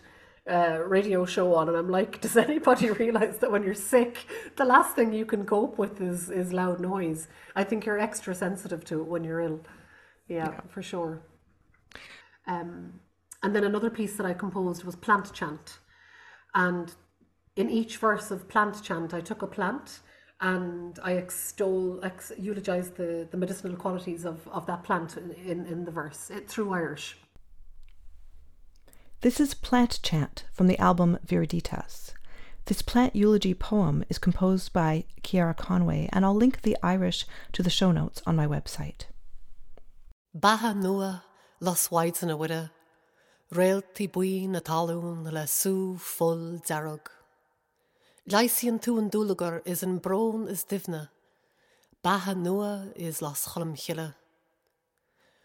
uh, 0.50 0.80
radio 0.86 1.26
show 1.26 1.56
on, 1.56 1.70
and 1.70 1.78
I'm 1.78 1.90
like, 1.90 2.22
does 2.26 2.38
anybody 2.38 2.92
realize 3.04 3.38
that 3.40 3.52
when 3.52 3.64
you're 3.64 3.74
sick, 3.74 4.26
the 4.58 4.66
last 4.66 4.96
thing 4.96 5.14
you 5.14 5.26
can 5.26 5.46
cope 5.46 5.78
with 5.78 6.02
is, 6.02 6.30
is 6.30 6.54
loud 6.54 6.80
noise? 6.80 7.28
I 7.56 7.64
think 7.64 7.86
you're 7.86 8.00
extra 8.00 8.36
sensitive 8.36 8.84
to 8.86 9.02
it 9.02 9.08
when 9.08 9.24
you're 9.24 9.42
ill. 9.42 9.62
Yeah, 10.28 10.60
for 10.70 10.82
sure. 10.82 11.22
Um, 12.46 13.00
and 13.42 13.56
then 13.56 13.64
another 13.64 13.90
piece 13.90 14.16
that 14.18 14.26
I 14.26 14.34
composed 14.34 14.84
was 14.84 14.96
Plant 14.96 15.34
Chant. 15.34 15.80
And 16.56 16.94
in 17.56 17.70
each 17.70 17.98
verse 17.98 18.32
of 18.32 18.48
Plant 18.48 18.84
Chant, 18.84 19.14
I 19.14 19.22
took 19.22 19.42
a 19.42 19.48
plant 19.48 20.00
and 20.42 21.00
I 21.04 21.14
extol, 21.14 22.04
ex- 22.04 22.34
eulogized 22.38 22.98
the, 22.98 23.28
the 23.32 23.38
medicinal 23.38 23.78
qualities 23.78 24.26
of, 24.26 24.48
of 24.50 24.66
that 24.66 24.84
plant 24.84 25.16
in, 25.18 25.32
in, 25.32 25.66
in 25.66 25.86
the 25.86 25.92
verse 25.92 26.30
it, 26.30 26.50
through 26.50 26.74
Irish. 26.74 27.18
This 29.22 29.40
is 29.40 29.54
Plant 29.54 30.00
Chant 30.04 30.44
from 30.52 30.68
the 30.68 30.78
album 30.80 31.18
Viriditas. 31.26 32.12
This 32.66 32.82
plant 32.82 33.16
eulogy 33.16 33.54
poem 33.54 34.04
is 34.10 34.18
composed 34.18 34.74
by 34.74 35.06
Ceara 35.24 35.54
Conway, 35.54 36.10
and 36.12 36.26
I'll 36.26 36.36
link 36.36 36.62
the 36.62 36.78
Irish 36.84 37.26
to 37.54 37.64
the 37.64 37.70
show 37.70 37.92
notes 37.92 38.22
on 38.26 38.36
my 38.36 38.48
website. 38.48 39.06
Batha 40.38 40.74
nua 40.74 41.24
las 41.60 41.90
waid 41.90 42.22
na 42.24 42.36
wide, 42.36 42.70
réaltí 43.54 44.08
buí 44.10 44.48
na 44.50 44.60
talún 44.60 45.30
le 45.30 45.46
sú 45.46 45.98
full 45.98 46.60
darug. 46.68 47.06
Leisian 48.26 48.80
tú 48.80 48.98
an 48.98 49.10
dúlagar 49.10 49.62
is 49.66 49.84
an 49.84 50.00
brón 50.00 50.50
is 50.50 50.64
divna, 50.66 51.12
Batha 52.04 52.34
nua 52.36 52.92
is 52.96 53.22
las 53.22 53.46
cholam 53.48 53.78
chile. 53.78 54.16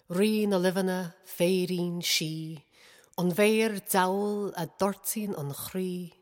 Rí 0.08 0.48
na 0.48 0.58
livana 0.58 1.14
féirín 1.26 2.02
si, 2.02 2.64
an 3.18 3.30
bhéir 3.32 3.82
dail 3.92 4.52
a 4.56 4.64
dortín 4.66 5.36
an 5.38 5.52
chrí, 5.52 6.12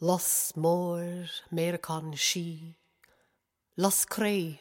Los 0.00 0.52
mór 0.56 1.30
méraán 1.50 2.16
si, 2.18 2.76
Los 3.76 4.04
cré, 4.04 4.60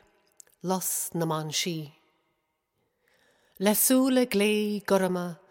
los 0.62 1.10
na 1.14 1.26
man 1.26 1.52
si. 1.52 1.92
Lesúla 3.60 4.26
glé 4.26 4.82
gorama 4.86 5.43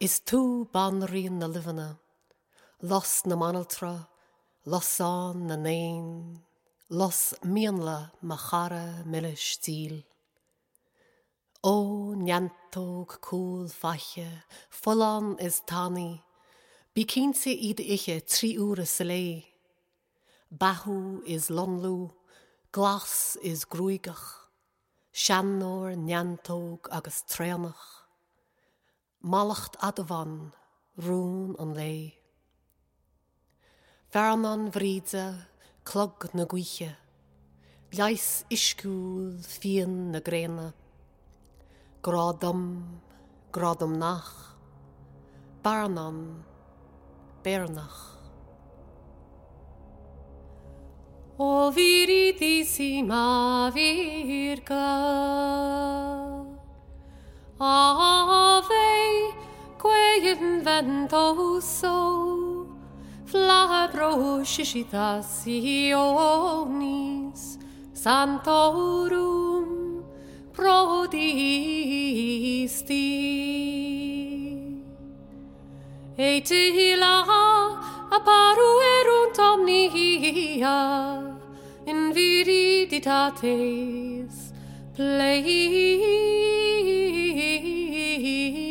is 0.00 0.20
tú 0.24 0.66
banríon 0.72 1.38
na 1.38 1.46
livana, 1.46 1.98
Los 2.80 3.26
na 3.26 3.36
manaltra, 3.36 4.08
losán 4.64 5.46
na 5.46 5.56
néin, 5.56 6.40
Los 6.88 7.34
mianla 7.44 8.10
ma 8.22 8.36
chara 8.36 9.04
milliis 9.04 9.38
stíl. 9.38 10.02
Ó 11.62 12.14
neantóg 12.16 13.20
cúl 13.20 13.68
faiche, 13.68 14.44
Folán 14.70 15.36
is 15.38 15.60
tanní, 15.66 16.22
Bí 16.94 17.04
cínsa 17.04 17.52
iad 17.52 17.80
ihe 17.80 18.20
trí 18.24 18.58
úra 18.58 18.86
sa 18.86 19.04
lé. 19.04 19.44
Bathú 20.50 21.22
is 21.26 21.50
lonlú, 21.50 22.10
glas 22.72 23.36
is 23.42 23.66
grúigach, 23.66 24.48
Seanóir 25.12 25.94
neantóg 25.96 26.88
agus 26.90 27.22
trénach. 27.28 27.99
Malacht 29.22 29.76
adamhan 29.84 30.48
rún 30.96 31.52
an 31.60 31.74
lé. 31.76 32.16
Fernan 34.08 34.70
bhríide 34.72 35.44
clog 35.84 36.24
na 36.32 36.46
gcuiche, 36.48 36.96
Leis 37.92 38.46
iscúil 38.48 39.36
fion 39.44 40.12
na 40.12 40.20
gréine, 40.24 40.72
Grádam, 42.00 42.80
grádam 43.52 43.98
nach, 43.98 44.56
Barnan, 45.62 46.42
Bernach. 47.44 48.16
O 51.36 51.70
viridissima 51.70 53.70
Virga 53.74 54.88
Ave, 57.62 59.34
quae 59.76 60.32
inventoso, 60.32 61.92
flabro 63.26 64.42
sciscitas 64.42 65.44
ionis, 65.46 67.58
santorum 67.92 70.02
prodisti. 70.54 71.18
Et 76.16 76.50
illa 76.50 77.26
apparuerunt 78.10 79.38
omnia 79.38 81.36
in 81.84 82.10
viriditates 82.14 84.52
pleis. 84.96 87.09
Pleina. 87.40 88.69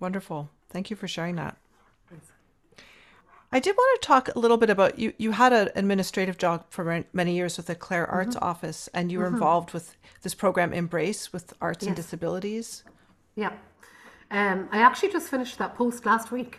Wonderful. 0.00 0.50
Thank 0.68 0.90
you 0.90 0.96
for 0.96 1.08
sharing 1.08 1.36
that. 1.36 1.56
I 3.52 3.60
did 3.60 3.76
want 3.76 4.02
to 4.02 4.06
talk 4.06 4.34
a 4.34 4.38
little 4.38 4.56
bit 4.56 4.70
about 4.70 4.98
you. 4.98 5.12
You 5.18 5.30
had 5.30 5.52
an 5.52 5.70
administrative 5.76 6.36
job 6.36 6.64
for 6.68 7.04
many 7.12 7.36
years 7.36 7.56
with 7.56 7.66
the 7.66 7.74
Clare 7.76 8.06
Arts 8.06 8.36
Office, 8.42 8.88
and 8.92 9.10
you 9.12 9.20
were 9.20 9.28
involved 9.28 9.72
with 9.72 9.96
this 10.22 10.34
program 10.34 10.72
Embrace 10.72 11.32
with 11.32 11.54
arts 11.60 11.86
and 11.86 11.94
disabilities. 11.94 12.82
Yeah. 13.36 13.52
Um, 14.30 14.68
I 14.72 14.80
actually 14.80 15.12
just 15.12 15.30
finished 15.30 15.58
that 15.58 15.76
post 15.76 16.04
last 16.04 16.32
week. 16.32 16.58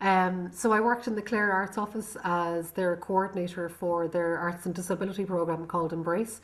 Um, 0.00 0.50
so 0.52 0.72
I 0.72 0.80
worked 0.80 1.06
in 1.06 1.14
the 1.14 1.22
Clare 1.22 1.52
Arts 1.52 1.76
office 1.76 2.16
as 2.24 2.70
their 2.70 2.96
coordinator 2.96 3.68
for 3.68 4.08
their 4.08 4.38
arts 4.38 4.66
and 4.66 4.74
disability 4.74 5.24
program 5.24 5.66
called 5.66 5.92
Embrace. 5.92 6.40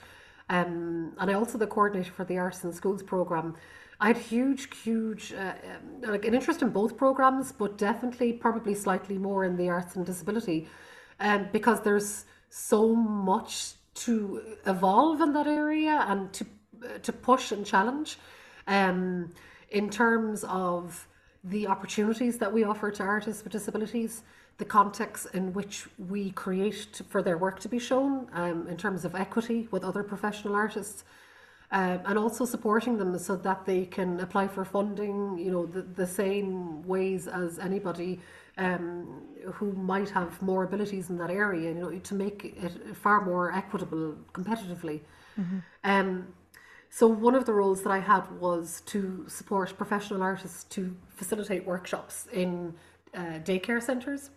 Um, 0.51 1.15
and 1.19 1.31
I 1.31 1.35
also 1.35 1.57
the 1.57 1.67
coordinator 1.67 2.13
for 2.13 2.25
the 2.25 2.37
arts 2.39 2.65
and 2.65 2.75
schools 2.75 3.03
program. 3.03 3.57
I 4.05 4.09
had 4.09 4.19
huge, 4.19 4.69
huge, 4.83 5.33
uh, 5.33 5.55
um, 5.71 6.13
like 6.13 6.27
an 6.27 6.35
interest 6.35 6.61
in 6.61 6.69
both 6.69 6.95
programs, 6.95 7.53
but 7.53 7.79
definitely 7.79 8.35
probably 8.35 8.75
slightly 8.75 9.17
more 9.17 9.47
in 9.47 9.57
the 9.57 9.71
arts 9.71 9.97
and 9.97 10.05
disability, 10.05 10.69
um, 11.21 11.49
because 11.53 11.81
there's 11.81 12.27
so 12.51 12.95
much 12.95 13.73
to 14.05 14.43
evolve 14.67 15.23
in 15.23 15.33
that 15.33 15.47
area 15.47 16.05
and 16.07 16.31
to 16.35 16.45
to 17.03 17.13
push 17.15 17.51
and 17.51 17.65
challenge 17.65 18.19
um, 18.67 19.31
in 19.71 19.89
terms 19.89 20.45
of 20.45 21.09
the 21.43 21.67
opportunities 21.67 22.37
that 22.37 22.53
we 22.53 22.63
offer 22.63 22.91
to 22.91 23.03
artists 23.03 23.43
with 23.43 23.55
disabilities, 23.55 24.23
the 24.59 24.67
context 24.67 25.29
in 25.33 25.55
which 25.55 25.87
we 26.11 26.31
create 26.33 26.93
to, 26.93 27.05
for 27.05 27.23
their 27.23 27.39
work 27.39 27.59
to 27.61 27.71
be 27.71 27.79
shown, 27.79 28.29
um, 28.35 28.69
in 28.69 28.77
terms 28.77 29.07
of 29.07 29.15
equity 29.15 29.67
with 29.71 29.83
other 29.83 30.03
professional 30.03 30.55
artists, 30.55 31.05
um, 31.75 32.01
and 32.07 32.17
also 32.17 32.45
supporting 32.45 32.97
them 32.99 33.19
so 33.19 33.35
that 33.35 33.67
they 33.67 33.85
can 33.85 34.21
apply 34.21 34.47
for 34.47 34.65
funding, 34.65 35.37
you 35.45 35.51
know, 35.51 35.67
the, 35.67 35.83
the 35.83 36.07
same 36.07 36.83
ways 36.85 37.27
as 37.27 37.59
anybody 37.59 38.21
um, 38.59 39.23
who 39.55 39.73
might 39.73 40.09
have 40.09 40.41
more 40.41 40.63
abilities 40.63 41.11
in 41.11 41.19
that 41.19 41.31
area, 41.31 41.73
you 41.73 41.81
know, 41.81 41.91
to 41.99 42.15
make 42.15 42.39
it 42.45 42.97
far 42.97 43.25
more 43.25 43.53
equitable 43.53 44.15
competitively. 44.33 45.01
Um, 45.83 46.29
so 46.91 47.09
one 47.09 47.35
of 47.35 47.45
the 47.45 47.53
roles 47.53 47.83
that 47.83 47.91
I 47.91 47.99
had 47.99 48.31
was 48.39 48.83
to 48.87 49.25
support 49.27 49.77
professional 49.77 50.23
artists 50.23 50.63
to 50.77 50.97
facilitate 51.09 51.67
workshops 51.67 52.29
in 52.33 52.73
uh, 53.15 53.41
daycare 53.43 53.83
centres. 53.83 54.31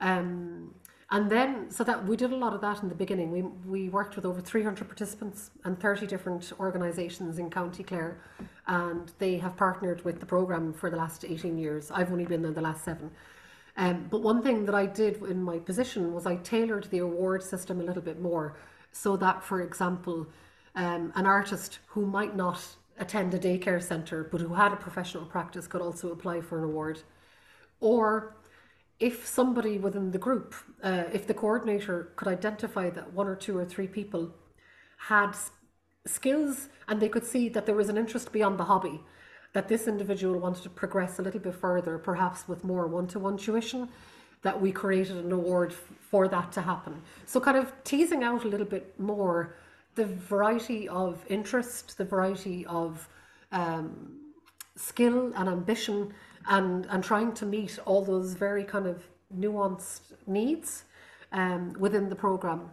Um, 0.00 0.74
and 1.12 1.28
then, 1.28 1.70
so 1.70 1.82
that 1.84 2.06
we 2.06 2.16
did 2.16 2.30
a 2.30 2.36
lot 2.36 2.54
of 2.54 2.60
that 2.60 2.82
in 2.82 2.88
the 2.88 2.94
beginning. 2.94 3.32
We, 3.32 3.42
we 3.42 3.88
worked 3.88 4.14
with 4.14 4.24
over 4.24 4.40
300 4.40 4.86
participants 4.86 5.50
and 5.64 5.78
30 5.78 6.06
different 6.06 6.52
organisations 6.60 7.38
in 7.38 7.50
County 7.50 7.82
Clare, 7.82 8.20
and 8.68 9.10
they 9.18 9.36
have 9.38 9.56
partnered 9.56 10.04
with 10.04 10.20
the 10.20 10.26
programme 10.26 10.72
for 10.72 10.88
the 10.88 10.96
last 10.96 11.24
18 11.24 11.58
years. 11.58 11.90
I've 11.90 12.12
only 12.12 12.26
been 12.26 12.42
there 12.42 12.52
the 12.52 12.60
last 12.60 12.84
seven. 12.84 13.10
Um, 13.76 14.06
but 14.08 14.22
one 14.22 14.40
thing 14.42 14.64
that 14.66 14.74
I 14.74 14.86
did 14.86 15.20
in 15.22 15.42
my 15.42 15.58
position 15.58 16.12
was 16.12 16.26
I 16.26 16.36
tailored 16.36 16.84
the 16.90 16.98
award 16.98 17.42
system 17.42 17.80
a 17.80 17.84
little 17.84 18.02
bit 18.02 18.20
more 18.20 18.56
so 18.92 19.16
that, 19.16 19.42
for 19.42 19.62
example, 19.62 20.28
um, 20.76 21.12
an 21.16 21.26
artist 21.26 21.80
who 21.88 22.06
might 22.06 22.36
not 22.36 22.64
attend 22.98 23.32
a 23.34 23.38
daycare 23.38 23.82
centre 23.82 24.22
but 24.30 24.40
who 24.40 24.54
had 24.54 24.72
a 24.72 24.76
professional 24.76 25.24
practice 25.24 25.66
could 25.66 25.80
also 25.80 26.12
apply 26.12 26.40
for 26.40 26.58
an 26.58 26.64
award. 26.64 27.00
Or 27.80 28.36
if 29.00 29.26
somebody 29.26 29.78
within 29.78 30.10
the 30.10 30.18
group, 30.18 30.54
uh, 30.82 31.04
if 31.12 31.26
the 31.26 31.34
coordinator 31.34 32.12
could 32.16 32.28
identify 32.28 32.90
that 32.90 33.12
one 33.14 33.26
or 33.26 33.34
two 33.34 33.56
or 33.56 33.64
three 33.64 33.88
people 33.88 34.34
had 34.98 35.32
skills 36.06 36.68
and 36.86 37.00
they 37.00 37.08
could 37.08 37.24
see 37.24 37.48
that 37.48 37.64
there 37.64 37.74
was 37.74 37.88
an 37.88 37.96
interest 37.96 38.30
beyond 38.30 38.58
the 38.58 38.64
hobby, 38.64 39.00
that 39.54 39.68
this 39.68 39.88
individual 39.88 40.38
wanted 40.38 40.62
to 40.62 40.70
progress 40.70 41.18
a 41.18 41.22
little 41.22 41.40
bit 41.40 41.54
further, 41.54 41.98
perhaps 41.98 42.46
with 42.46 42.62
more 42.62 42.86
one 42.86 43.06
to 43.06 43.18
one 43.18 43.38
tuition, 43.38 43.88
that 44.42 44.60
we 44.60 44.70
created 44.70 45.16
an 45.16 45.32
award 45.32 45.72
for 45.72 46.28
that 46.28 46.52
to 46.52 46.60
happen. 46.60 47.02
So, 47.26 47.40
kind 47.40 47.56
of 47.56 47.72
teasing 47.84 48.22
out 48.22 48.44
a 48.44 48.48
little 48.48 48.66
bit 48.66 48.98
more 48.98 49.56
the 49.94 50.06
variety 50.06 50.88
of 50.88 51.24
interest, 51.28 51.98
the 51.98 52.04
variety 52.04 52.64
of 52.66 53.08
um, 53.52 54.20
skill 54.76 55.32
and 55.36 55.48
ambition 55.48 56.14
and 56.48 56.86
and 56.90 57.04
trying 57.04 57.32
to 57.34 57.46
meet 57.46 57.78
all 57.84 58.04
those 58.04 58.34
very 58.34 58.64
kind 58.64 58.86
of 58.86 59.04
nuanced 59.36 60.12
needs 60.26 60.84
um, 61.32 61.74
within 61.78 62.08
the 62.08 62.16
program. 62.16 62.70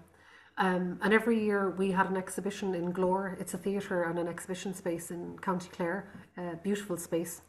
Um, 0.59 0.99
and 1.03 1.13
every 1.13 1.39
year 1.39 1.69
we 1.69 1.91
had 1.91 2.09
an 2.09 2.17
exhibition 2.17 2.73
in 2.73 2.91
Glór. 2.91 3.39
It's 3.39 3.53
a 3.53 3.57
theatre 3.57 4.03
and 4.03 4.17
an 4.17 4.27
exhibition 4.27 4.73
space 4.73 5.11
in 5.11 5.37
County 5.39 5.69
Clare, 5.71 6.09
a 6.35 6.55
beautiful 6.55 6.97
space. 6.97 7.41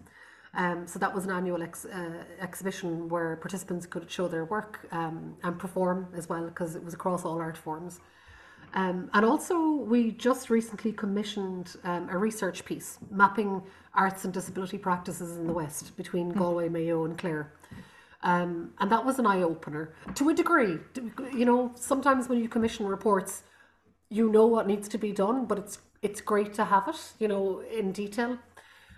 Um, 0.55 0.87
so 0.87 0.99
that 0.99 1.15
was 1.15 1.25
an 1.25 1.31
annual 1.31 1.63
ex- 1.63 1.87
uh, 1.87 2.25
exhibition 2.41 3.09
where 3.09 3.37
participants 3.37 3.87
could 3.87 4.11
show 4.11 4.29
their 4.29 4.45
work 4.45 4.87
um, 4.93 5.37
and 5.43 5.59
perform 5.59 6.09
as 6.15 6.29
well 6.29 6.45
because 6.47 6.75
it 6.75 6.85
was 6.85 6.95
across 6.95 7.25
all 7.25 7.39
art 7.39 7.57
forms. 7.57 8.01
Um, 8.75 9.11
and 9.15 9.25
also, 9.25 9.73
we 9.73 10.13
just 10.13 10.51
recently 10.51 10.93
commissioned 10.93 11.77
um, 11.85 12.09
a 12.11 12.19
research 12.19 12.65
piece 12.65 12.99
mapping 13.11 13.63
arts 13.95 14.25
and 14.25 14.33
disability 14.33 14.79
practices 14.79 15.37
in 15.37 15.47
the 15.47 15.53
West 15.53 15.97
between 15.97 16.31
Galway, 16.31 16.69
Mayo, 16.69 17.05
and 17.05 17.17
Clare. 17.17 17.53
Um, 18.23 18.73
and 18.79 18.91
that 18.91 19.05
was 19.05 19.19
an 19.19 19.27
eye 19.27 19.43
opener 19.43 19.95
to 20.17 20.29
a 20.29 20.35
degree. 20.35 20.79
You 21.33 21.45
know, 21.45 21.73
sometimes 21.77 22.29
when 22.29 22.41
you 22.41 22.49
commission 22.49 22.87
reports, 22.87 23.43
you 24.11 24.31
know 24.31 24.47
what 24.47 24.67
needs 24.67 24.89
to 24.89 24.99
be 24.99 25.13
done, 25.13 25.47
but 25.47 25.59
it's 25.59 25.79
it's 26.03 26.21
great 26.21 26.55
to 26.55 26.65
have 26.65 26.89
it, 26.89 26.97
you 27.19 27.29
know, 27.29 27.61
in 27.61 27.93
detail. 27.93 28.39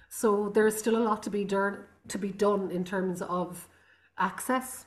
So 0.09 0.51
there's 0.55 0.77
still 0.77 0.97
a 0.97 1.05
lot 1.05 1.23
to 1.25 1.31
be 1.31 1.45
done 1.45 1.85
to 2.09 2.19
be 2.19 2.31
done 2.31 2.71
in 2.71 2.85
terms 2.85 3.23
of 3.23 3.69
access, 4.19 4.87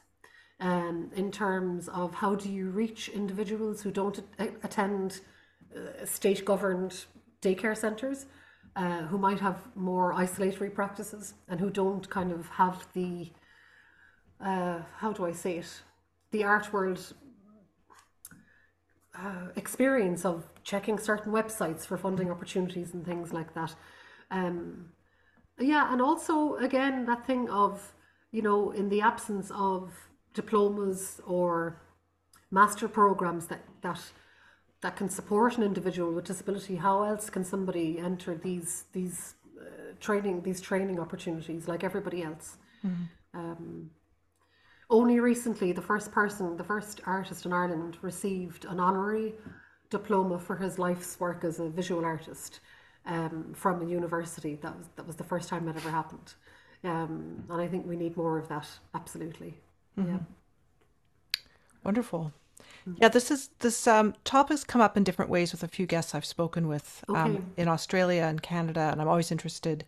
um, 0.60 1.12
in 1.16 1.32
terms 1.32 1.88
of 1.89 2.14
how 2.16 2.36
do 2.36 2.49
you 2.49 2.70
reach 2.70 3.10
individuals 3.10 3.82
who 3.82 3.91
don't 3.91 4.20
a- 4.39 4.54
attend 4.64 5.20
uh, 5.76 6.06
state 6.06 6.45
governed 6.45 7.06
daycare 7.41 7.78
centres, 7.78 8.26
uh, 8.76 9.01
who 9.04 9.18
might 9.18 9.39
have 9.39 9.58
more 9.76 10.14
isolatory 10.14 10.70
practices 10.70 11.34
and 11.47 11.60
who 11.60 11.70
don't 11.70 12.10
kind 12.10 12.32
of 12.32 12.47
have 12.49 12.88
the 12.93 13.32
uh, 14.39 14.82
how 14.97 15.14
do 15.14 15.26
I 15.26 15.32
say 15.32 15.58
it, 15.58 15.82
the 16.32 16.43
art 16.43 16.74
world 16.74 17.14
uh, 19.18 19.47
experience 19.56 20.26
of 20.26 20.43
checking 20.64 20.97
certain 20.97 21.32
websites 21.32 21.86
for 21.86 21.97
funding 21.97 22.32
opportunities 22.32 22.93
and 22.93 23.06
things 23.06 23.32
like 23.32 23.54
that. 23.54 23.76
Um, 24.32 24.89
yeah, 25.60 25.93
and 25.93 26.01
also 26.01 26.56
again 26.56 27.06
that 27.06 27.26
thing 27.26 27.49
of 27.49 27.93
you 28.32 28.41
know 28.41 28.72
in 28.72 28.89
the 28.89 29.01
absence 29.01 29.51
of 29.51 29.93
diplomas 30.34 31.22
or 31.26 31.78
master 32.52 32.88
programs 32.88 33.48
that 33.48 33.62
that 33.82 34.02
that 34.82 34.96
can 34.98 35.10
support 35.10 35.58
an 35.58 35.64
individual 35.64 36.12
with 36.12 36.26
disability, 36.26 36.76
how 36.76 37.04
else 37.04 37.30
can 37.30 37.44
somebody 37.44 38.00
enter 38.00 38.36
these 38.36 38.86
these 38.94 39.36
uh, 39.60 39.94
training 40.00 40.42
these 40.44 40.62
training 40.62 41.00
opportunities 41.00 41.68
like 41.68 41.84
everybody 41.84 42.22
else? 42.24 42.58
Um, 43.34 43.90
only 44.90 45.20
recently, 45.20 45.72
the 45.72 45.82
first 45.82 46.12
person, 46.12 46.58
the 46.58 46.64
first 46.64 47.02
artist 47.06 47.46
in 47.46 47.54
Ireland, 47.54 47.98
received 48.02 48.66
an 48.66 48.80
honorary 48.80 49.34
diploma 49.90 50.38
for 50.38 50.56
his 50.56 50.78
life's 50.78 51.20
work 51.20 51.44
as 51.44 51.60
a 51.60 51.70
visual 51.70 52.04
artist 52.06 52.60
um, 53.06 53.54
from 53.56 53.82
a 53.82 53.86
university. 53.90 54.60
That 54.62 54.78
was 54.78 54.88
that 54.96 55.08
was 55.08 55.16
the 55.16 55.24
first 55.24 55.50
time 55.50 55.66
that 55.66 55.78
ever 55.78 55.90
happened, 55.90 56.34
um, 56.84 57.46
and 57.50 57.62
I 57.62 57.68
think 57.68 57.88
we 57.88 57.96
need 57.96 58.18
more 58.18 58.38
of 58.38 58.48
that. 58.50 58.68
Absolutely. 58.94 59.56
Yeah. 59.98 60.20
Wonderful. 61.84 62.32
Yeah, 62.98 63.08
this 63.08 63.32
is 63.32 63.50
this 63.60 63.88
um, 63.88 64.14
topic's 64.26 64.64
come 64.66 64.82
up 64.82 64.98
in 64.98 65.04
different 65.04 65.32
ways 65.32 65.54
with 65.54 65.64
a 65.64 65.68
few 65.70 65.86
guests 65.86 66.14
I've 66.14 66.26
spoken 66.26 66.68
with 66.68 67.04
Okay. 67.10 67.20
um, 67.20 67.52
in 67.56 67.68
Australia 67.70 68.24
and 68.24 68.41
Canada, 68.41 68.89
and 68.91 69.02
I'm 69.02 69.08
always 69.08 69.32
interested. 69.32 69.86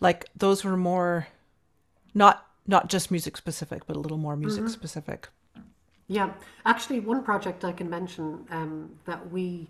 Like 0.00 0.26
those 0.36 0.64
were 0.64 0.76
more, 0.76 1.28
not 2.12 2.46
not 2.66 2.88
just 2.88 3.10
music 3.10 3.36
specific, 3.36 3.86
but 3.86 3.94
a 3.94 4.00
little 4.00 4.16
more 4.18 4.36
music 4.36 4.68
specific. 4.68 5.28
Yeah, 6.08 6.32
actually, 6.66 7.00
one 7.00 7.22
project 7.22 7.64
I 7.64 7.72
can 7.72 7.88
mention 7.88 8.46
um, 8.50 8.90
that 9.04 9.30
we 9.30 9.68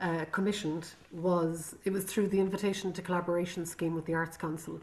uh, 0.00 0.26
commissioned 0.30 0.88
was 1.10 1.74
it 1.84 1.92
was 1.92 2.04
through 2.04 2.28
the 2.28 2.38
invitation 2.40 2.92
to 2.92 3.02
collaboration 3.02 3.66
scheme 3.66 3.94
with 3.94 4.04
the 4.06 4.14
Arts 4.14 4.36
Council, 4.36 4.80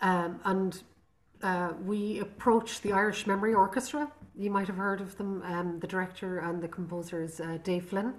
um, 0.00 0.40
and 0.44 0.82
uh, 1.42 1.72
we 1.84 2.18
approached 2.20 2.82
the 2.82 2.92
Irish 2.92 3.26
Memory 3.26 3.54
Orchestra. 3.54 4.10
You 4.34 4.50
might 4.50 4.66
have 4.66 4.76
heard 4.76 5.00
of 5.00 5.16
them. 5.16 5.42
Um, 5.44 5.78
the 5.80 5.86
director 5.86 6.38
and 6.38 6.62
the 6.62 6.68
composer 6.68 7.22
is 7.22 7.40
uh, 7.40 7.58
Dave 7.62 7.86
Flynn. 7.86 8.14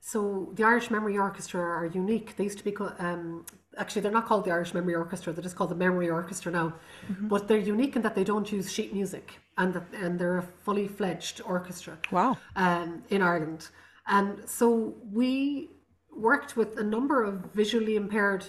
So 0.00 0.52
the 0.54 0.64
Irish 0.64 0.90
Memory 0.90 1.18
Orchestra 1.18 1.60
are 1.60 1.86
unique. 1.86 2.36
They 2.36 2.44
used 2.44 2.58
to 2.58 2.64
be 2.64 2.70
called, 2.72 2.94
um, 2.98 3.44
actually 3.76 4.02
they're 4.02 4.12
not 4.12 4.26
called 4.26 4.44
the 4.44 4.52
Irish 4.52 4.72
Memory 4.74 4.94
Orchestra. 4.94 5.32
They're 5.32 5.42
just 5.42 5.56
called 5.56 5.70
the 5.70 5.74
Memory 5.76 6.08
Orchestra 6.10 6.52
now. 6.52 6.74
But 7.22 7.48
they're 7.48 7.58
unique 7.58 7.96
in 7.96 8.02
that 8.02 8.14
they 8.14 8.24
don't 8.24 8.50
use 8.50 8.72
sheet 8.72 8.92
music, 8.94 9.38
and 9.58 9.74
that 9.74 9.84
and 10.02 10.18
they're 10.18 10.38
a 10.38 10.42
fully 10.64 10.86
fledged 10.88 11.40
orchestra 11.44 11.98
Wow. 12.12 12.38
um, 12.54 13.02
in 13.10 13.20
Ireland. 13.22 13.68
And 14.06 14.48
so 14.48 14.94
we 15.12 15.70
worked 16.16 16.56
with 16.56 16.78
a 16.78 16.84
number 16.84 17.22
of 17.24 17.34
visually 17.52 17.96
impaired 17.96 18.44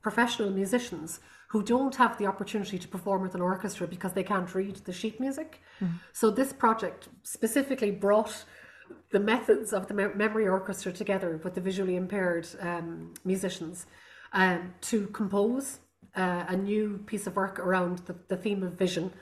professional 0.00 0.50
musicians 0.50 1.20
who 1.52 1.62
don't 1.62 1.96
have 1.96 2.16
the 2.16 2.26
opportunity 2.26 2.78
to 2.78 2.88
perform 2.88 3.20
with 3.20 3.34
an 3.34 3.42
orchestra 3.42 3.86
because 3.86 4.14
they 4.14 4.22
can't 4.22 4.54
read 4.54 4.76
the 4.86 4.92
sheet 4.92 5.20
music. 5.20 5.60
So 6.14 6.30
this 6.30 6.50
project 6.50 7.08
specifically 7.24 7.90
brought 7.90 8.46
the 9.10 9.20
methods 9.20 9.74
of 9.74 9.86
the 9.86 9.92
mem- 9.92 10.16
memory 10.16 10.48
orchestra 10.48 10.92
together 10.92 11.38
with 11.44 11.52
the 11.54 11.60
visually 11.60 11.96
impaired 11.96 12.48
um, 12.60 13.12
musicians 13.26 13.84
um, 14.32 14.72
to 14.80 15.08
compose 15.08 15.80
uh, 16.16 16.44
a 16.48 16.56
new 16.56 17.02
piece 17.04 17.26
of 17.26 17.36
work 17.36 17.58
around 17.58 17.98
the, 18.06 18.14
the 18.28 18.36
theme 18.36 18.62
of 18.62 18.72
vision 18.72 19.12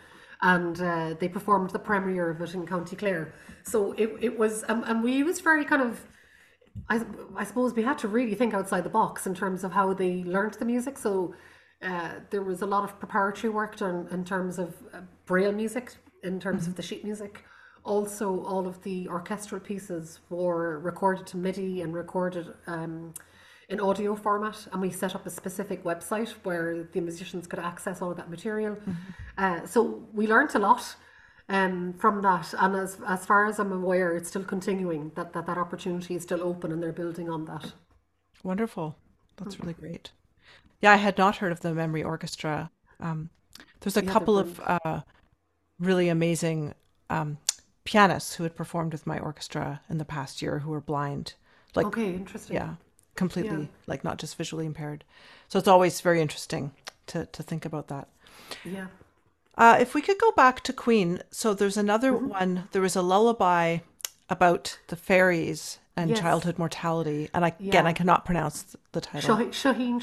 and 0.43 0.81
uh, 0.81 1.14
they 1.18 1.28
performed 1.28 1.70
the 1.70 1.81
premiere 1.81 2.31
of 2.31 2.41
it 2.41 2.55
in 2.55 2.64
County 2.64 2.95
Clare. 2.95 3.35
So 3.64 3.93
it, 3.93 4.09
it 4.20 4.39
was, 4.39 4.64
um, 4.68 4.85
and 4.87 5.03
we 5.03 5.24
was 5.24 5.41
very 5.41 5.64
kind 5.64 5.83
of, 5.83 6.07
I, 6.89 7.05
I 7.37 7.43
suppose 7.43 7.74
we 7.74 7.83
had 7.83 7.99
to 7.99 8.09
really 8.09 8.37
think 8.37 8.55
outside 8.55 8.85
the 8.85 8.91
box 8.91 9.26
in 9.26 9.35
terms 9.35 9.64
of 9.64 9.72
how 9.72 9.93
they 9.95 10.22
learnt 10.22 10.61
the 10.61 10.64
music. 10.64 10.97
So 10.97 11.35
uh, 11.83 12.11
there 12.31 12.43
was 12.43 12.62
a 12.62 12.66
lot 12.66 12.85
of 12.85 12.99
preparatory 12.99 13.53
work 13.53 13.76
done 13.76 14.07
in 14.11 14.24
terms 14.24 14.59
of 14.59 14.74
uh, 14.93 15.01
braille 15.26 15.53
music, 15.53 15.95
in 16.22 16.39
terms 16.39 16.66
of 16.66 16.76
the 16.76 16.83
sheet 16.83 17.05
music. 17.05 17.45
Also, 17.85 18.45
all 18.45 18.66
of 18.66 18.83
the 18.83 19.09
orchestral 19.09 19.61
pieces 19.61 20.20
were 20.28 20.78
recorded 20.81 21.26
to 21.26 21.39
MIDI 21.39 21.81
and 21.81 21.95
recorded 21.95 22.53
um, 22.66 23.14
in 23.70 23.81
audio 23.81 24.14
format, 24.14 24.66
and 24.72 24.83
we 24.83 24.91
set 24.91 25.14
up 25.14 25.24
a 25.26 25.31
specific 25.31 25.83
website 25.83 26.31
where 26.43 26.83
the 26.93 27.01
musicians 27.01 27.47
could 27.47 27.59
access 27.59 28.03
all 28.03 28.11
of 28.11 28.16
that 28.18 28.28
material. 28.28 28.76
Uh, 29.39 29.64
so 29.64 30.07
we 30.12 30.26
learnt 30.26 30.55
a 30.55 30.59
lot 30.59 30.97
um, 31.49 31.95
from 31.95 32.20
that, 32.20 32.53
and 32.59 32.76
as 32.76 32.99
as 33.07 33.24
far 33.24 33.47
as 33.47 33.59
I'm 33.59 33.72
aware, 33.72 34.14
it's 34.14 34.28
still 34.28 34.45
continuing. 34.45 35.12
That 35.14 35.33
that 35.33 35.47
that 35.47 35.57
opportunity 35.57 36.14
is 36.14 36.22
still 36.22 36.43
open, 36.43 36.72
and 36.72 36.83
they're 36.83 36.93
building 36.93 37.31
on 37.31 37.47
that. 37.47 37.72
Wonderful. 38.43 38.97
That's 39.39 39.59
really 39.59 39.72
great. 39.72 40.12
Yeah, 40.81 40.93
I 40.93 40.97
had 40.97 41.18
not 41.18 41.37
heard 41.37 41.53
of 41.53 41.61
the 41.61 41.74
Memory 41.74 42.03
Orchestra. 42.03 42.70
Um, 43.01 43.31
there's 43.81 43.97
a 43.97 44.05
Yeah, 44.05 44.11
couple 44.12 44.39
of 44.39 44.61
uh, 44.61 45.01
really 45.78 46.09
amazing 46.09 46.74
um, 47.09 47.39
pianists 47.85 48.35
who 48.35 48.43
had 48.45 48.55
performed 48.57 48.93
with 48.93 49.07
my 49.07 49.18
orchestra 49.18 49.81
in 49.89 49.99
the 49.99 50.05
past 50.05 50.41
year 50.43 50.61
who 50.61 50.70
were 50.70 50.81
blind. 50.81 51.35
Like, 51.74 51.87
Okay, 51.87 52.12
interesting. 52.14 52.57
yeah, 52.57 52.74
completely, 53.14 53.62
Yeah. 53.62 53.66
like 53.87 54.05
not 54.05 54.18
just 54.18 54.37
visually 54.37 54.66
impaired. 54.66 55.05
So 55.49 55.59
it's 55.59 55.68
always 55.68 56.01
very 56.01 56.20
interesting 56.20 56.72
to, 57.09 57.26
to 57.26 57.43
think 57.43 57.64
about 57.64 57.89
that. 57.89 58.09
yeah. 58.64 58.87
Uh, 59.59 59.76
if 59.78 59.95
we 59.95 60.01
could 60.01 60.18
go 60.18 60.33
back 60.33 60.62
to 60.62 60.72
Caoin, 60.72 61.20
so 61.31 61.53
there's 61.53 61.76
another 61.76 62.12
Mm-hmm. 62.12 62.28
one. 62.28 62.68
There 62.72 62.81
was 62.81 62.97
a 62.97 63.03
lullaby 63.03 63.78
about 64.31 64.78
the 64.87 64.97
fairies 64.97 65.78
and 65.97 66.11
Yes. 66.11 66.20
childhood 66.20 66.59
mortality, 66.59 67.28
and 67.35 67.45
I, 67.45 67.49
again, 67.61 67.87
I 67.87 67.93
cannot 67.93 68.24
pronounce 68.24 68.74
the 68.93 69.01
title. 69.03 69.37
Shah- 69.37 69.72
Shaheen 69.74 70.01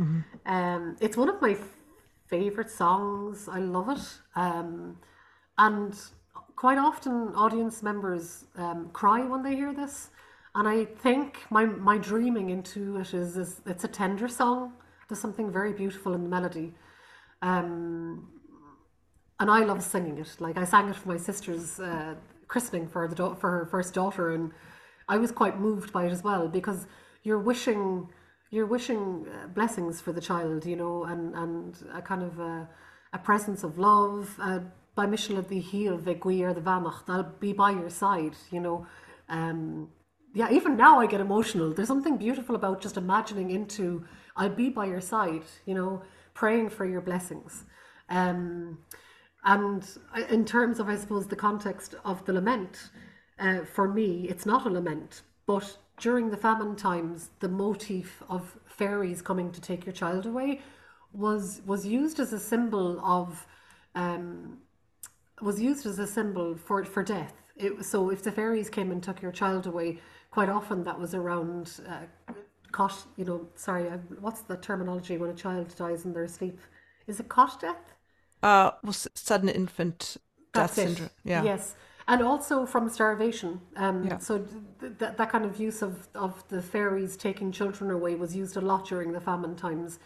Shaho. 0.00 0.24
Um, 0.46 0.96
it's 1.00 1.16
one 1.16 1.28
of 1.28 1.40
my 1.40 1.56
favorite 2.26 2.70
songs. 2.70 3.48
I 3.48 3.60
love 3.60 3.88
it. 3.88 4.18
Um, 4.36 4.98
and 5.56 5.94
quite 6.56 6.78
often 6.78 7.34
audience 7.34 7.82
members 7.82 8.44
um, 8.56 8.90
cry 8.92 9.24
when 9.24 9.42
they 9.42 9.54
hear 9.54 9.72
this, 9.72 10.10
and 10.54 10.68
I 10.68 10.84
think 10.84 11.38
my 11.50 11.64
my 11.64 11.98
dreaming 11.98 12.50
into 12.50 12.96
it 12.96 13.14
is, 13.14 13.36
is 13.36 13.60
it's 13.66 13.84
a 13.84 13.88
tender 13.88 14.28
song. 14.28 14.72
There's 15.08 15.20
something 15.20 15.50
very 15.50 15.72
beautiful 15.72 16.14
in 16.14 16.22
the 16.22 16.28
melody. 16.28 16.74
Um, 17.42 18.28
and 19.40 19.50
I 19.50 19.60
love 19.64 19.82
singing 19.82 20.18
it. 20.18 20.36
Like 20.40 20.58
I 20.58 20.64
sang 20.64 20.88
it 20.88 20.96
for 20.96 21.08
my 21.08 21.16
sister's 21.16 21.78
uh, 21.80 22.14
christening 22.48 22.88
for 22.88 23.06
the 23.08 23.14
da- 23.14 23.34
for 23.34 23.50
her 23.50 23.66
first 23.66 23.94
daughter, 23.94 24.32
and 24.32 24.52
I 25.08 25.16
was 25.18 25.32
quite 25.32 25.60
moved 25.60 25.92
by 25.92 26.06
it 26.06 26.12
as 26.12 26.22
well 26.22 26.48
because 26.48 26.86
you're 27.22 27.38
wishing 27.38 28.08
you're 28.50 28.66
wishing 28.66 29.26
uh, 29.28 29.46
blessings 29.48 30.00
for 30.00 30.12
the 30.12 30.20
child, 30.20 30.64
you 30.66 30.76
know, 30.76 31.04
and 31.04 31.34
and 31.34 31.78
a 31.94 32.02
kind 32.02 32.22
of 32.22 32.38
a, 32.38 32.68
a 33.12 33.18
presence 33.18 33.64
of 33.64 33.78
love. 33.78 34.34
Uh, 34.40 34.60
by 34.94 35.06
Michel 35.06 35.42
the 35.42 35.60
heel 35.60 35.96
veguir 35.96 36.52
the 36.54 36.60
vanach, 36.60 37.08
I'll 37.08 37.22
be 37.22 37.52
by 37.52 37.70
your 37.70 37.90
side, 37.90 38.36
you 38.50 38.60
know. 38.60 38.86
Um, 39.28 39.88
yeah, 40.34 40.50
even 40.50 40.76
now 40.76 41.00
I 41.00 41.06
get 41.06 41.20
emotional. 41.20 41.72
There's 41.72 41.88
something 41.88 42.16
beautiful 42.16 42.54
about 42.54 42.80
just 42.80 42.96
imagining 42.96 43.50
into 43.50 44.04
I'll 44.36 44.48
be 44.50 44.70
by 44.70 44.86
your 44.86 45.00
side, 45.00 45.44
you 45.66 45.74
know, 45.74 46.02
praying 46.34 46.70
for 46.70 46.84
your 46.84 47.00
blessings. 47.00 47.64
Um, 48.08 48.78
and 49.44 49.86
in 50.30 50.44
terms 50.44 50.78
of, 50.78 50.88
I 50.88 50.96
suppose, 50.96 51.26
the 51.26 51.36
context 51.36 51.94
of 52.04 52.24
the 52.24 52.32
lament, 52.32 52.90
uh, 53.38 53.64
for 53.64 53.88
me, 53.88 54.26
it's 54.28 54.46
not 54.46 54.66
a 54.66 54.70
lament, 54.70 55.22
but 55.46 55.78
during 55.98 56.30
the 56.30 56.36
famine 56.36 56.76
times, 56.76 57.30
the 57.40 57.48
motif 57.48 58.22
of 58.28 58.58
fairies 58.66 59.22
coming 59.22 59.50
to 59.52 59.60
take 59.60 59.84
your 59.86 59.92
child 59.92 60.26
away 60.26 60.60
was 61.12 61.62
was 61.66 61.86
used 61.86 62.20
as 62.20 62.32
a 62.32 62.38
symbol 62.40 63.00
of 63.04 63.46
um, 63.94 64.58
was 65.40 65.60
used 65.60 65.86
as 65.86 65.98
a 65.98 66.06
symbol 66.06 66.56
for 66.56 66.84
for 66.84 67.02
death. 67.02 67.34
It, 67.56 67.84
so 67.84 68.10
if 68.10 68.22
the 68.22 68.32
fairies 68.32 68.70
came 68.70 68.90
and 68.92 69.02
took 69.02 69.20
your 69.20 69.32
child 69.32 69.66
away, 69.66 69.98
quite 70.30 70.48
often 70.48 70.84
that 70.84 70.98
was 70.98 71.14
around 71.14 71.80
uh, 71.88 72.32
cot. 72.72 72.94
You 73.16 73.24
know, 73.24 73.48
sorry, 73.56 73.88
I, 73.88 73.96
what's 74.20 74.42
the 74.42 74.56
terminology 74.56 75.16
when 75.18 75.30
a 75.30 75.34
child 75.34 75.74
dies 75.76 76.04
in 76.04 76.12
their 76.12 76.28
sleep? 76.28 76.60
Is 77.06 77.20
it 77.20 77.28
cot 77.28 77.60
death? 77.60 77.94
Uh, 78.42 78.70
was 78.84 79.08
sudden 79.14 79.48
infant 79.48 80.16
death 80.52 80.70
That's 80.70 80.78
it. 80.78 80.84
syndrome. 80.84 81.10
Yeah. 81.24 81.42
Yes. 81.44 81.74
And 82.08 82.22
also 82.22 82.66
from 82.66 82.88
starvation. 82.88 83.60
Um, 83.76 84.04
Yeah. 84.04 84.18
So 84.18 84.38
th- 84.38 84.98
th- 84.98 85.16
that 85.18 85.30
kind 85.30 85.44
of 85.44 85.60
use 85.60 85.82
of, 85.82 86.08
of 86.14 86.32
the 86.48 86.62
fairies 86.62 87.16
taking 87.16 87.52
children 87.52 87.90
away 87.90 88.14
was 88.14 88.34
used 88.34 88.56
a 88.56 88.60
lot 88.60 88.88
during 88.88 89.12
the 89.12 89.20
famine 89.20 89.54
times. 89.56 89.98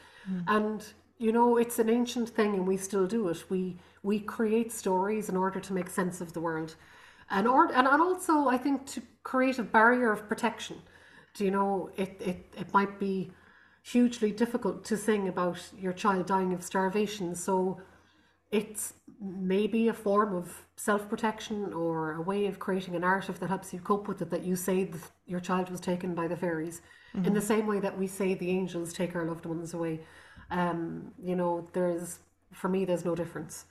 And, 0.47 0.85
you 1.19 1.33
know, 1.33 1.57
it's 1.63 1.79
an 1.79 1.89
ancient 1.89 2.29
thing 2.29 2.55
and 2.55 2.67
we 2.67 2.77
still 2.77 3.07
do 3.07 3.29
it. 3.29 3.45
We, 3.49 3.77
we 4.03 4.19
create 4.21 4.71
stories 4.73 5.29
in 5.29 5.37
order 5.37 5.61
to 5.61 5.73
make 5.73 5.89
sense 5.91 6.21
of 6.21 6.33
the 6.33 6.41
world. 6.41 6.75
And, 7.31 7.47
or, 7.47 7.63
and, 7.79 7.87
and 7.87 8.03
also, 8.03 8.49
I 8.49 8.59
think, 8.59 8.87
to 8.95 9.01
create 9.23 9.59
a 9.59 9.63
barrier 9.63 10.11
of 10.13 10.29
protection. 10.29 10.77
Do 11.35 11.45
you 11.45 11.51
know, 11.51 11.91
it, 11.97 12.21
it, 12.21 12.39
it 12.59 12.73
might 12.73 12.99
be 12.99 13.33
hugely 13.83 14.31
difficult 14.33 14.85
to 14.85 14.97
sing 14.97 15.29
about 15.29 15.59
your 15.79 15.93
child 15.93 16.27
dying 16.27 16.53
of 16.53 16.63
starvation. 16.63 17.35
So 17.35 17.81
it's 18.53 18.95
maybe 19.21 19.89
a 19.89 19.93
form 19.93 20.35
of 20.35 20.67
self-protection 20.77 21.73
or 21.73 22.15
a 22.15 22.23
way 22.23 22.47
of 22.47 22.59
creating 22.59 22.95
a 22.95 22.99
narrative 22.99 23.41
that 23.41 23.49
helps 23.49 23.73
you 23.73 23.81
cope 23.81 24.07
with 24.07 24.21
it 24.23 24.31
that 24.31 24.45
you 24.45 24.55
say 24.55 24.85
that 24.85 25.01
your 25.27 25.41
child 25.41 25.71
was 25.71 25.81
taken 25.81 26.15
by 26.15 26.29
the 26.29 26.37
fairies. 26.37 26.83
In 27.15 27.35
the 27.35 27.43
same 27.43 27.67
way 27.67 27.79
that 27.81 27.99
we 27.99 28.07
say 28.07 28.33
the 28.35 28.49
angels 28.51 28.93
take 28.93 29.15
our 29.15 29.25
loved 29.25 29.45
ones 29.45 29.75
away 29.75 30.01
um, 30.53 31.13
you 31.23 31.35
know 31.35 31.67
there's 31.73 32.19
for 32.53 32.69
me 32.69 32.85
there's 32.85 33.05
no 33.05 33.15
difference 33.15 33.65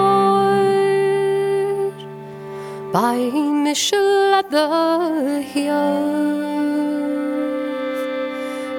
By 2.93 3.31
Michel 3.31 4.35
at 4.35 4.49
the 4.51 5.43
hill. 5.43 6.47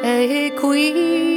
E 0.03 0.49
queer 0.59 1.36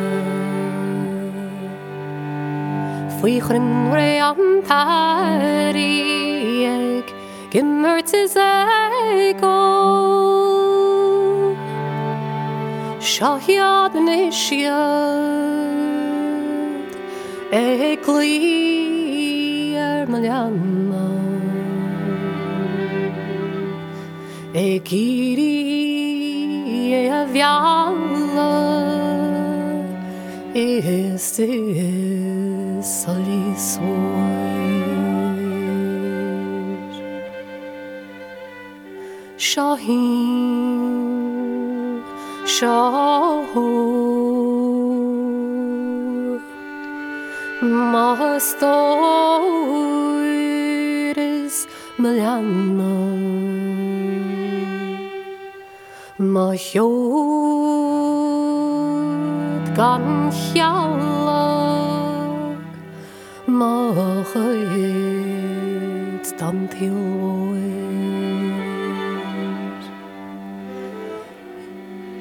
Fwychrin 3.21 3.91
wre 3.93 4.17
am 4.19 4.63
tari 4.65 5.93
eg 6.65 7.05
Gimmert 7.51 8.11
is 8.17 8.35
ego 8.35 9.59
Shahiad 12.99 13.93
nishiad 14.07 15.21
Egli 17.53 18.33
er 19.77 20.07
malyamma 20.09 21.05
Egiri 24.65 25.57
e 26.97 27.03
aviala 27.21 28.51
Este 30.55 32.00
is 32.81 32.87
solisor 32.87 34.41
Shaheen 39.37 40.81
Shaho 42.55 43.67
Mastoiris 47.93 48.77
Miliana 52.01 52.93
Mahiod 56.33 57.21
gan 59.77 60.05
Machid 64.33 66.23
dan 66.39 66.57
tilwoir 66.71 67.59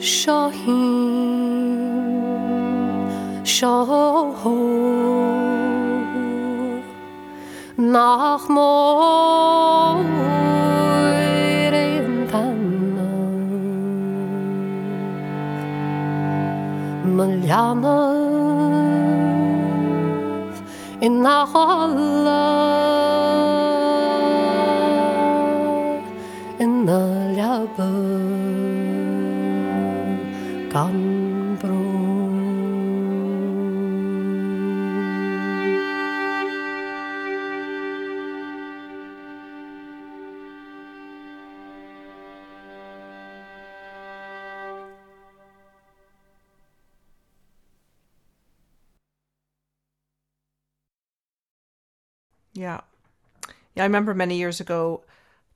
Shaheen 0.00 1.30
Shaho 3.46 4.58
nach 7.76 8.46
tanna 12.30 13.10
Maljana 17.06 18.09
in 21.30 22.69
I 53.80 53.84
remember 53.84 54.14
many 54.14 54.36
years 54.36 54.60
ago 54.60 55.02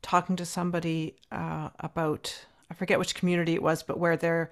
talking 0.03 0.37
to 0.37 0.45
somebody 0.45 1.17
uh, 1.31 1.71
about 1.81 2.47
I 2.71 2.75
forget 2.75 2.99
which 2.99 3.15
community 3.15 3.55
it 3.55 3.63
was, 3.63 3.83
but 3.83 3.99
where 3.99 4.17
they're 4.17 4.51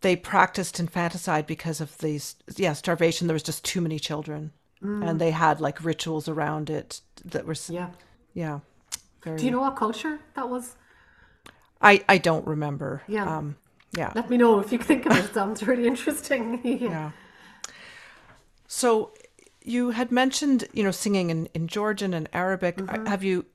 they 0.00 0.16
practiced 0.16 0.78
infanticide 0.78 1.46
because 1.46 1.80
of 1.80 1.96
these 1.98 2.36
yeah 2.56 2.74
starvation. 2.74 3.26
There 3.26 3.34
was 3.34 3.42
just 3.42 3.64
too 3.64 3.80
many 3.80 3.98
children, 3.98 4.52
and 4.82 5.20
they 5.20 5.30
had 5.30 5.60
like 5.60 5.84
rituals 5.84 6.28
around 6.28 6.68
it 6.70 7.00
that 7.24 7.46
were 7.46 7.56
Yeah. 7.68 7.90
yeah. 8.34 8.60
Very, 9.22 9.38
Do 9.38 9.46
you 9.46 9.50
know 9.50 9.62
what 9.62 9.76
culture 9.76 10.20
that 10.34 10.50
was? 10.50 10.76
I 11.80 12.04
I 12.08 12.18
don't 12.18 12.46
remember. 12.46 13.02
Yeah. 13.08 13.38
Um, 13.38 13.56
yeah. 13.96 14.12
Let 14.14 14.28
me 14.28 14.36
know 14.36 14.58
if 14.60 14.72
you 14.72 14.78
think 14.78 15.06
of 15.06 15.16
it. 15.16 15.24
It 15.24 15.34
sounds 15.34 15.62
really 15.62 15.86
interesting. 15.86 16.60
yeah. 16.64 16.90
Yeah. 16.90 17.10
So 18.66 19.12
you 19.64 19.90
had 19.90 20.12
mentioned, 20.12 20.64
you 20.72 20.84
know, 20.84 20.90
singing 20.90 21.30
in, 21.30 21.46
in 21.54 21.66
Georgian 21.66 22.12
and 22.14 22.28
Arabic. 22.32 22.76
Mm-hmm. 22.76 23.06
Have 23.06 23.24
you 23.24 23.46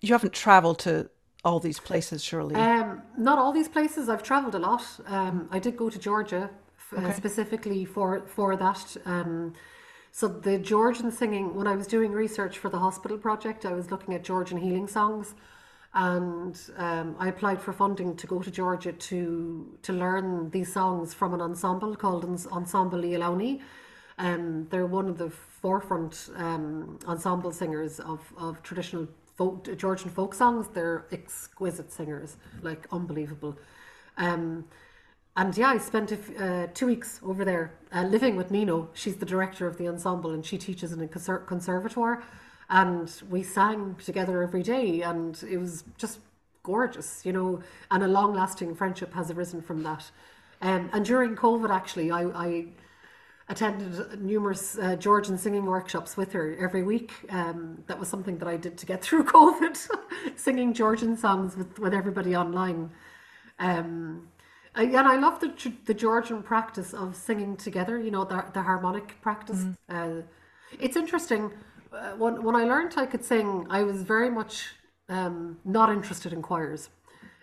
you 0.00 0.12
haven't 0.12 0.34
traveled 0.34 0.78
to 0.80 1.10
all 1.44 1.58
these 1.58 1.80
places 1.80 2.22
surely? 2.22 2.54
Um, 2.54 3.02
not 3.16 3.38
all 3.38 3.52
these 3.52 3.68
places. 3.68 4.08
I've 4.08 4.22
travelled 4.22 4.54
a 4.54 4.58
lot. 4.58 4.84
Um, 5.06 5.48
I 5.50 5.58
did 5.58 5.76
go 5.76 5.88
to 5.88 5.98
Georgia 5.98 6.50
f- 6.78 6.98
uh, 6.98 7.12
specifically 7.14 7.84
for 7.86 8.26
for 8.26 8.56
that. 8.56 8.96
Um, 9.06 9.54
so 10.12 10.28
the 10.28 10.58
Georgian 10.58 11.10
singing. 11.10 11.54
When 11.54 11.66
I 11.66 11.74
was 11.74 11.86
doing 11.86 12.12
research 12.12 12.58
for 12.58 12.68
the 12.68 12.78
hospital 12.78 13.16
project, 13.16 13.64
I 13.64 13.72
was 13.72 13.90
looking 13.90 14.14
at 14.14 14.22
Georgian 14.22 14.58
healing 14.58 14.86
songs, 14.86 15.34
and 15.94 16.60
um, 16.76 17.16
I 17.18 17.28
applied 17.28 17.60
for 17.62 17.72
funding 17.72 18.16
to 18.16 18.26
go 18.26 18.40
to 18.40 18.50
Georgia 18.50 18.92
to 18.92 19.78
to 19.80 19.92
learn 19.94 20.50
these 20.50 20.70
songs 20.70 21.14
from 21.14 21.32
an 21.32 21.40
ensemble 21.40 21.96
called 21.96 22.24
Ensemble 22.52 23.00
Ialoni. 23.00 23.62
Um, 24.18 24.68
they're 24.70 24.86
one 24.86 25.08
of 25.08 25.18
the 25.18 25.32
forefront 25.64 26.28
um, 26.36 26.98
ensemble 27.08 27.50
singers 27.50 27.98
of, 27.98 28.20
of 28.36 28.62
traditional 28.62 29.08
folk, 29.34 29.74
Georgian 29.78 30.10
folk 30.10 30.34
songs. 30.34 30.68
They're 30.74 31.06
exquisite 31.10 31.90
singers, 31.90 32.36
like 32.60 32.86
unbelievable. 32.92 33.56
Um, 34.18 34.66
and 35.38 35.56
yeah, 35.56 35.70
I 35.70 35.78
spent 35.78 36.12
uh, 36.12 36.66
two 36.74 36.86
weeks 36.86 37.18
over 37.24 37.46
there 37.46 37.72
uh, 37.94 38.02
living 38.02 38.36
with 38.36 38.50
Nino. 38.50 38.90
She's 38.92 39.16
the 39.16 39.24
director 39.24 39.66
of 39.66 39.78
the 39.78 39.88
ensemble 39.88 40.32
and 40.32 40.44
she 40.44 40.58
teaches 40.58 40.92
in 40.92 41.00
a 41.00 41.06
conser- 41.06 41.46
conservatoire. 41.46 42.22
And 42.68 43.10
we 43.30 43.42
sang 43.42 43.96
together 44.04 44.42
every 44.42 44.62
day, 44.62 45.00
and 45.00 45.42
it 45.50 45.58
was 45.58 45.84
just 45.96 46.18
gorgeous, 46.62 47.24
you 47.24 47.32
know. 47.32 47.62
And 47.90 48.02
a 48.02 48.08
long 48.08 48.34
lasting 48.34 48.74
friendship 48.74 49.14
has 49.14 49.30
arisen 49.30 49.62
from 49.62 49.82
that. 49.84 50.10
Um, 50.60 50.90
and 50.92 51.04
during 51.06 51.36
COVID, 51.36 51.70
actually, 51.70 52.10
I, 52.10 52.22
I 52.24 52.66
attended 53.48 54.20
numerous 54.22 54.78
uh, 54.78 54.96
Georgian 54.96 55.36
singing 55.36 55.66
workshops 55.66 56.16
with 56.16 56.32
her 56.32 56.56
every 56.58 56.82
week. 56.82 57.12
Um, 57.30 57.84
that 57.86 57.98
was 57.98 58.08
something 58.08 58.38
that 58.38 58.48
I 58.48 58.56
did 58.56 58.78
to 58.78 58.86
get 58.86 59.02
through 59.04 59.24
COVID, 59.24 59.76
singing 60.36 60.72
Georgian 60.72 61.16
songs 61.16 61.56
with, 61.56 61.78
with 61.78 61.94
everybody 61.94 62.34
online. 62.36 62.90
Um, 63.58 64.28
I- 64.74 64.84
and 64.84 65.06
I 65.08 65.16
love 65.16 65.40
the 65.40 65.52
the 65.84 65.94
Georgian 65.94 66.42
practice 66.42 66.92
of 66.94 67.14
singing 67.16 67.56
together. 67.56 67.98
You 67.98 68.10
know, 68.10 68.24
the 68.24 68.44
the 68.52 68.62
harmonic 68.62 69.20
practice. 69.20 69.64
Uh, 69.88 70.22
it's 70.80 70.96
interesting. 70.96 71.52
Uh, 71.92 72.12
when 72.16 72.42
when 72.42 72.56
I 72.56 72.64
learned 72.64 72.94
I 72.96 73.06
could 73.06 73.24
sing, 73.24 73.66
I 73.70 73.82
was 73.84 74.02
very 74.02 74.30
much 74.30 74.74
um, 75.08 75.58
not 75.64 75.90
interested 75.90 76.32
in 76.32 76.42
choirs. 76.42 76.88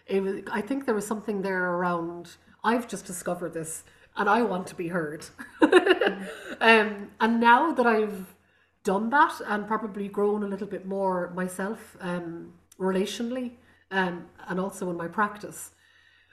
It 0.07 0.21
was, 0.21 0.41
I 0.51 0.61
think 0.61 0.85
there 0.85 0.95
was 0.95 1.07
something 1.07 1.41
there 1.41 1.63
around. 1.75 2.35
I've 2.63 2.87
just 2.87 3.05
discovered 3.05 3.53
this, 3.53 3.83
and 4.17 4.29
I 4.29 4.41
want 4.43 4.67
to 4.67 4.75
be 4.75 4.89
heard. 4.89 5.25
um, 5.61 7.11
and 7.19 7.39
now 7.39 7.71
that 7.71 7.85
I've 7.85 8.35
done 8.83 9.09
that 9.11 9.41
and 9.45 9.67
probably 9.67 10.07
grown 10.07 10.43
a 10.43 10.47
little 10.47 10.67
bit 10.67 10.85
more 10.85 11.31
myself, 11.35 11.97
um, 12.01 12.53
relationally, 12.79 13.51
um, 13.91 14.25
and 14.47 14.59
also 14.59 14.89
in 14.89 14.97
my 14.97 15.07
practice, 15.07 15.71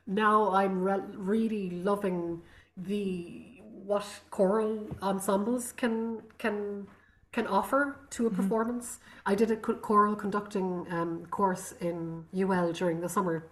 now 0.06 0.50
I'm 0.52 0.82
re- 0.82 1.02
really 1.14 1.70
loving 1.70 2.42
the 2.76 3.44
what 3.84 4.06
choral 4.30 4.86
ensembles 5.02 5.72
can 5.72 6.22
can 6.38 6.86
can 7.32 7.46
offer 7.46 7.96
to 8.10 8.26
a 8.26 8.30
performance. 8.30 9.00
I 9.26 9.34
did 9.34 9.50
a 9.50 9.56
choral 9.56 10.16
conducting 10.16 10.86
um, 10.90 11.26
course 11.26 11.72
in 11.80 12.24
UL 12.34 12.72
during 12.72 13.00
the 13.00 13.08
summer, 13.08 13.46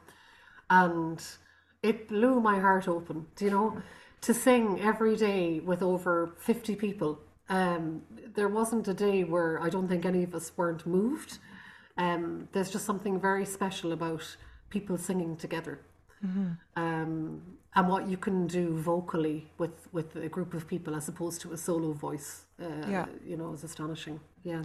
and 0.71 1.23
it 1.83 2.09
blew 2.09 2.41
my 2.41 2.59
heart 2.59 2.89
open. 2.89 3.27
Do 3.37 3.45
you 3.45 3.51
know? 3.51 3.83
To 4.27 4.35
sing 4.35 4.81
every 4.81 5.15
day 5.15 5.61
with 5.61 5.83
over 5.83 6.33
fifty 6.37 6.75
people, 6.75 7.21
um, 7.49 8.03
there 8.35 8.49
wasn't 8.49 8.89
a 8.89 8.95
day 8.95 9.23
where 9.23 9.63
I 9.63 9.69
don't 9.69 9.87
think 9.87 10.05
any 10.05 10.25
of 10.25 10.35
us 10.35 10.51
weren't 10.57 10.85
moved. 10.85 11.39
Um, 11.97 12.49
there's 12.53 12.71
just 12.73 12.85
something 12.85 13.21
very 13.21 13.47
special 13.47 13.93
about 13.93 14.25
people 14.69 14.99
singing 14.99 15.37
together 15.37 15.79
um, 16.77 17.41
and 17.77 17.89
what 17.89 18.09
you 18.09 18.17
can 18.17 18.49
do 18.49 18.77
vocally 18.77 19.49
with 19.59 19.87
with 19.93 20.17
a 20.17 20.29
group 20.29 20.55
of 20.55 20.67
people 20.67 20.97
as 20.97 21.09
opposed 21.09 21.41
to 21.43 21.53
a 21.53 21.57
solo 21.57 21.93
voice. 21.93 22.47
Uh, 22.61 22.91
Yeah. 22.91 23.07
you 23.25 23.37
know, 23.37 23.55
is 23.55 23.63
astonishing. 23.63 24.19
Yeah, 24.43 24.65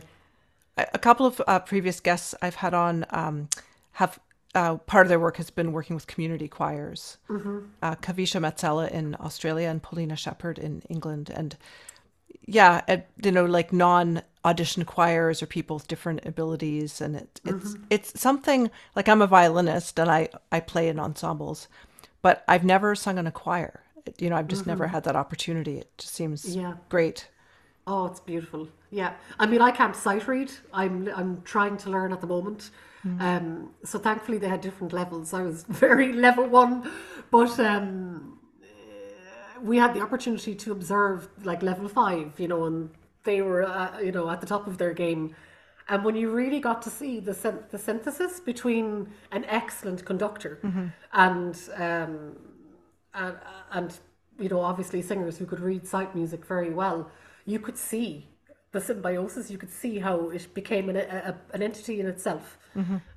a 0.77 0.85
a 0.93 0.99
couple 1.07 1.25
of 1.27 1.39
uh, 1.47 1.59
previous 1.59 2.01
guests 2.01 2.33
I've 2.41 2.59
had 2.65 2.73
on 2.73 3.05
um, 3.11 3.47
have 3.91 4.19
uh, 4.53 4.75
part 4.77 5.05
of 5.05 5.09
their 5.09 5.19
work 5.19 5.37
has 5.37 5.49
been 5.49 5.71
working 5.71 5.95
with 5.95 6.07
community 6.07 6.47
choirs. 6.47 7.17
Uh, 7.29 7.95
Kavisha 7.95 8.39
Mazzella 8.41 8.89
in 8.91 9.15
Australia 9.19 9.67
and 9.69 9.81
Paulina 9.81 10.15
Shepherd 10.15 10.59
in 10.59 10.81
England, 10.89 11.31
and 11.33 11.55
yeah, 12.45 12.81
uh, 12.87 12.97
you 13.23 13.31
know, 13.31 13.45
like 13.45 13.71
non 13.71 14.21
audition 14.43 14.83
choirs 14.85 15.41
or 15.41 15.45
people 15.45 15.75
with 15.77 15.87
different 15.87 16.25
abilities, 16.25 16.99
and 17.01 17.15
it, 17.15 17.39
it's 17.45 17.75
it's 17.89 18.19
something 18.19 18.69
like 18.95 19.07
I'm 19.07 19.21
a 19.21 19.27
violinist 19.27 19.99
and 19.99 20.09
I 20.09 20.29
I 20.51 20.59
play 20.59 20.89
in 20.89 20.99
ensembles, 20.99 21.67
but 22.21 22.43
I've 22.47 22.65
never 22.65 22.95
sung 22.95 23.17
in 23.17 23.27
a 23.27 23.31
choir. 23.31 23.81
You 24.17 24.29
know, 24.31 24.35
I've 24.35 24.47
just 24.47 24.65
never 24.65 24.87
had 24.87 25.03
that 25.03 25.15
opportunity. 25.15 25.77
It 25.77 25.91
just 25.97 26.13
seems 26.13 26.55
Yeah. 26.55 26.73
great. 26.89 27.27
Oh, 27.85 28.05
it's 28.05 28.19
beautiful. 28.19 28.67
Yeah, 28.89 29.13
I 29.39 29.45
mean, 29.45 29.61
I 29.61 29.71
can't 29.71 29.95
sight 29.95 30.27
read. 30.27 30.51
I'm 30.73 31.07
I'm 31.15 31.41
trying 31.43 31.77
to 31.77 31.89
learn 31.89 32.11
at 32.11 32.21
the 32.21 32.27
moment. 32.27 32.71
Um, 33.03 33.71
so 33.83 33.99
thankfully 33.99 34.37
they 34.37 34.47
had 34.47 34.61
different 34.61 34.93
levels. 34.93 35.33
I 35.33 35.41
was 35.41 35.63
very 35.69 36.13
level 36.13 36.47
one, 36.47 36.89
but 37.31 37.59
um, 37.59 38.39
uh, 38.63 39.61
we 39.61 39.77
had 39.77 39.93
the 39.93 40.01
opportunity 40.01 40.55
to 40.55 40.71
observe 40.71 41.27
like 41.43 41.63
level 41.63 41.87
five, 41.87 42.39
you 42.39 42.47
know, 42.47 42.65
and 42.65 42.89
they 43.23 43.41
were 43.41 43.63
uh, 43.63 43.99
you 43.99 44.11
know 44.11 44.29
at 44.29 44.41
the 44.41 44.47
top 44.47 44.67
of 44.67 44.77
their 44.77 44.93
game. 44.93 45.35
And 45.89 46.05
when 46.05 46.15
you 46.15 46.31
really 46.31 46.59
got 46.59 46.81
to 46.83 46.89
see 46.89 47.19
the 47.19 47.33
syn- 47.33 47.63
the 47.71 47.79
synthesis 47.79 48.39
between 48.39 49.09
an 49.31 49.45
excellent 49.45 50.05
conductor 50.05 50.59
and 51.11 51.59
um, 51.75 52.37
and, 53.13 53.37
and 53.71 53.99
you 54.39 54.49
know 54.49 54.61
obviously 54.61 55.01
singers 55.01 55.37
who 55.37 55.45
could 55.45 55.59
read 55.59 55.87
sight 55.87 56.15
music 56.15 56.45
very 56.45 56.69
well, 56.69 57.09
you 57.45 57.59
could 57.59 57.77
see 57.77 58.27
the 58.71 58.81
symbiosis. 58.81 59.51
You 59.51 59.57
could 59.57 59.71
see 59.71 59.99
how 59.99 60.29
it 60.29 60.53
became 60.53 60.89
an, 60.89 60.97
a, 60.97 61.35
an 61.53 61.61
entity 61.61 61.99
in 61.99 62.07
itself. 62.07 62.57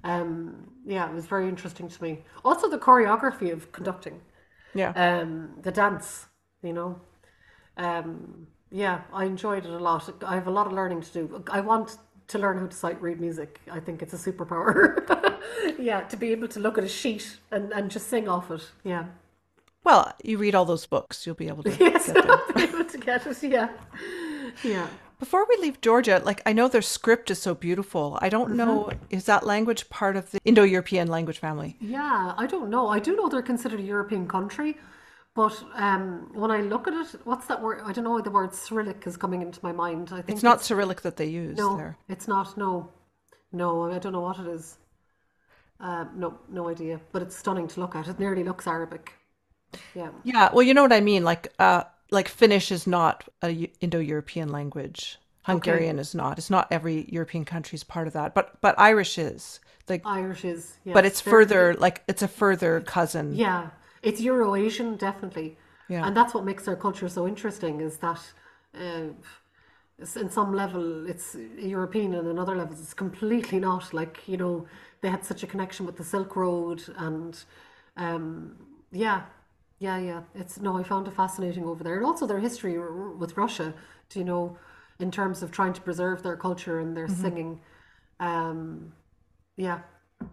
Um, 0.02 0.68
yeah, 0.84 1.08
it 1.08 1.14
was 1.14 1.26
very 1.26 1.48
interesting 1.48 1.88
to 1.88 2.02
me. 2.02 2.22
Also, 2.44 2.68
the 2.68 2.78
choreography 2.78 3.52
of 3.52 3.70
conducting, 3.72 4.20
Yeah. 4.74 4.90
um, 4.96 5.50
the 5.62 5.70
dance. 5.72 6.26
You 6.62 6.72
know, 6.72 7.00
um, 7.76 8.46
yeah, 8.70 9.02
I 9.12 9.24
enjoyed 9.24 9.64
it 9.66 9.70
a 9.70 9.78
lot. 9.78 10.10
I 10.26 10.34
have 10.34 10.46
a 10.46 10.50
lot 10.50 10.66
of 10.66 10.72
learning 10.72 11.02
to 11.02 11.12
do. 11.12 11.44
I 11.50 11.60
want 11.60 11.98
to 12.28 12.38
learn 12.38 12.58
how 12.58 12.66
to 12.66 12.74
sight 12.76 13.00
read 13.02 13.20
music. 13.20 13.60
I 13.70 13.80
think 13.80 14.02
it's 14.02 14.14
a 14.14 14.16
superpower. 14.32 15.36
yeah, 15.78 16.00
to 16.02 16.16
be 16.16 16.32
able 16.32 16.48
to 16.48 16.60
look 16.60 16.78
at 16.78 16.84
a 16.84 16.88
sheet 16.88 17.36
and, 17.50 17.70
and 17.72 17.90
just 17.90 18.08
sing 18.08 18.28
off 18.28 18.50
it. 18.50 18.62
Yeah. 18.82 19.04
well, 19.84 20.12
you 20.24 20.38
read 20.38 20.54
all 20.54 20.64
those 20.64 20.86
books, 20.86 21.26
you'll 21.26 21.34
be 21.36 21.48
able 21.48 21.62
to 21.64 21.70
Yes, 21.80 22.06
get 22.10 22.24
there. 22.24 22.38
be 22.56 22.62
able 22.62 22.84
to 22.86 22.98
get 22.98 23.26
it. 23.26 23.42
Yeah. 23.42 23.68
Yeah. 24.62 24.86
Before 25.24 25.46
we 25.48 25.56
leave 25.56 25.80
Georgia, 25.80 26.20
like 26.22 26.42
I 26.44 26.52
know 26.52 26.68
their 26.68 26.82
script 26.82 27.30
is 27.30 27.40
so 27.40 27.54
beautiful. 27.54 28.18
I 28.20 28.28
don't 28.28 28.56
know, 28.56 28.90
is 29.08 29.24
that 29.24 29.46
language 29.46 29.88
part 29.88 30.16
of 30.16 30.30
the 30.32 30.38
Indo 30.44 30.64
European 30.64 31.08
language 31.08 31.38
family? 31.38 31.78
Yeah, 31.80 32.34
I 32.36 32.46
don't 32.46 32.68
know. 32.68 32.88
I 32.88 32.98
do 32.98 33.16
know 33.16 33.30
they're 33.30 33.40
considered 33.40 33.80
a 33.80 33.82
European 33.82 34.28
country, 34.28 34.76
but 35.34 35.54
um, 35.76 36.28
when 36.34 36.50
I 36.50 36.60
look 36.60 36.86
at 36.88 36.92
it, 36.92 37.18
what's 37.24 37.46
that 37.46 37.62
word? 37.62 37.80
I 37.86 37.92
don't 37.92 38.04
know. 38.04 38.20
The 38.20 38.30
word 38.30 38.52
Cyrillic 38.54 39.06
is 39.06 39.16
coming 39.16 39.40
into 39.40 39.60
my 39.62 39.72
mind. 39.72 40.10
I 40.12 40.16
think 40.20 40.28
It's 40.36 40.42
not 40.42 40.62
Cyrillic 40.62 41.00
that 41.00 41.16
they 41.16 41.24
use 41.24 41.56
No, 41.56 41.74
there. 41.78 41.96
it's 42.10 42.28
not. 42.28 42.58
No, 42.58 42.90
no. 43.50 43.90
I 43.90 43.98
don't 43.98 44.12
know 44.12 44.20
what 44.20 44.38
it 44.38 44.46
is. 44.46 44.76
Um, 45.80 46.10
no, 46.16 46.38
no 46.50 46.68
idea. 46.68 47.00
But 47.12 47.22
it's 47.22 47.34
stunning 47.34 47.66
to 47.68 47.80
look 47.80 47.96
at. 47.96 48.08
It 48.08 48.18
nearly 48.18 48.44
looks 48.44 48.66
Arabic. 48.66 49.14
Yeah. 49.94 50.10
Yeah, 50.22 50.50
well, 50.52 50.62
you 50.62 50.74
know 50.74 50.82
what 50.82 50.92
I 50.92 51.00
mean. 51.00 51.24
Like, 51.24 51.50
uh, 51.58 51.84
like 52.10 52.28
Finnish 52.28 52.70
is 52.70 52.86
not 52.86 53.24
a 53.42 53.70
Indo-European 53.80 54.48
language. 54.50 55.18
Hungarian 55.42 55.98
is 55.98 56.14
not. 56.14 56.38
It's 56.38 56.50
not 56.50 56.68
every 56.70 57.06
European 57.10 57.44
country 57.44 57.76
is 57.76 57.84
part 57.84 58.06
of 58.06 58.12
that. 58.14 58.34
But 58.34 58.60
but 58.60 58.74
Irish 58.78 59.18
is. 59.18 59.60
Like, 59.88 60.02
Irish 60.06 60.44
is. 60.44 60.78
Yes, 60.84 60.94
but 60.94 61.04
it's 61.04 61.20
they're- 61.20 61.30
further. 61.30 61.74
Like, 61.74 62.02
it's 62.08 62.22
a 62.22 62.28
further 62.28 62.80
cousin. 62.80 63.34
Yeah, 63.34 63.68
it's 64.02 64.20
Euro-Asian 64.20 64.96
definitely. 64.96 65.58
Yeah. 65.88 66.06
And 66.06 66.16
that's 66.16 66.32
what 66.32 66.44
makes 66.44 66.66
our 66.66 66.76
culture 66.76 67.08
so 67.10 67.28
interesting 67.28 67.82
is 67.82 67.98
that 67.98 68.20
uh, 68.74 69.08
in 69.98 70.30
some 70.30 70.54
level 70.54 71.06
it's 71.06 71.36
European 71.58 72.14
and 72.14 72.26
in 72.26 72.38
other 72.38 72.56
levels 72.56 72.80
it's 72.80 72.94
completely 72.94 73.60
not. 73.60 73.92
Like, 73.92 74.26
you 74.26 74.38
know, 74.38 74.66
they 75.02 75.10
had 75.10 75.24
such 75.24 75.42
a 75.42 75.46
connection 75.46 75.84
with 75.84 75.96
the 75.98 76.04
Silk 76.04 76.36
Road 76.36 76.82
and 76.96 77.38
um, 77.98 78.56
yeah, 78.92 79.24
yeah, 79.86 79.98
yeah. 79.98 80.22
It's 80.34 80.54
no, 80.60 80.70
I 80.80 80.82
found 80.82 81.08
it 81.08 81.14
fascinating 81.14 81.64
over 81.64 81.82
there. 81.84 81.96
And 81.96 82.06
also 82.10 82.26
their 82.26 82.40
history 82.48 82.76
r- 82.76 82.84
r- 82.86 83.10
with 83.22 83.36
Russia, 83.36 83.74
do 84.10 84.18
you 84.20 84.24
know, 84.24 84.56
in 84.98 85.10
terms 85.10 85.42
of 85.42 85.50
trying 85.50 85.74
to 85.74 85.80
preserve 85.88 86.22
their 86.22 86.36
culture 86.36 86.76
and 86.82 86.96
their 86.96 87.08
singing. 87.08 87.60
Um, 88.20 88.92
yeah. 89.56 89.80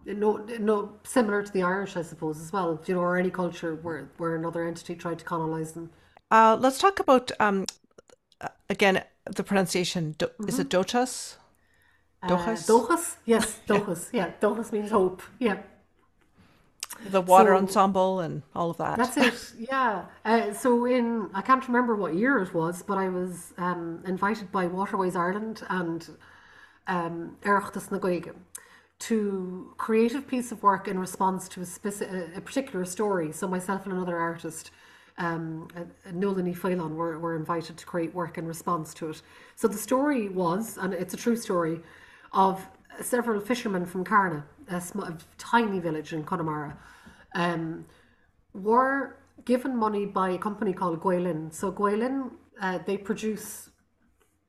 No, 0.06 0.38
no, 0.60 0.78
similar 1.04 1.44
to 1.44 1.52
the 1.52 1.64
Irish, 1.64 1.98
I 1.98 2.04
suppose, 2.04 2.40
as 2.40 2.54
well. 2.54 2.76
Do 2.76 2.92
You 2.92 2.96
know, 2.96 3.02
or 3.02 3.18
any 3.18 3.32
culture 3.32 3.76
where 3.76 4.10
where 4.18 4.36
another 4.36 4.62
entity 4.68 4.96
tried 4.96 5.20
to 5.20 5.26
colonize 5.26 5.72
them. 5.74 5.90
Uh, 6.30 6.58
let's 6.60 6.80
talk 6.80 7.00
about 7.00 7.32
um, 7.40 7.66
uh, 8.42 8.50
again 8.70 9.04
the 9.26 9.44
pronunciation. 9.44 10.16
Do, 10.18 10.28
Is 10.48 10.56
Mm-hmm. 10.56 10.62
it 10.62 10.70
Dochas? 10.70 11.36
Uh, 12.24 12.28
Dochas? 12.30 12.66
Dochas, 12.68 13.16
yes, 13.26 13.60
Dochas, 13.68 14.10
yeah, 14.14 14.32
Dochas 14.42 14.72
means 14.72 14.92
hope. 14.92 15.22
Yeah, 15.40 15.58
the 17.10 17.22
water 17.22 17.52
So- 17.52 17.58
ensemble 17.58 18.20
and 18.20 18.44
all 18.56 18.70
of 18.70 18.78
that. 18.78 18.98
that's 18.98 19.18
it. 19.18 19.54
Yeah. 19.72 20.06
Uh, 20.26 20.54
so 20.54 20.86
in 20.86 21.30
I 21.34 21.42
can't 21.42 21.66
remember 21.68 21.96
what 21.96 22.16
year 22.16 22.40
it 22.40 22.54
was, 22.54 22.84
but 22.84 22.98
I 22.98 23.10
was 23.10 23.54
um, 23.58 24.04
invited 24.06 24.52
by 24.52 24.68
Waterways 24.68 25.16
Ireland 25.16 25.64
and 25.70 26.08
um, 26.88 27.38
to 29.00 29.74
create 29.78 30.14
a 30.14 30.22
piece 30.22 30.52
of 30.52 30.62
work 30.62 30.88
in 30.88 31.00
response 31.00 31.48
to 31.50 31.62
a, 31.62 31.64
speci- 31.66 32.38
a 32.38 32.42
particular 32.42 32.86
story. 32.86 33.32
So 33.32 33.48
myself 33.48 33.86
and 33.86 33.94
another 33.94 34.18
artist, 34.18 34.72
um, 35.18 35.68
Nolani 36.12 36.56
Phelan, 36.56 36.96
were, 36.96 37.18
were 37.18 37.36
invited 37.36 37.78
to 37.78 37.86
create 37.86 38.14
work 38.14 38.38
in 38.38 38.46
response 38.48 38.94
to 38.96 39.10
it. 39.10 39.22
So 39.56 39.68
the 39.68 39.78
story 39.78 40.30
was, 40.30 40.78
and 40.78 40.94
it's 40.94 41.14
a 41.16 41.18
true 41.18 41.36
story, 41.36 41.80
of 42.32 42.64
several 43.02 43.40
fishermen 43.42 43.86
from 43.86 44.04
Carna, 44.04 44.46
a, 44.72 44.82
sm- 44.82 45.02
a 45.02 45.18
tiny 45.38 45.80
village 45.80 46.14
in 46.14 46.24
Connemara, 46.24 46.78
um, 47.36 47.86
were 48.54 49.18
given 49.46 49.76
money 49.76 50.06
by 50.06 50.32
a 50.32 50.38
company 50.38 50.74
called 50.74 51.02
Gael 51.02 51.22
Linn. 51.22 51.52
So 51.52 51.72
Gael 51.72 51.98
Linn, 51.98 52.32
uh, 52.62 52.80
they 52.86 52.98
produce 52.98 53.70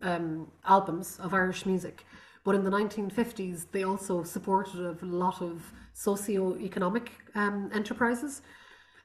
um, 0.03 0.51
albums 0.65 1.19
of 1.21 1.33
Irish 1.35 1.67
music. 1.67 2.05
But 2.45 2.57
in 2.57 2.65
the 2.65 2.71
1950s, 2.71 3.67
they 3.71 3.85
also 3.85 4.25
supported 4.25 5.01
a 5.01 5.07
lot 5.07 5.41
of 5.41 5.73
socio-economic 5.95 7.11
um, 7.35 7.71
enterprises 7.73 8.43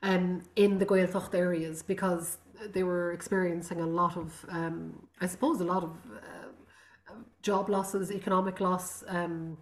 um, 0.01 0.41
in 0.55 0.80
the 0.80 0.86
Gaeltacht 0.86 1.36
areas 1.36 1.84
because 1.84 2.38
they 2.74 2.84
were 2.84 3.11
experiencing 3.11 3.82
a 3.82 3.86
lot 3.86 4.18
of, 4.18 4.45
um, 4.49 5.07
I 5.22 5.28
suppose, 5.28 5.61
a 5.61 5.63
lot 5.63 5.84
of 5.84 5.91
uh, 6.15 7.13
job 7.43 7.70
losses, 7.70 8.11
economic 8.11 8.59
loss, 8.59 9.03
um, 9.07 9.57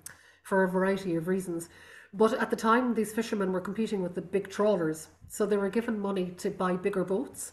for 0.45 0.63
a 0.63 0.69
variety 0.69 1.15
of 1.15 1.27
reasons. 1.27 1.69
But 2.13 2.33
at 2.33 2.51
the 2.51 2.55
time, 2.55 2.93
these 2.93 3.11
fishermen 3.11 3.51
were 3.51 3.59
competing 3.59 4.03
with 4.03 4.13
the 4.13 4.21
big 4.21 4.47
trawlers, 4.47 5.07
so 5.27 5.45
they 5.45 5.57
were 5.57 5.71
given 5.71 5.99
money 5.99 6.33
to 6.37 6.51
buy 6.51 6.73
bigger 6.75 7.03
boats, 7.03 7.51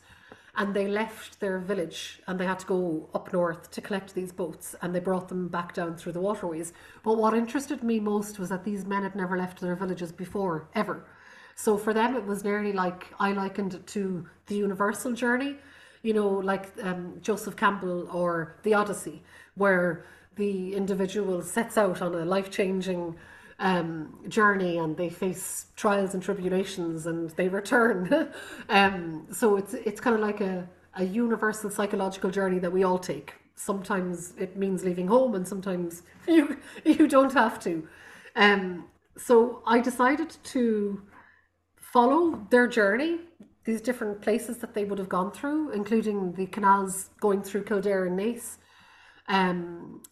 and 0.57 0.75
they 0.75 0.87
left 0.87 1.41
their 1.41 1.59
village 1.59 2.21
and 2.27 2.39
they 2.39 2.45
had 2.45 2.59
to 2.59 2.67
go 2.67 3.09
up 3.15 3.33
north 3.33 3.71
to 3.71 3.81
collect 3.81 4.15
these 4.15 4.31
boats, 4.31 4.77
and 4.83 4.95
they 4.95 5.01
brought 5.01 5.29
them 5.29 5.49
back 5.49 5.73
down 5.73 5.97
through 5.97 6.13
the 6.13 6.21
waterways. 6.21 6.75
But 7.03 7.17
what 7.17 7.33
interested 7.33 7.83
me 7.83 7.99
most 7.99 8.39
was 8.39 8.51
that 8.51 8.63
these 8.63 8.85
men 8.85 9.05
had 9.05 9.17
never 9.17 9.39
left 9.39 9.59
their 9.59 9.75
villages 9.75 10.13
before, 10.13 10.69
ever. 10.75 11.07
So 11.55 11.79
for 11.79 11.95
them, 11.95 12.15
it 12.15 12.27
was 12.27 12.45
nearly 12.45 12.75
like 12.75 13.07
I 13.19 13.33
likened 13.33 13.73
it 13.73 13.87
to 13.89 14.29
the 14.49 14.57
universal 14.57 15.13
journey, 15.13 15.57
you 16.03 16.13
know, 16.13 16.29
like 16.29 16.67
um, 16.83 17.15
Joseph 17.23 17.57
Campbell 17.57 18.07
or 18.11 18.57
the 18.65 18.75
Odyssey, 18.75 19.23
where 19.55 20.05
the 20.37 20.75
individual 20.75 21.43
sets 21.43 21.77
out 21.77 22.03
on 22.03 22.15
a 22.15 22.25
life 22.25 22.51
changing 22.51 23.17
um, 23.59 24.19
journey 24.29 24.79
and 24.79 24.97
they 24.97 25.09
face 25.09 25.67
trials 25.77 26.15
and 26.15 26.23
tribulations 26.23 27.07
and 27.07 27.31
they 27.31 27.49
return. 27.49 28.33
um, 28.69 29.27
so 29.31 29.57
it's 29.57 29.75
it's 29.75 30.01
kind 30.01 30.15
of 30.15 30.21
like 30.21 30.41
a, 30.41 30.69
a 30.97 31.05
universal 31.05 31.71
psychological 31.71 32.31
journey 32.31 32.59
that 32.59 32.73
we 32.73 32.83
all 32.83 32.99
take. 32.99 33.35
Sometimes 33.55 34.33
it 34.39 34.57
means 34.57 34.85
leaving 34.85 35.07
home 35.07 35.35
and 35.35 35.47
sometimes 35.47 36.03
you 36.27 36.59
you 36.85 37.07
don't 37.07 37.33
have 37.35 37.63
to. 37.65 37.87
Um, 38.35 38.87
so 39.17 39.63
I 39.67 39.81
decided 39.81 40.37
to 40.45 41.03
follow 41.77 42.47
their 42.51 42.67
journey, 42.67 43.21
these 43.65 43.81
different 43.81 44.23
places 44.23 44.59
that 44.59 44.75
they 44.75 44.85
would 44.85 44.99
have 44.99 45.09
gone 45.09 45.31
through, 45.31 45.71
including 45.71 46.33
the 46.33 46.47
canals 46.47 47.11
going 47.21 47.43
through 47.43 47.65
Kildare 47.65 48.07
and 48.07 48.19
Naas, 48.19 48.57
um, 49.29 50.03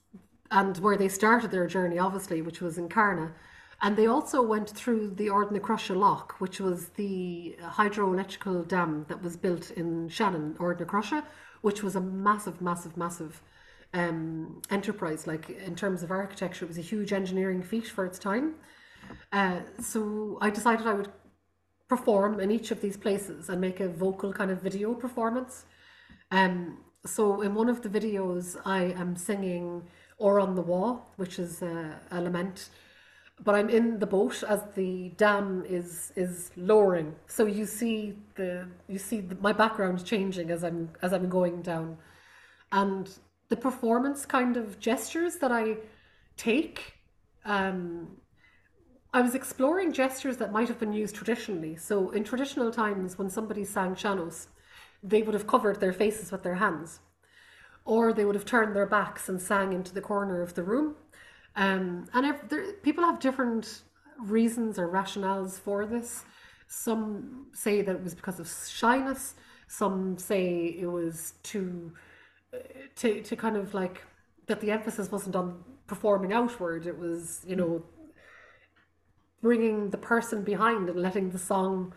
and 0.51 0.76
where 0.78 0.96
they 0.96 1.09
started 1.09 1.51
their 1.51 1.66
journey, 1.66 1.98
obviously, 1.98 2.42
which 2.42 2.61
was 2.61 2.78
in 2.78 2.88
Carna. 2.88 3.32
And 3.82 3.96
they 3.96 4.07
also 4.07 4.42
went 4.42 4.68
through 4.68 5.11
the 5.11 5.28
Ardnacrusha 5.28 5.96
Lock, 5.96 6.34
which 6.38 6.61
was 6.61 6.88
the 6.90 7.57
hydroelectrical 7.62 8.68
dam 8.68 9.07
that 9.09 9.22
was 9.22 9.36
built 9.36 9.70
in 9.70 10.09
Shannon, 10.09 10.55
Ardnacrusha, 10.59 11.24
which 11.62 11.82
was 11.82 11.96
a 11.96 12.01
massive, 12.01 12.61
massive, 12.61 12.96
massive 12.96 13.42
um, 13.94 14.61
enterprise. 14.70 15.26
Like 15.26 15.48
in 15.48 15.74
terms 15.76 16.03
of 16.03 16.11
architecture, 16.11 16.66
it 16.66 16.68
was 16.68 16.78
a 16.78 16.82
huge 16.82 17.12
engineering 17.12 17.62
feat 17.62 17.86
for 17.86 18.05
its 18.05 18.18
time. 18.18 18.57
Uh, 19.32 19.61
so 19.80 20.36
I 20.42 20.51
decided 20.51 20.86
I 20.86 20.94
would 20.94 21.11
perform 21.88 22.38
in 22.38 22.51
each 22.51 22.70
of 22.70 22.80
these 22.80 22.96
places 22.96 23.48
and 23.48 23.61
make 23.61 23.80
a 23.80 23.88
vocal 23.88 24.32
kind 24.32 24.51
of 24.51 24.61
video 24.61 24.94
performance. 24.94 25.64
Um, 26.30 26.78
so 27.07 27.40
in 27.40 27.55
one 27.55 27.68
of 27.68 27.80
the 27.82 27.88
videos, 27.88 28.61
I 28.64 28.92
am 28.92 29.16
singing 29.16 29.84
"Or 30.25 30.33
on 30.39 30.55
the 30.55 30.66
Wall," 30.73 30.91
which 31.16 31.39
is 31.45 31.62
a, 31.62 31.99
a 32.11 32.21
lament, 32.21 32.68
but 33.43 33.55
I'm 33.55 33.71
in 33.79 33.99
the 33.99 34.07
boat 34.07 34.37
as 34.55 34.61
the 34.75 35.11
dam 35.16 35.64
is 35.79 36.12
is 36.25 36.51
lowering. 36.57 37.14
So 37.27 37.43
you 37.59 37.66
see 37.66 38.14
the 38.35 38.66
you 38.89 38.99
see 38.99 39.21
the, 39.21 39.37
my 39.49 39.55
background 39.62 40.05
changing 40.12 40.51
as 40.51 40.62
I'm 40.62 40.91
as 41.03 41.12
I'm 41.12 41.29
going 41.29 41.62
down, 41.62 41.97
and 42.71 43.05
the 43.49 43.57
performance 43.57 44.27
kind 44.27 44.57
of 44.57 44.79
gestures 44.79 45.37
that 45.43 45.53
I 45.53 45.64
take. 46.37 46.79
Um, 47.45 48.16
I 49.12 49.23
was 49.23 49.35
exploring 49.35 49.93
gestures 49.93 50.37
that 50.37 50.53
might 50.53 50.68
have 50.68 50.79
been 50.79 50.93
used 50.93 51.16
traditionally. 51.16 51.75
So, 51.77 52.11
in 52.11 52.23
traditional 52.23 52.71
times, 52.71 53.18
when 53.18 53.29
somebody 53.29 53.64
sang 53.64 53.97
sean-nós, 53.97 54.47
they 55.03 55.23
would 55.23 55.35
have 55.35 55.49
covered 55.49 55.81
their 55.81 55.93
faces 55.93 56.31
with 56.31 56.45
their 56.45 56.55
hands, 56.55 57.01
or 57.91 58.12
they 58.12 58.24
would 58.24 58.36
have 58.36 58.45
turned 58.45 58.76
their 58.76 58.86
backs 58.86 59.28
and 59.28 59.43
sang 59.43 59.72
into 59.72 59.93
the 59.93 60.01
corner 60.01 60.43
of 60.43 60.55
the 60.55 60.62
room. 60.62 60.95
Um, 61.57 62.07
and 62.14 62.24
ev- 62.24 62.49
there, 62.49 62.72
people 62.84 63.03
have 63.03 63.18
different 63.18 63.82
reasons 64.16 64.78
or 64.78 64.86
rationales 64.86 65.59
for 65.59 65.84
this. 65.84 66.24
Some 66.68 67.49
say 67.53 67.82
that 67.82 67.97
it 67.97 68.05
was 68.05 68.14
because 68.14 68.38
of 68.38 68.49
shyness. 68.49 69.34
Some 69.66 70.18
say 70.18 70.66
it 70.78 70.86
was 70.86 71.34
to 71.51 71.93
to 72.95 73.22
to 73.22 73.34
kind 73.34 73.57
of 73.57 73.74
like 73.74 74.05
that 74.47 74.61
the 74.61 74.70
emphasis 74.70 75.11
wasn't 75.11 75.34
on 75.34 75.64
performing 75.88 76.32
outward. 76.32 76.86
It 76.86 76.97
was 76.97 77.43
you 77.45 77.57
know 77.57 77.82
bringing 79.43 79.91
the 79.91 79.99
person 79.99 80.45
behind 80.45 80.88
and 80.88 81.03
letting 81.03 81.30
the 81.30 81.41
song 81.41 81.93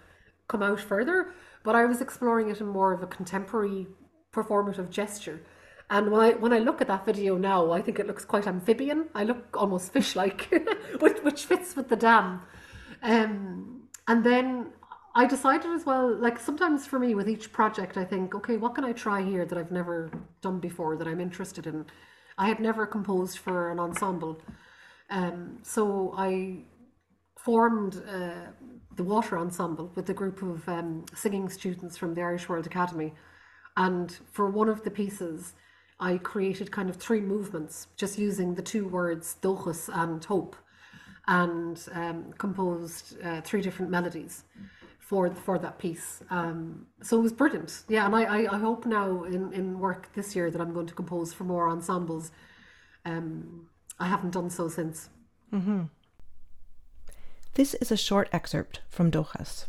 come 0.48 0.64
out 0.64 0.80
further. 0.80 1.34
But 1.64 1.76
I 1.76 1.86
was 1.86 2.02
exploring 2.02 2.50
it 2.50 2.62
in 2.62 2.68
more 2.68 2.94
of 2.94 3.04
a 3.04 3.08
contemporary 3.08 3.86
performative 4.34 4.90
gesture. 4.90 5.42
And 5.90 6.12
when 6.12 6.22
I 6.22 6.32
when 6.32 6.54
I 6.54 6.60
look 6.60 6.82
at 6.82 6.88
that 6.88 7.06
video 7.06 7.38
now, 7.38 7.72
I 7.72 7.82
think 7.82 8.00
it 8.00 8.08
looks 8.08 8.26
quite 8.26 8.48
amphibian. 8.48 9.10
I 9.14 9.24
look 9.24 9.56
almost 9.56 9.94
fish-like, 9.94 10.50
which 11.00 11.18
which 11.20 11.46
fits 11.46 11.76
with 11.76 11.90
the 11.90 11.96
dam. 11.96 12.42
Um, 13.02 13.84
and 14.08 14.24
then 14.24 14.68
I 15.16 15.28
decided 15.28 15.72
as 15.72 15.86
well, 15.86 16.14
like 16.16 16.40
sometimes 16.40 16.88
for 16.88 16.98
me 17.00 17.14
with 17.16 17.30
each 17.30 17.52
project, 17.52 17.98
I 17.98 18.06
think, 18.06 18.34
okay, 18.34 18.58
what 18.58 18.76
can 18.76 18.84
I 18.84 18.94
try 18.94 19.22
here 19.22 19.46
that 19.46 19.58
I've 19.58 19.72
never 19.72 20.10
done 20.42 20.60
before 20.60 20.98
that 20.98 21.08
I'm 21.08 21.22
interested 21.22 21.68
in? 21.68 21.86
I 22.38 22.48
had 22.48 22.60
never 22.60 22.88
composed 22.88 23.38
for 23.38 23.72
an 23.72 23.80
ensemble, 23.80 24.42
um, 25.12 25.60
so 25.62 26.16
I 26.18 26.64
formed 27.44 28.02
uh, 28.08 28.52
the 28.96 29.04
Water 29.04 29.38
Ensemble 29.38 29.92
with 29.96 30.10
a 30.10 30.14
group 30.14 30.42
of 30.42 30.68
um, 30.68 31.06
singing 31.14 31.50
students 31.50 31.98
from 31.98 32.14
the 32.16 32.22
Irish 32.22 32.48
World 32.48 32.66
Academy. 32.66 33.14
And 33.76 34.18
for 34.32 34.50
one 34.50 34.70
of 34.70 34.84
the 34.84 34.92
pieces, 34.92 35.54
I 36.04 36.18
created 36.18 36.70
kind 36.70 36.90
of 36.90 36.98
three 36.98 37.22
movements, 37.22 37.88
just 37.96 38.20
using 38.20 38.56
the 38.56 38.62
two 38.62 38.86
words 38.90 39.38
dochas 39.42 39.90
and 40.02 40.22
hope, 40.24 40.58
and 41.28 41.82
um, 41.94 42.34
composed 42.38 43.16
uh, 43.24 43.40
three 43.40 43.62
different 43.62 43.90
melodies 43.90 44.44
for 45.00 45.34
for 45.34 45.58
that 45.60 45.80
piece. 45.80 46.22
Um, 46.30 46.88
so 47.02 47.20
it 47.20 47.22
was 47.22 47.32
brilliant. 47.32 47.84
Yeah, 47.88 48.06
and 48.06 48.14
I, 48.14 48.24
I, 48.24 48.56
I 48.56 48.60
hope 48.60 48.86
now 48.86 49.24
in, 49.24 49.54
in 49.54 49.80
work 49.80 50.10
this 50.14 50.36
year 50.36 50.52
that 50.52 50.60
I'm 50.60 50.74
going 50.74 50.88
to 50.88 50.94
compose 50.94 51.32
for 51.32 51.46
more 51.46 51.70
ensembles. 51.70 52.32
Um, 53.06 53.70
I 53.98 54.08
haven't 54.08 54.32
done 54.32 54.50
so 54.50 54.68
since. 54.68 55.10
This 57.54 57.76
is 57.76 57.92
a 57.92 57.98
short 57.98 58.28
excerpt 58.34 58.82
from 58.90 59.10
Dochas. 59.10 59.68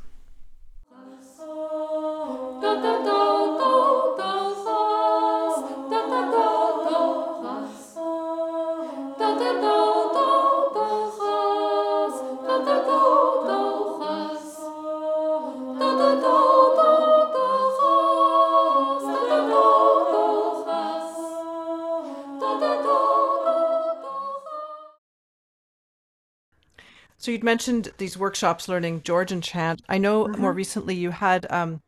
So 27.25 27.31
you'd 27.31 27.43
mentioned 27.43 27.91
these 27.97 28.19
workshops 28.19 28.69
learning 28.69 29.01
Georgian 29.03 29.41
chant. 29.41 29.81
I 29.89 29.97
know 29.97 30.29
more 30.29 30.53
recently 30.53 30.95
you 30.95 31.11
had 31.11 31.51
um, 31.51 31.81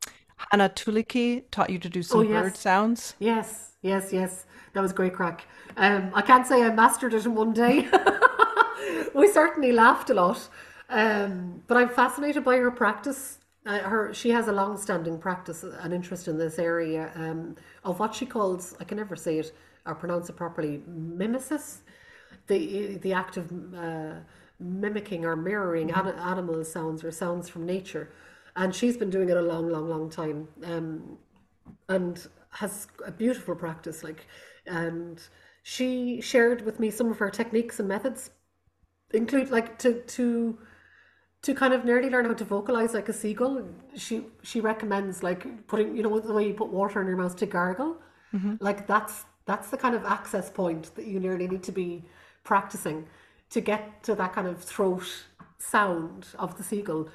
Hanna 0.50 0.70
Tuulikki 0.70 1.42
taught 1.50 1.68
you 1.68 1.78
to 1.78 1.90
do 1.90 2.02
some 2.02 2.20
Oh, 2.20 2.22
yes. 2.22 2.42
bird 2.42 2.56
sounds. 2.56 3.14
Yes, 3.18 3.72
yes, 3.82 4.14
yes. 4.14 4.46
That 4.72 4.80
was 4.80 4.94
great 4.94 5.12
crack. 5.12 5.44
Um, 5.76 6.10
I 6.14 6.22
can't 6.22 6.46
say 6.46 6.62
I 6.62 6.70
mastered 6.72 7.12
it 7.12 7.26
in 7.26 7.34
one 7.34 7.52
day. 7.52 7.86
we 9.14 9.30
certainly 9.30 9.72
laughed 9.72 10.08
a 10.08 10.14
lot. 10.14 10.48
Um, 10.88 11.62
but 11.66 11.76
I'm 11.76 11.90
fascinated 11.90 12.42
by 12.42 12.56
her 12.56 12.70
practice. 12.70 13.36
Uh, 13.66 13.80
her 13.80 14.14
she 14.14 14.30
has 14.30 14.48
a 14.48 14.52
long-standing 14.52 15.18
practice, 15.18 15.62
an 15.64 15.92
interest 15.92 16.28
in 16.28 16.38
this 16.38 16.58
area 16.58 17.12
um, 17.14 17.56
of 17.84 18.00
what 18.00 18.14
she 18.14 18.24
calls 18.24 18.74
I 18.80 18.84
can 18.84 18.96
never 18.96 19.16
say 19.16 19.40
it 19.40 19.52
or 19.84 19.96
pronounce 19.96 20.30
it 20.30 20.36
properly 20.36 20.82
mimesis, 20.86 21.82
the 22.46 22.96
the 23.02 23.12
act 23.12 23.36
of 23.36 23.52
uh, 23.74 24.20
mimicking 24.58 25.24
or 25.24 25.36
mirroring 25.36 25.90
ani- 25.92 26.18
animal 26.18 26.64
sounds 26.64 27.04
or 27.04 27.10
sounds 27.10 27.48
from 27.48 27.66
nature, 27.66 28.10
and 28.54 28.74
she's 28.74 28.96
been 28.96 29.10
doing 29.10 29.28
it 29.28 29.36
a 29.36 29.42
long, 29.42 29.68
long, 29.68 29.88
long 29.88 30.10
time. 30.10 30.48
Um, 30.64 31.18
and 31.88 32.26
has 32.50 32.86
a 33.04 33.10
beautiful 33.10 33.54
practice 33.54 34.02
like 34.02 34.26
and 34.66 35.20
she 35.62 36.20
shared 36.20 36.64
with 36.64 36.80
me 36.80 36.90
some 36.90 37.10
of 37.10 37.18
her 37.18 37.30
techniques 37.30 37.78
and 37.80 37.88
methods 37.88 38.30
include 39.12 39.50
like 39.50 39.78
to 39.78 40.00
to 40.02 40.58
to 41.42 41.54
kind 41.54 41.72
of 41.74 41.84
nearly 41.84 42.10
learn 42.10 42.24
how 42.24 42.34
to 42.34 42.44
vocalize 42.44 42.94
like 42.94 43.08
a 43.08 43.12
seagull. 43.12 43.62
She 43.94 44.24
she 44.42 44.60
recommends 44.60 45.22
like 45.22 45.66
putting 45.68 45.96
you 45.96 46.02
know 46.02 46.18
the 46.18 46.32
way 46.32 46.46
you 46.48 46.54
put 46.54 46.68
water 46.68 47.00
in 47.00 47.06
your 47.06 47.16
mouth 47.16 47.36
to 47.36 47.46
gargle? 47.46 47.96
Like 48.60 48.86
that's 48.86 49.24
that's 49.44 49.70
the 49.70 49.76
kind 49.76 49.94
of 49.94 50.04
access 50.04 50.50
point 50.50 50.94
that 50.96 51.06
you 51.06 51.20
nearly 51.20 51.46
need 51.46 51.62
to 51.64 51.72
be 51.72 52.04
practicing 52.44 53.06
to 53.50 53.60
get 53.60 54.02
to 54.02 54.14
that 54.14 54.32
kind 54.32 54.46
of 54.46 54.62
throat 54.62 55.26
sound 55.58 56.26
of 56.38 56.56
the 56.56 56.62
seagull 56.62 57.08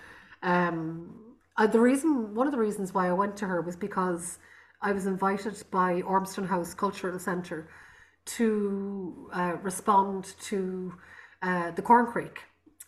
um 0.44 1.32
uh, 1.58 1.68
the 1.68 1.80
reason 1.80 2.34
one 2.34 2.48
of 2.48 2.52
the 2.52 2.60
reasons 2.60 2.94
why 2.94 3.08
I 3.08 3.12
went 3.12 3.38
to 3.38 3.46
her 3.46 3.62
was 3.62 3.76
because 3.76 4.40
I 4.82 4.92
was 4.94 5.06
invited 5.06 5.62
by 5.70 6.02
Ormston 6.02 6.48
House 6.48 6.74
Cultural 6.74 7.20
Centre 7.20 7.68
to 8.26 9.30
uh, 9.34 9.58
respond 9.62 10.34
to 10.42 10.94
uh, 11.42 11.72
the 11.72 11.82
corncrake. 11.82 12.38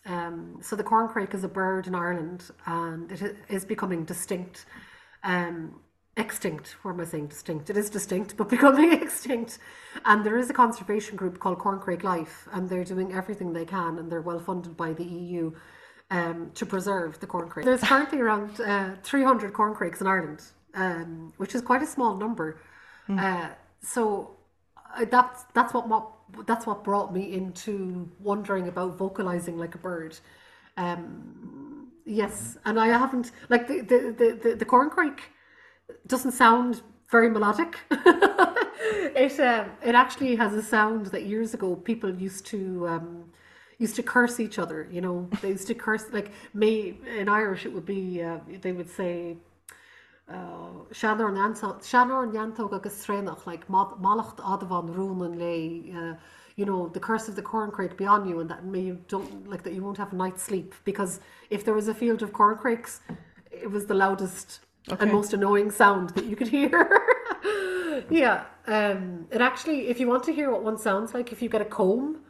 Um, 0.06 0.58
so 0.60 0.76
the 0.76 0.84
corncrake 0.84 1.34
is 1.34 1.44
a 1.44 1.48
bird 1.48 1.86
in 1.86 1.94
Ireland, 1.94 2.50
and 2.66 3.10
it 3.12 3.36
is 3.48 3.64
becoming 3.64 4.04
distinct, 4.04 4.66
um, 5.22 5.80
extinct. 6.16 6.76
Where 6.82 6.94
am 6.94 7.00
I 7.00 7.04
saying 7.04 7.28
distinct? 7.28 7.70
It 7.70 7.76
is 7.76 7.90
distinct, 7.90 8.36
but 8.36 8.48
becoming 8.56 8.92
extinct. 8.92 9.58
And 10.04 10.24
there 10.24 10.38
is 10.38 10.50
a 10.50 10.52
conservation 10.52 11.16
group 11.16 11.38
called 11.38 11.58
Corncrake 11.58 12.02
Life, 12.02 12.48
and 12.52 12.68
they're 12.68 12.84
doing 12.84 13.12
everything 13.12 13.52
they 13.52 13.64
can, 13.64 13.98
and 13.98 14.10
they're 14.10 14.22
well 14.22 14.40
funded 14.40 14.76
by 14.76 14.92
the 14.92 15.04
EU 15.04 15.52
um, 16.10 16.50
to 16.54 16.66
preserve 16.66 17.18
the 17.20 17.26
corncrake. 17.26 17.64
There's 17.64 17.82
currently 17.82 18.20
around 18.20 18.60
uh, 18.60 18.96
300 19.02 19.52
corncrakes 19.52 20.00
in 20.00 20.06
Ireland, 20.06 20.42
um, 20.74 21.32
which 21.36 21.54
is 21.54 21.62
quite 21.62 21.82
a 21.82 21.86
small 21.86 22.16
number. 22.16 22.60
Uh, 23.08 23.48
so 23.82 24.36
uh, 24.96 25.04
that's 25.10 25.44
that's 25.52 25.74
what, 25.74 25.88
what 25.88 26.10
that's 26.46 26.66
what 26.66 26.84
brought 26.84 27.12
me 27.12 27.34
into 27.34 28.10
wondering 28.18 28.68
about 28.68 28.96
vocalizing 28.96 29.58
like 29.58 29.74
a 29.74 29.78
bird. 29.78 30.18
Um, 30.76 31.88
yes, 32.06 32.56
and 32.64 32.80
I 32.80 32.86
haven't 32.88 33.32
like 33.50 33.66
the 33.68 33.80
the 33.80 34.14
the, 34.16 34.40
the, 34.42 34.56
the 34.56 34.64
corncrake 34.64 35.20
doesn't 36.06 36.32
sound 36.32 36.82
very 37.10 37.30
melodic. 37.30 37.78
it 37.90 39.40
um, 39.40 39.70
it 39.82 39.94
actually 39.94 40.36
has 40.36 40.52
a 40.54 40.62
sound 40.62 41.06
that 41.06 41.24
years 41.26 41.54
ago 41.54 41.76
people 41.76 42.14
used 42.14 42.46
to 42.46 42.88
um, 42.88 43.24
used 43.78 43.96
to 43.96 44.02
curse 44.02 44.40
each 44.40 44.58
other. 44.58 44.88
You 44.90 45.00
know, 45.00 45.28
they 45.42 45.50
used 45.50 45.68
to 45.68 45.74
curse 45.74 46.06
like 46.12 46.30
me 46.52 46.98
in 47.18 47.28
Irish. 47.28 47.66
It 47.66 47.72
would 47.72 47.86
be 47.86 48.22
uh, 48.22 48.38
they 48.60 48.72
would 48.72 48.90
say. 48.90 49.36
Seanor 50.90 51.28
an 51.28 51.54
Seanor 51.82 52.24
an 52.24 52.32
Yantog 52.32 52.72
agus 52.72 53.04
Srenach, 53.04 53.46
like 53.46 53.68
Mal- 53.68 53.98
Malacht 54.00 54.38
Adavan 54.38 54.88
Runan 54.94 55.38
lay, 55.38 55.92
uh, 55.94 56.14
you 56.56 56.64
know, 56.64 56.88
the 56.88 57.00
curse 57.00 57.28
of 57.28 57.36
the 57.36 57.42
corncrake 57.42 57.94
be 57.98 58.06
on 58.06 58.26
you, 58.26 58.40
and 58.40 58.48
that 58.48 58.64
may 58.64 58.80
you 58.80 58.98
don't 59.08 59.46
like 59.50 59.62
that 59.64 59.74
you 59.74 59.82
won't 59.82 59.98
have 59.98 60.14
a 60.14 60.16
night's 60.16 60.42
sleep 60.42 60.74
because 60.84 61.20
if 61.50 61.62
there 61.64 61.74
was 61.74 61.88
a 61.88 61.94
field 61.94 62.22
of 62.22 62.32
corncrakes, 62.32 63.00
it 63.50 63.70
was 63.70 63.84
the 63.84 63.94
loudest 63.94 64.60
and 64.88 65.12
most 65.12 65.32
annoying 65.32 65.70
sound 65.70 66.10
that 66.10 66.24
you 66.24 66.36
could 66.36 66.48
hear. 66.48 67.02
yeah, 68.10 68.44
um, 68.66 69.26
it 69.30 69.40
actually, 69.40 69.88
if 69.88 69.98
you 70.00 70.06
want 70.08 70.24
to 70.24 70.32
hear 70.32 70.50
what 70.50 70.62
one 70.62 70.78
sounds 70.78 71.14
like, 71.14 71.32
if 71.32 71.40
you 71.42 71.48
get 71.48 71.60
a 71.60 71.64
comb 71.64 72.20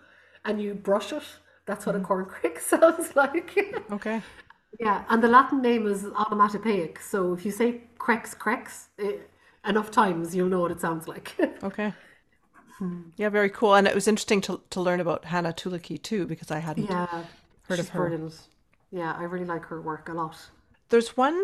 and 0.45 0.61
you 0.61 0.75
brush 0.75 1.13
it, 1.13 1.23
that's 1.67 1.87
what 1.87 1.97
a 1.97 2.01
corncrake 2.01 2.61
sounds 2.73 3.17
like. 3.17 3.57
Okay. 3.91 4.23
Yeah, 4.81 5.05
and 5.09 5.23
the 5.23 5.29
Latin 5.29 5.63
name 5.63 5.87
is 5.87 6.05
onomatopoeic. 6.05 7.01
So 7.01 7.33
if 7.33 7.45
you 7.45 7.51
say 7.51 7.83
crex 7.99 8.37
crex 8.37 8.87
eh, 8.99 9.19
enough 9.67 9.91
times, 9.91 10.35
you'll 10.35 10.49
know 10.49 10.61
what 10.61 10.71
it 10.71 10.81
sounds 10.81 11.09
like. 11.09 11.35
Okay. 11.63 11.93
Yeah, 13.17 13.29
very 13.31 13.49
cool. 13.49 13.75
And 13.77 13.87
it 13.87 13.95
was 13.95 14.09
interesting 14.09 14.41
to, 14.43 14.61
to 14.71 14.81
learn 14.81 15.01
about 15.01 15.25
Hanna 15.27 15.53
Tuulikki 15.53 16.03
too, 16.03 16.27
because 16.27 16.51
I 16.51 16.59
hadn't. 16.59 16.91
yeah, 16.91 17.25
Heard 17.69 17.79
of 17.79 17.89
her. 17.91 18.01
brilliant. 18.01 18.35
Yeah, 18.91 19.15
I 19.17 19.23
really 19.23 19.47
like 19.47 19.65
her 19.67 19.81
work 19.81 20.09
a 20.09 20.13
lot. 20.13 20.37
There's 20.91 21.17
one 21.17 21.41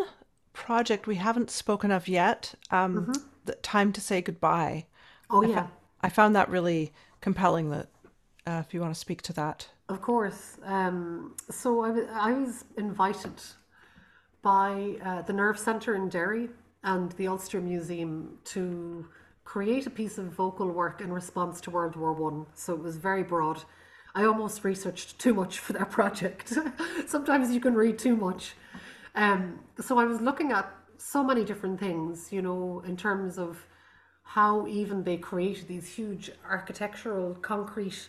project 0.60 1.06
we 1.06 1.16
haven't 1.16 1.50
spoken 1.50 1.90
of 1.90 2.06
yet. 2.06 2.54
Um, 2.70 3.12
the 3.46 3.54
Time 3.54 3.92
to 3.92 4.00
Say 4.00 4.20
Goodbye. 4.20 4.86
Oh 5.30 5.42
I 5.42 5.48
yeah, 5.48 5.62
fo- 5.62 5.70
I 6.02 6.08
found 6.10 6.36
that 6.36 6.48
really 6.50 6.92
compelling. 7.20 7.70
That 7.70 7.88
uh, 8.46 8.62
if 8.64 8.74
you 8.74 8.80
want 8.80 8.94
to 8.94 9.00
speak 9.00 9.22
to 9.22 9.32
that. 9.32 9.68
of 9.88 10.00
course. 10.02 10.58
Um, 10.64 11.34
so 11.50 11.82
I 11.82 11.90
was 11.90 12.06
I 12.12 12.32
was 12.32 12.64
invited 12.76 13.32
by 14.42 14.96
uh, 15.04 15.22
the 15.22 15.32
Nerve 15.32 15.58
Centre 15.58 15.94
in 15.94 16.08
Derry 16.08 16.48
and 16.84 17.12
the 17.12 17.26
Ulster 17.26 17.60
Museum 17.60 18.38
to 18.44 19.06
create 19.44 19.86
a 19.86 19.90
piece 19.90 20.18
of 20.18 20.26
vocal 20.26 20.68
work 20.70 21.00
in 21.00 21.10
response 21.12 21.60
to 21.62 21.70
World 21.70 21.96
War 21.96 22.12
One. 22.12 22.46
So 22.54 22.74
it 22.74 22.82
was 22.82 22.96
very 22.96 23.22
broad. 23.22 23.62
I 24.14 24.24
almost 24.24 24.64
researched 24.64 25.18
too 25.18 25.34
much 25.34 25.58
for 25.58 25.72
that 25.72 25.90
project. 25.98 26.52
Sometimes 27.06 27.52
you 27.54 27.60
can 27.60 27.74
read 27.74 27.98
too 27.98 28.16
much. 28.16 28.54
Um, 29.14 29.60
so 29.80 29.98
I 29.98 30.04
was 30.04 30.20
looking 30.20 30.52
at 30.52 30.72
so 30.98 31.22
many 31.24 31.44
different 31.44 31.80
things, 31.80 32.32
you 32.32 32.42
know, 32.42 32.82
in 32.86 32.96
terms 32.96 33.38
of 33.38 33.66
how 34.22 34.66
even 34.66 35.02
they 35.02 35.16
created 35.16 35.66
these 35.66 35.88
huge 35.88 36.30
architectural 36.48 37.34
concrete 37.34 38.08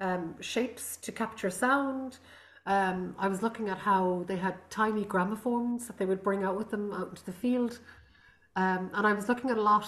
um, 0.00 0.34
shapes 0.40 0.96
to 0.98 1.12
capture 1.12 1.50
sound. 1.50 2.18
Um, 2.66 3.14
I 3.18 3.28
was 3.28 3.42
looking 3.42 3.68
at 3.68 3.78
how 3.78 4.24
they 4.26 4.36
had 4.36 4.54
tiny 4.70 5.04
gramophones 5.04 5.86
that 5.86 5.98
they 5.98 6.06
would 6.06 6.22
bring 6.22 6.44
out 6.44 6.56
with 6.56 6.70
them 6.70 6.92
out 6.92 7.10
into 7.10 7.24
the 7.24 7.32
field. 7.32 7.78
Um, 8.56 8.90
and 8.94 9.06
I 9.06 9.12
was 9.12 9.28
looking 9.28 9.50
at 9.50 9.58
a 9.58 9.62
lot 9.62 9.86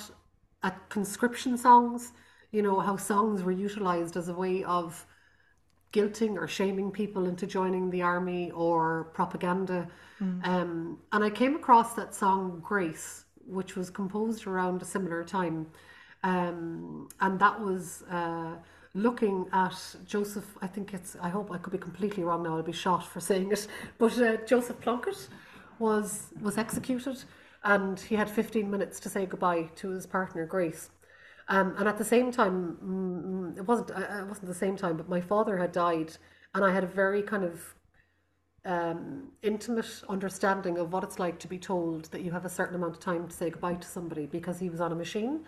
at 0.62 0.89
conscription 0.89 1.57
songs, 1.57 2.12
you 2.53 2.62
know, 2.62 2.81
how 2.81 2.97
songs 2.97 3.43
were 3.43 3.53
utilized 3.53 4.16
as 4.16 4.28
a 4.28 4.35
way 4.35 4.65
of 4.65 5.07
guilting 5.93 6.37
or 6.37 6.47
shaming 6.47 6.91
people 6.91 7.27
into 7.27 7.47
joining 7.47 7.91
the 7.91 8.03
army 8.03 8.51
or 8.51 9.05
propaganda. 9.15 9.89
Um, 10.45 10.99
and 11.13 11.25
I 11.25 11.31
came 11.31 11.57
across 11.57 11.95
that 11.95 12.15
song 12.15 12.61
Grace, 12.65 13.25
which 13.47 13.77
was 13.77 13.91
composed 13.91 14.47
around 14.47 14.83
a 14.83 14.85
similar 14.85 15.25
time. 15.25 15.67
Um, 16.23 17.09
and 17.21 17.39
that 17.39 17.61
was 17.61 18.03
uh, 18.11 18.55
looking 18.95 19.47
at 19.53 19.77
Joseph, 20.07 20.57
I 20.63 20.67
think 20.67 20.95
it's, 20.95 21.17
I 21.23 21.29
hope 21.29 21.53
I 21.53 21.59
could 21.59 21.73
be 21.73 21.79
completely 21.79 22.25
wrong 22.25 22.43
now, 22.43 22.57
I'll 22.57 22.63
be 22.63 22.73
shot 22.73 23.07
for 23.07 23.21
saying 23.21 23.53
it, 23.53 23.67
but 23.99 24.19
uh, 24.19 24.39
Joseph 24.47 24.81
Plunkett 24.81 25.29
was, 25.79 26.29
was 26.41 26.59
executed 26.59 27.23
and 27.65 27.99
he 28.01 28.15
had 28.15 28.31
15 28.31 28.71
minutes 28.71 28.99
to 29.01 29.09
say 29.09 29.27
goodbye 29.27 29.69
to 29.77 29.91
his 29.91 30.07
partner 30.07 30.47
Grace. 30.47 30.89
Um, 31.48 31.74
and 31.78 31.89
at 31.89 31.98
the 31.98 32.05
same 32.05 32.32
time, 32.32 32.77
mm, 32.82 33.59
it 33.59 33.66
wasn't 33.66 33.90
uh, 33.93 34.23
it 34.23 34.27
wasn't 34.27 34.48
the 34.48 34.55
same 34.55 34.77
time, 34.77 34.97
but 34.97 35.09
my 35.09 35.20
father 35.20 35.56
had 35.59 35.73
died, 35.73 36.16
and 36.55 36.64
I 36.64 36.73
had 36.73 36.85
a 36.85 36.89
very 36.89 37.23
kind 37.23 37.44
of 37.44 37.74
um, 38.64 39.28
intimate 39.43 40.02
understanding 40.09 40.77
of 40.78 40.93
what 40.93 41.05
it's 41.05 41.18
like 41.18 41.39
to 41.40 41.48
be 41.48 41.59
told 41.59 42.06
that 42.06 42.23
you 42.23 42.32
have 42.32 42.44
a 42.44 42.48
certain 42.48 42.74
amount 42.74 42.94
of 42.94 43.01
time 43.01 43.28
to 43.28 43.35
say 43.35 43.48
goodbye 43.48 43.74
to 43.74 43.86
somebody 43.86 44.27
because 44.27 44.59
he 44.59 44.68
was 44.68 44.81
on 44.81 44.90
a 44.90 44.97
machine. 44.97 45.44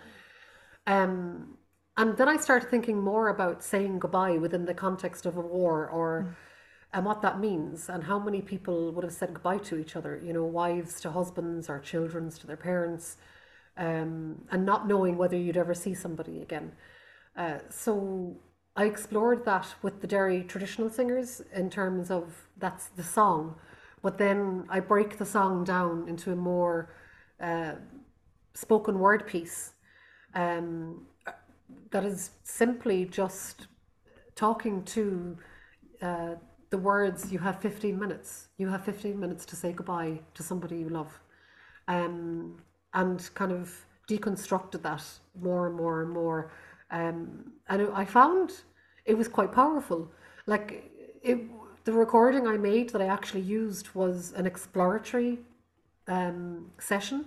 Um, 0.87 1.59
and 1.97 2.17
then 2.17 2.29
I 2.29 2.37
started 2.37 2.71
thinking 2.71 3.03
more 3.03 3.29
about 3.29 3.65
saying 3.65 3.99
goodbye 3.99 4.39
within 4.39 4.67
the 4.67 4.75
context 4.75 5.27
of 5.27 5.37
a 5.37 5.41
war 5.41 5.89
or 5.89 6.37
and 6.93 7.05
what 7.05 7.23
that 7.23 7.39
means 7.41 7.89
and 7.89 8.05
how 8.05 8.19
many 8.19 8.41
people 8.41 8.93
would 8.93 9.05
have 9.05 9.13
said 9.13 9.35
goodbye 9.35 9.59
to 9.59 9.79
each 9.79 9.97
other, 9.97 10.21
you 10.25 10.33
know, 10.33 10.45
wives 10.45 11.01
to 11.03 11.11
husbands 11.11 11.69
or 11.69 11.79
children 11.81 12.31
to 12.31 12.47
their 12.47 12.57
parents, 12.57 13.19
um, 13.79 14.43
and 14.51 14.67
not 14.67 14.87
knowing 14.87 15.17
whether 15.17 15.37
you'd 15.37 15.57
ever 15.57 15.75
see 15.75 15.95
somebody 15.95 16.43
again. 16.43 16.73
Uh, 17.37 17.59
so 17.71 18.37
I 18.77 18.85
explored 18.85 19.45
that 19.45 19.75
with 19.83 20.01
the 20.01 20.07
Derry 20.07 20.43
traditional 20.43 20.91
singers 20.91 21.41
in 21.55 21.71
terms 21.71 22.11
of 22.11 22.49
that's 22.59 22.87
the 22.89 23.05
song, 23.05 23.57
but 24.03 24.19
then 24.19 24.67
I 24.69 24.81
break 24.81 25.19
the 25.19 25.27
song 25.27 25.65
down 25.65 26.09
into 26.09 26.33
a 26.33 26.37
more 26.37 26.95
uh, 27.41 27.75
spoken 28.55 28.99
word 28.99 29.27
piece 29.27 29.73
um, 30.35 31.07
that 31.91 32.05
is 32.05 32.31
simply 32.43 33.05
just 33.05 33.69
talking 34.35 34.83
to 34.85 35.39
uh, 36.03 36.35
the 36.71 36.79
words 36.79 37.33
you 37.33 37.39
have 37.39 37.61
15 37.61 37.99
minutes 37.99 38.49
you 38.59 38.69
have 38.69 38.85
15 38.85 39.19
minutes 39.19 39.45
to 39.47 39.57
say 39.57 39.73
goodbye 39.73 40.21
to 40.35 40.43
somebody 40.43 40.77
you 40.79 40.89
love 40.89 41.21
um, 41.89 42.61
and 42.95 43.29
kind 43.35 43.53
of 43.53 43.87
deconstructed 44.09 44.83
that 44.83 45.05
more 45.41 45.67
and 45.67 45.77
more 45.77 46.03
and 46.03 46.11
more. 46.11 46.51
Um, 46.91 47.53
and 47.69 47.89
I 47.93 48.05
found 48.05 48.53
it 49.05 49.17
was 49.17 49.29
quite 49.29 49.53
powerful. 49.53 50.11
Like 50.47 50.91
it 51.23 51.39
the 51.85 51.93
recording 51.93 52.47
I 52.47 52.57
made 52.57 52.91
that 52.91 53.01
I 53.01 53.07
actually 53.07 53.41
used 53.41 53.95
was 53.95 54.33
an 54.37 54.47
exploratory 54.47 55.39
um, 56.07 56.71
session. 56.79 57.27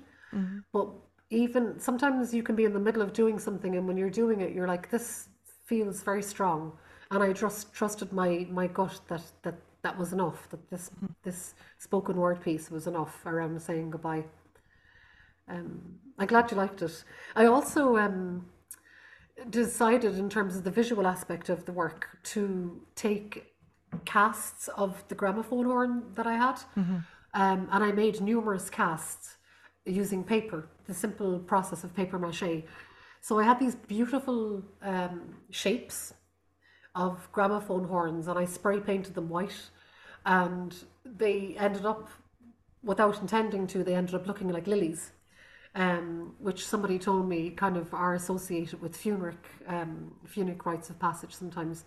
But 0.71 0.89
even 1.29 1.79
sometimes 1.79 2.33
you 2.33 2.43
can 2.43 2.55
be 2.55 2.65
in 2.65 2.73
the 2.73 2.79
middle 2.79 3.01
of 3.01 3.13
doing 3.13 3.39
something 3.39 3.75
and 3.75 3.87
when 3.87 3.97
you're 3.97 4.09
doing 4.09 4.41
it 4.41 4.53
you're 4.53 4.67
like 4.67 4.89
this 4.89 5.29
feels 5.65 6.03
very 6.03 6.23
strong. 6.23 6.73
And 7.11 7.23
I 7.23 7.33
just 7.33 7.73
trusted 7.73 8.11
my 8.13 8.47
my 8.49 8.67
gut 8.67 8.99
that 9.07 9.23
that 9.43 9.55
that 9.83 9.97
was 9.97 10.13
enough 10.13 10.49
that 10.49 10.69
this 10.69 10.91
this 11.23 11.55
spoken 11.77 12.17
word 12.17 12.41
piece 12.41 12.69
was 12.71 12.87
enough 12.87 13.25
around 13.25 13.61
saying 13.61 13.91
goodbye 13.91 14.23
um, 15.51 15.81
I'm 16.17 16.27
glad 16.27 16.51
you 16.51 16.57
liked 16.57 16.81
it. 16.81 17.03
I 17.35 17.45
also 17.45 17.97
um, 17.97 18.45
decided 19.49 20.17
in 20.17 20.29
terms 20.29 20.55
of 20.55 20.63
the 20.63 20.71
visual 20.71 21.07
aspect 21.07 21.49
of 21.49 21.65
the 21.65 21.71
work 21.71 22.07
to 22.23 22.81
take 22.95 23.53
casts 24.05 24.67
of 24.69 25.03
the 25.09 25.15
gramophone 25.15 25.65
horn 25.65 26.03
that 26.15 26.27
I 26.27 26.33
had. 26.33 26.59
Um, 27.33 27.67
and 27.71 27.83
I 27.83 27.91
made 27.91 28.21
numerous 28.21 28.69
casts 28.69 29.37
using 29.85 30.23
paper, 30.23 30.67
the 30.85 30.93
simple 30.93 31.39
process 31.39 31.83
of 31.83 31.95
paper 31.95 32.19
mache. 32.19 32.63
So 33.21 33.39
I 33.39 33.43
had 33.43 33.59
these 33.59 33.75
beautiful 33.75 34.63
um, 34.81 35.35
shapes 35.49 36.13
of 36.95 37.31
gramophone 37.31 37.85
horns 37.85 38.27
and 38.27 38.37
I 38.37 38.45
spray 38.45 38.79
painted 38.79 39.15
them 39.15 39.29
white 39.29 39.69
and 40.25 40.75
they 41.05 41.55
ended 41.57 41.85
up 41.85 42.09
without 42.83 43.21
intending 43.21 43.65
to 43.67 43.83
they 43.83 43.95
ended 43.95 44.15
up 44.15 44.27
looking 44.27 44.49
like 44.49 44.67
lilies 44.67 45.11
um, 45.75 46.35
which 46.39 46.65
somebody 46.65 46.99
told 46.99 47.27
me 47.29 47.49
kind 47.51 47.77
of 47.77 47.93
are 47.93 48.13
associated 48.15 48.81
with 48.81 48.97
Funeric, 48.97 49.37
um, 49.67 50.13
Funeric 50.27 50.65
rites 50.65 50.89
of 50.89 50.99
passage 50.99 51.33
sometimes. 51.33 51.85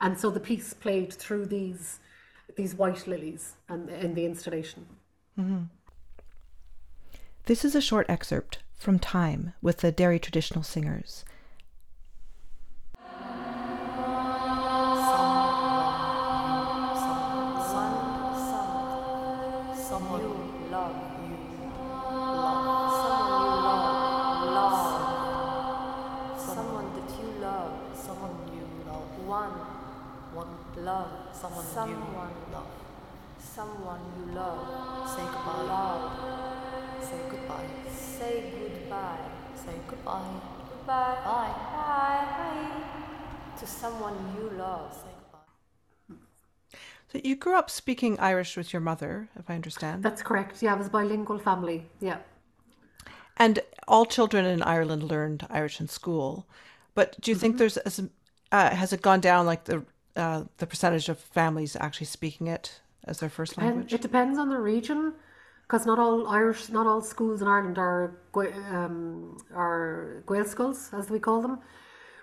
And 0.00 0.18
so 0.18 0.30
the 0.30 0.40
piece 0.40 0.72
played 0.72 1.12
through 1.12 1.46
these 1.46 2.00
these 2.56 2.74
white 2.74 3.06
lilies 3.08 3.54
and 3.68 3.88
in 3.90 4.14
the 4.14 4.24
installation. 4.24 4.86
This 7.46 7.64
is 7.64 7.74
a 7.74 7.80
short 7.80 8.06
excerpt 8.08 8.58
from 8.74 8.98
Time 8.98 9.54
with 9.60 9.78
the 9.78 9.90
Derry 9.90 10.18
traditional 10.20 10.62
singers. 10.62 11.24
Someone 33.54 34.00
you 34.18 34.34
love, 34.34 35.08
Say 35.14 35.22
goodbye. 35.22 35.62
love, 35.74 37.04
Say 37.08 37.20
goodbye. 37.30 37.68
say 37.88 38.52
goodbye, 38.58 39.18
Say 39.54 39.74
goodbye. 39.86 40.40
goodbye, 40.70 41.16
Bye. 41.24 41.54
bye, 41.76 42.24
bye, 42.38 43.58
to 43.58 43.66
someone 43.66 44.16
you 44.36 44.50
love. 44.58 44.92
Say 44.92 45.12
goodbye. 45.20 46.16
So 47.12 47.20
you 47.22 47.36
grew 47.36 47.56
up 47.56 47.70
speaking 47.70 48.18
Irish 48.18 48.56
with 48.56 48.72
your 48.72 48.80
mother, 48.80 49.28
if 49.38 49.48
I 49.48 49.54
understand. 49.54 50.02
That's 50.02 50.22
correct. 50.22 50.60
Yeah, 50.60 50.74
I 50.74 50.76
was 50.76 50.88
a 50.88 50.90
bilingual 50.90 51.38
family. 51.38 51.86
Yeah. 52.00 52.18
And 53.36 53.60
all 53.86 54.04
children 54.04 54.44
in 54.46 54.62
Ireland 54.62 55.04
learned 55.04 55.46
Irish 55.48 55.80
in 55.80 55.86
school. 55.88 56.46
But 56.94 57.20
do 57.20 57.30
you 57.30 57.36
think 57.36 57.58
there's 57.58 57.76
as 57.76 58.00
uh, 58.50 58.70
has 58.70 58.92
it 58.92 59.02
gone 59.02 59.20
down 59.20 59.46
like 59.46 59.64
the 59.64 59.84
uh, 60.16 60.44
the 60.58 60.66
percentage 60.66 61.08
of 61.08 61.18
families 61.18 61.76
actually 61.76 62.06
speaking 62.06 62.46
it 62.46 62.80
as 63.06 63.18
their 63.20 63.28
first 63.30 63.56
And 63.58 63.66
language? 63.66 63.92
it 63.92 64.02
depends 64.02 64.38
on 64.38 64.48
the 64.48 64.58
region, 64.58 65.14
because 65.62 65.86
not 65.86 65.98
all 65.98 66.28
Irish, 66.28 66.68
not 66.70 66.86
all 66.86 67.00
schools 67.00 67.42
in 67.42 67.48
Ireland 67.48 67.78
are 67.78 68.16
um, 68.70 69.36
are 69.54 70.22
Gael 70.28 70.44
schools, 70.44 70.90
as 70.92 71.10
we 71.10 71.18
call 71.18 71.40
them. 71.42 71.58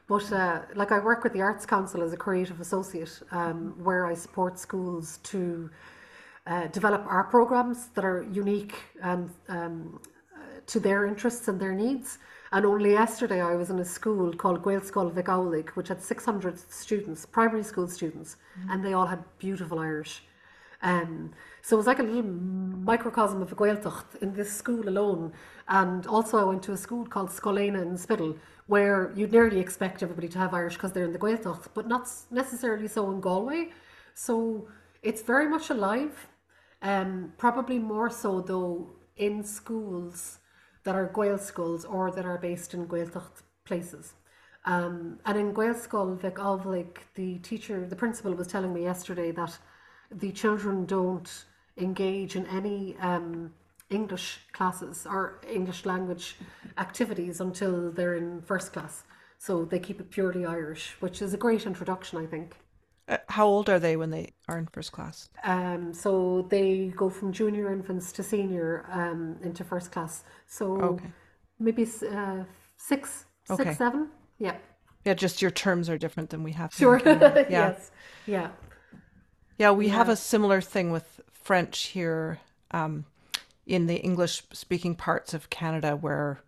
But 0.08 0.32
uh, 0.32 0.62
like 0.76 0.92
I 0.92 1.00
work 1.00 1.24
with 1.24 1.34
the 1.34 1.42
Arts 1.42 1.66
Council 1.66 2.04
as 2.04 2.12
a 2.14 2.18
creative 2.18 2.60
associate, 2.60 3.22
um, 3.32 3.74
where 3.84 4.06
I 4.06 4.14
support 4.14 4.60
schools 4.60 5.20
to 5.24 5.70
uh, 6.48 6.68
develop 6.68 7.06
art 7.08 7.30
programs 7.30 7.88
that 7.96 8.04
are 8.04 8.24
unique 8.32 8.76
and 9.02 9.30
um, 9.48 10.00
to 10.68 10.80
their 10.80 11.06
interests 11.06 11.48
and 11.48 11.60
their 11.60 11.74
needs. 11.74 12.18
And 12.52 12.66
only 12.66 12.92
yesterday 12.92 13.42
I 13.42 13.56
was 13.56 13.70
in 13.70 13.80
a 13.80 13.86
school 13.86 14.34
called 14.34 14.62
Gaelscoil 14.64 15.14
Mhic 15.14 15.26
Amhlaigh, 15.30 15.70
which 15.70 15.88
had 15.88 16.02
600 16.02 16.60
students, 16.72 17.26
primary 17.26 17.64
school 17.64 17.88
students, 17.88 18.36
and 18.70 18.84
they 18.84 18.94
all 18.94 19.06
had 19.06 19.24
beautiful 19.40 19.80
Irish. 19.80 20.24
Um, 20.82 21.32
so 21.62 21.76
it 21.76 21.78
was 21.78 21.88
like 21.88 22.00
a 22.00 22.04
little 22.04 22.24
microcosm 22.24 23.42
of 23.42 23.56
Gaeltacht 23.56 24.22
in 24.22 24.34
this 24.34 24.52
school 24.52 24.88
alone. 24.90 25.32
And 25.68 26.08
also 26.08 26.38
I 26.40 26.44
went 26.44 26.64
to 26.64 26.74
a 26.74 26.78
school 26.78 27.06
called 27.06 27.30
Scoil 27.30 27.56
Éinne 27.56 27.82
in 27.82 27.98
Spiddal, 27.98 28.38
where 28.68 29.12
you'd 29.16 29.32
nearly 29.32 29.60
expect 29.60 30.02
everybody 30.02 30.28
to 30.30 30.40
have 30.40 30.54
Irish 30.54 30.76
because 30.76 30.92
they're 30.92 31.06
in 31.06 31.14
the 31.14 31.20
Gaeltacht, 31.20 31.68
but 31.74 31.88
not 31.88 32.10
necessarily 32.32 32.88
so 32.88 33.12
in 33.12 33.22
Galway. 33.22 33.70
So 34.14 34.68
it's 35.04 35.22
very 35.22 35.48
much 35.48 35.70
alive. 35.70 36.28
Um, 36.82 37.34
probably 37.38 37.78
more 37.78 38.10
so 38.10 38.42
though 38.42 38.90
in 39.18 39.44
schools 39.44 40.40
that 40.84 40.96
are 40.96 41.12
Gael 41.14 41.38
schools 41.38 41.86
or 41.86 42.10
that 42.12 42.26
are 42.26 42.40
based 42.40 42.74
in 42.74 42.88
Gaeltacht 42.88 43.44
places. 43.66 44.14
Um, 44.66 45.20
and 45.26 45.38
in 45.38 45.54
Gaelscoil, 45.54 46.20
Mhic 46.20 46.36
Amhlaigh, 46.36 46.98
the 47.16 47.40
teacher, 47.40 47.86
the 47.88 47.96
principal 47.96 48.34
was 48.34 48.48
telling 48.48 48.74
me 48.74 48.84
yesterday 48.84 49.32
that 49.32 49.58
the 50.12 50.32
children 50.32 50.86
don't 50.86 51.46
engage 51.78 52.36
in 52.36 52.46
any 52.48 52.96
um, 53.00 53.54
English 53.90 54.40
classes 54.54 55.06
or 55.10 55.42
English 55.50 55.86
language 55.86 56.36
activities 56.78 57.42
until 57.42 57.92
they're 57.92 58.16
in 58.16 58.42
first 58.42 58.74
class. 58.74 59.04
So 59.38 59.66
they 59.66 59.80
keep 59.80 60.00
it 60.00 60.12
purely 60.12 60.46
Irish, 60.46 60.96
which 61.00 61.22
is 61.22 61.34
a 61.34 61.38
great 61.38 61.66
introduction, 61.66 62.20
I 62.20 62.26
think. 62.28 62.56
Uh, 63.08 63.18
how 63.30 63.46
old 63.46 63.70
are 63.70 63.80
they 63.80 63.96
when 63.96 64.10
they 64.10 64.34
are 64.48 64.58
in 64.58 64.66
first 64.68 64.92
class? 64.92 65.30
Um, 65.44 65.94
so 65.94 66.44
they 66.50 66.88
go 66.96 67.10
from 67.10 67.32
junior 67.32 67.72
infants 67.72 68.12
to 68.14 68.24
senior 68.24 68.86
um, 68.92 69.38
into 69.42 69.64
first 69.64 69.92
class. 69.92 70.24
So 70.48 71.02
Okay. 71.02 71.14
maybe 71.60 71.88
uh, 72.12 72.44
six, 72.78 73.26
Okay. 73.50 73.56
six, 73.58 73.78
seven. 73.78 74.10
Yeah, 74.38 74.58
Yeah, 75.06 75.14
just 75.16 75.42
your 75.42 75.52
terms 75.52 75.90
are 75.90 75.98
different 75.98 76.30
than 76.30 76.44
we 76.44 76.54
have. 76.54 76.74
sure. 76.78 77.02
Yeah. 77.48 77.74
yes, 77.74 77.92
yeah, 78.26 78.50
Yeah, 79.62 79.70
we 79.70 79.90
have 79.90 80.10
a 80.10 80.16
similar 80.16 80.60
thing 80.60 80.90
with 80.90 81.22
French 81.32 81.84
here 81.90 82.40
um, 82.72 83.06
in 83.68 83.86
the 83.86 83.98
English 83.98 84.42
speaking 84.54 84.96
parts 84.96 85.36
of 85.36 85.52
Canada 85.52 85.96
where 85.96 86.42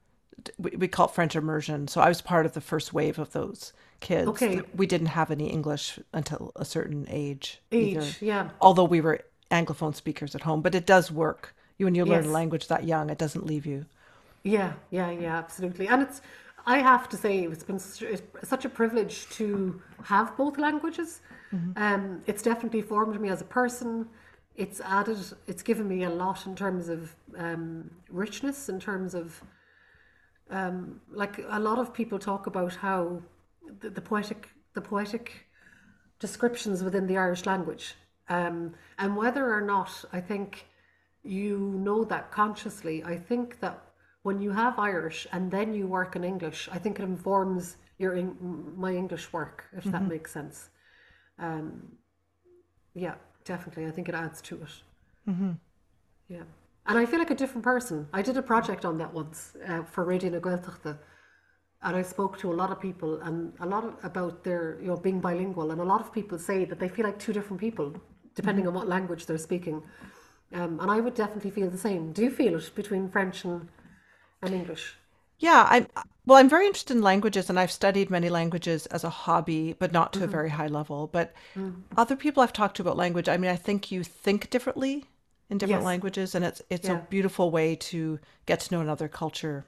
we, 0.57 0.71
we 0.71 0.87
call 0.87 1.05
it 1.05 1.13
French 1.13 1.35
immersion. 1.35 1.87
So 1.87 2.01
I 2.01 2.07
was 2.07 2.23
part 2.23 2.47
of 2.47 2.53
the 2.53 2.59
first 2.59 2.91
wave 2.91 3.19
of 3.19 3.31
those 3.31 3.71
kids. 3.99 4.27
Okay. 4.29 4.61
We 4.75 4.87
didn't 4.87 5.13
have 5.13 5.29
any 5.29 5.51
English 5.51 5.99
until 6.11 6.53
a 6.55 6.65
certain 6.65 7.05
age. 7.07 7.61
age. 7.71 7.97
either. 7.97 8.11
Yeah, 8.19 8.49
Although 8.59 8.85
we 8.85 8.99
were 8.99 9.19
Anglophone 9.51 9.93
speakers 9.93 10.33
at 10.33 10.41
home, 10.41 10.63
but 10.63 10.73
it 10.73 10.87
does 10.87 11.11
work. 11.11 11.53
You 11.77 11.85
when 11.85 11.93
you 11.93 12.05
learn 12.05 12.25
a 12.25 12.29
language 12.29 12.67
that 12.69 12.83
young, 12.85 13.11
it 13.11 13.19
doesn't 13.19 13.45
leave 13.45 13.67
you. 13.67 13.85
Yeah, 14.41 14.73
yeah, 14.89 15.11
yeah, 15.11 15.37
absolutely. 15.37 15.87
And 15.87 16.01
it's, 16.01 16.19
I 16.65 16.77
have 16.79 17.09
to 17.09 17.17
say, 17.17 17.43
it's 17.43 17.63
been 17.63 17.79
such, 17.79 18.65
a 18.65 18.69
privilege 18.69 19.27
to 19.31 19.81
have 20.03 20.35
both 20.37 20.57
languages. 20.57 21.21
Um, 21.75 22.21
it's 22.25 22.41
definitely 22.41 22.81
formed 22.81 23.19
me 23.19 23.29
as 23.29 23.41
a 23.41 23.45
person. 23.45 24.07
It's 24.55 24.79
added, 24.81 25.17
it's 25.47 25.61
given 25.61 25.87
me 25.87 26.03
a 26.03 26.09
lot 26.09 26.45
in 26.45 26.55
terms 26.55 26.87
of 26.89 27.15
um, 27.37 27.91
richness, 28.09 28.69
in 28.69 28.79
terms 28.79 29.13
of, 29.13 29.41
um, 30.49 31.01
like 31.11 31.39
a 31.49 31.59
lot 31.59 31.79
of 31.79 31.93
people 31.93 32.17
talk 32.17 32.47
about 32.47 32.75
how 32.75 33.21
the, 33.81 33.89
the 33.89 34.01
poetic, 34.01 34.49
the 34.73 34.81
poetic 34.81 35.47
descriptions 36.19 36.83
within 36.83 37.07
the 37.07 37.17
Irish 37.17 37.45
language, 37.45 37.95
um, 38.29 38.73
and 38.97 39.17
whether 39.17 39.53
or 39.53 39.61
not 39.61 40.05
I 40.13 40.21
think 40.21 40.65
you 41.23 41.57
know 41.57 42.03
that 42.05 42.31
consciously. 42.31 43.03
I 43.03 43.17
think 43.17 43.59
that 43.59 43.81
when 44.23 44.41
you 44.41 44.51
have 44.51 44.79
Irish 44.79 45.27
and 45.31 45.51
then 45.51 45.73
you 45.73 45.85
work 45.87 46.15
in 46.15 46.23
English, 46.23 46.69
I 46.71 46.79
think 46.79 46.99
it 46.99 47.03
informs 47.03 47.77
your 47.99 48.15
my 48.87 48.93
English 48.93 49.31
work, 49.31 49.65
if 49.77 49.83
that 49.85 50.07
makes 50.07 50.31
sense. 50.31 50.69
Um, 51.39 51.97
yeah, 52.95 53.15
definitely. 53.45 53.85
I 53.85 53.91
think 53.91 54.09
it 54.09 54.15
adds 54.15 54.41
to 54.41 54.55
it. 54.55 54.73
Mm-hmm. 55.29 55.51
Yeah, 56.29 56.43
and 56.87 56.97
I 56.97 57.05
feel 57.05 57.19
like 57.19 57.31
a 57.31 57.35
different 57.35 57.63
person. 57.63 58.07
I 58.13 58.21
did 58.21 58.37
a 58.37 58.41
project 58.41 58.85
on 58.85 58.97
that 58.97 59.13
once 59.13 59.55
uh, 59.67 59.83
for 59.83 60.03
Radio 60.05 60.29
na 60.31 60.39
Gaeltachta, 60.39 60.97
and 61.81 61.95
I 61.95 62.01
spoke 62.01 62.37
to 62.39 62.51
a 62.51 62.55
lot 62.61 62.71
of 62.71 62.79
people 62.79 63.21
and 63.21 63.53
a 63.59 63.65
lot 63.65 63.83
of, 63.83 63.93
about 64.03 64.43
their 64.43 64.79
you 64.81 64.87
know 64.87 64.97
being 64.97 65.19
bilingual, 65.19 65.71
and 65.71 65.81
a 65.81 65.89
lot 65.93 66.01
of 66.01 66.13
people 66.13 66.39
say 66.39 66.65
that 66.65 66.79
they 66.79 66.89
feel 66.89 67.05
like 67.05 67.19
two 67.19 67.33
different 67.33 67.59
people 67.59 67.93
depending 68.35 68.67
on 68.67 68.73
what 68.73 68.87
language 68.87 69.25
they're 69.27 69.37
speaking. 69.37 69.83
Um, 70.53 70.79
and 70.79 70.89
I 70.89 70.99
would 70.99 71.13
definitely 71.13 71.51
feel 71.51 71.69
the 71.69 71.77
same. 71.77 72.11
Do 72.13 72.23
you 72.23 72.31
feel 72.31 72.55
it 72.55 72.71
between 72.75 73.09
French 73.09 73.43
and, 73.45 73.67
and 74.45 74.53
English? 74.53 74.95
Yeah, 75.39 75.67
I'm 75.69 75.87
well, 76.25 76.37
I'm 76.37 76.49
very 76.49 76.65
interested 76.65 76.95
in 76.95 77.01
languages 77.03 77.49
and 77.49 77.59
I've 77.59 77.71
studied 77.71 78.09
many 78.09 78.29
languages 78.29 78.85
as 78.87 79.03
a 79.03 79.09
hobby, 79.09 79.73
but 79.77 79.91
not 79.91 80.13
to 80.13 80.23
a 80.23 80.27
very 80.27 80.49
high 80.49 80.67
level. 80.67 81.07
But 81.07 81.33
other 81.97 82.15
people 82.15 82.41
I've 82.43 82.53
talked 82.53 82.77
to 82.77 82.81
about 82.83 82.97
language, 82.97 83.27
I 83.29 83.37
mean, 83.37 83.51
I 83.51 83.57
think 83.57 83.91
you 83.91 84.03
think 84.03 84.49
differently 84.49 85.05
in 85.49 85.57
different 85.57 85.83
Yes. 85.83 85.85
languages 85.85 86.35
and 86.35 86.45
it's 86.45 86.61
it's 86.69 86.87
Yeah. 86.87 86.99
a 86.99 87.07
beautiful 87.09 87.51
way 87.51 87.75
to 87.75 88.19
get 88.45 88.59
to 88.61 88.73
know 88.73 88.81
another 88.81 89.07
culture 89.09 89.65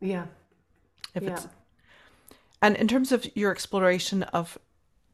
Yeah, 0.00 0.26
if 1.14 1.22
yeah, 1.22 1.30
it's 1.34 1.48
and 2.60 2.76
in 2.76 2.88
terms 2.88 3.12
of 3.12 3.26
your 3.36 3.50
exploration 3.50 4.22
of 4.24 4.58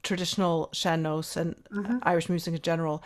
traditional 0.03 0.69
sean-nós 0.73 1.37
and 1.37 1.55
Mm-hmm. 1.71 1.99
Irish 2.03 2.29
music 2.29 2.55
in 2.55 2.63
general, 2.63 3.03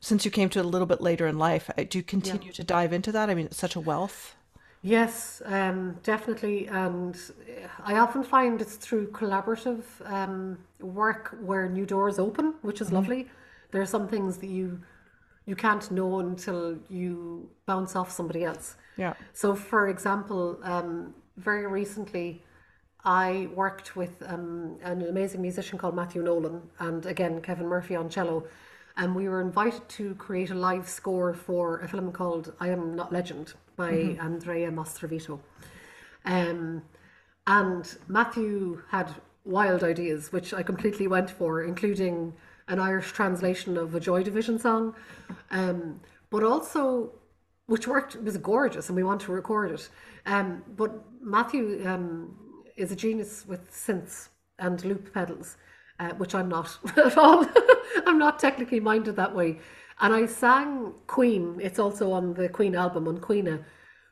since 0.00 0.24
you 0.24 0.30
came 0.30 0.48
to 0.50 0.58
it 0.60 0.64
a 0.64 0.68
little 0.68 0.86
bit 0.86 1.00
later 1.00 1.26
in 1.26 1.38
life, 1.38 1.70
do 1.88 1.98
you 1.98 2.04
continue 2.04 2.52
to 2.52 2.64
dive 2.64 2.92
into 2.92 3.12
that? 3.12 3.30
I 3.30 3.34
mean, 3.34 3.46
it's 3.46 3.56
such 3.56 3.76
a 3.76 3.80
wealth. 3.80 4.36
Yes, 4.84 5.40
um, 5.46 5.96
definitely. 6.02 6.66
And 6.66 7.18
I 7.82 7.96
often 7.96 8.22
find 8.22 8.60
it's 8.60 8.76
through 8.76 9.12
collaborative 9.12 9.82
um, 10.04 10.58
work 10.78 11.34
where 11.40 11.70
new 11.70 11.86
doors 11.86 12.18
open, 12.18 12.54
which 12.60 12.82
is 12.82 12.92
lovely. 12.92 13.30
There 13.70 13.80
are 13.80 13.86
some 13.86 14.06
things 14.06 14.36
that 14.38 14.50
you 14.50 14.80
you 15.46 15.56
can't 15.56 15.90
know 15.90 16.20
until 16.20 16.78
you 16.90 17.48
bounce 17.66 17.96
off 17.96 18.10
somebody 18.10 18.44
else. 18.44 18.76
Yeah. 18.98 19.14
So, 19.32 19.54
for 19.54 19.88
example, 19.88 20.58
um, 20.62 21.14
very 21.38 21.66
recently, 21.66 22.42
I 23.04 23.48
worked 23.54 23.96
with 23.96 24.22
um, 24.26 24.78
an 24.82 25.00
amazing 25.02 25.40
musician 25.40 25.78
called 25.78 25.96
Matthew 25.96 26.22
Noone 26.22 26.60
and 26.78 27.06
again 27.06 27.40
Kevin 27.40 27.66
Murphy 27.66 27.96
on 27.96 28.10
cello. 28.10 28.44
And 28.96 29.14
we 29.14 29.28
were 29.28 29.40
invited 29.40 29.88
to 29.90 30.14
create 30.14 30.50
a 30.50 30.54
live 30.54 30.88
score 30.88 31.34
for 31.34 31.80
a 31.80 31.88
film 31.88 32.12
called 32.12 32.52
I 32.60 32.68
Am 32.68 32.94
Not 32.94 33.12
Legend 33.12 33.54
by 33.76 34.16
Andrea 34.20 34.70
Mastrovito. 34.70 35.40
Um, 36.24 36.82
and 37.46 37.96
Matthew 38.08 38.82
had 38.90 39.14
wild 39.44 39.82
ideas, 39.82 40.32
which 40.32 40.54
I 40.54 40.62
completely 40.62 41.06
went 41.06 41.30
for, 41.30 41.62
including 41.62 42.34
an 42.68 42.78
Irish 42.80 43.12
translation 43.12 43.76
of 43.76 43.94
a 43.94 44.00
Joy 44.00 44.22
Division 44.22 44.58
song, 44.58 44.94
um, 45.50 46.00
but 46.30 46.42
also 46.42 47.12
which 47.66 47.86
worked 47.86 48.16
was 48.16 48.36
gorgeous, 48.38 48.88
and 48.88 48.96
we 48.96 49.02
want 49.02 49.20
to 49.22 49.32
record 49.32 49.72
it. 49.72 49.88
Um, 50.26 50.62
but 50.76 50.92
Matthew 51.20 51.82
um, 51.86 52.36
is 52.76 52.92
a 52.92 52.96
genius 52.96 53.44
with 53.46 53.70
synths 53.70 54.28
and 54.58 54.82
loop 54.84 55.12
pedals, 55.12 55.56
uh, 56.00 56.10
which 56.14 56.34
I'm 56.34 56.48
not 56.48 56.76
at 56.96 57.16
all. 57.16 57.46
I'm 58.06 58.18
not 58.18 58.38
technically 58.38 58.80
minded 58.80 59.16
that 59.16 59.34
way. 59.34 59.60
And 60.00 60.12
I 60.12 60.26
sang 60.26 60.92
Caoin. 61.06 61.60
It's 61.60 61.78
also 61.78 62.12
on 62.12 62.34
the 62.34 62.48
Caoin 62.48 62.74
album 62.74 63.06
on 63.08 63.18
Queena. 63.18 63.64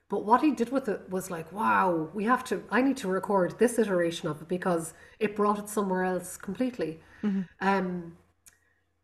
But 0.08 0.24
what 0.24 0.42
he 0.42 0.52
did 0.52 0.70
with 0.70 0.88
it 0.88 1.08
was 1.08 1.30
like, 1.30 1.50
wow, 1.52 2.10
we 2.12 2.24
have 2.24 2.44
to, 2.44 2.62
I 2.70 2.82
need 2.82 2.98
to 2.98 3.08
record 3.08 3.58
this 3.58 3.78
iteration 3.78 4.28
of 4.28 4.42
it 4.42 4.48
because 4.48 4.92
it 5.18 5.34
brought 5.34 5.58
it 5.58 5.68
somewhere 5.70 6.04
else 6.04 6.36
completely. 6.36 7.00
Um, 7.60 8.16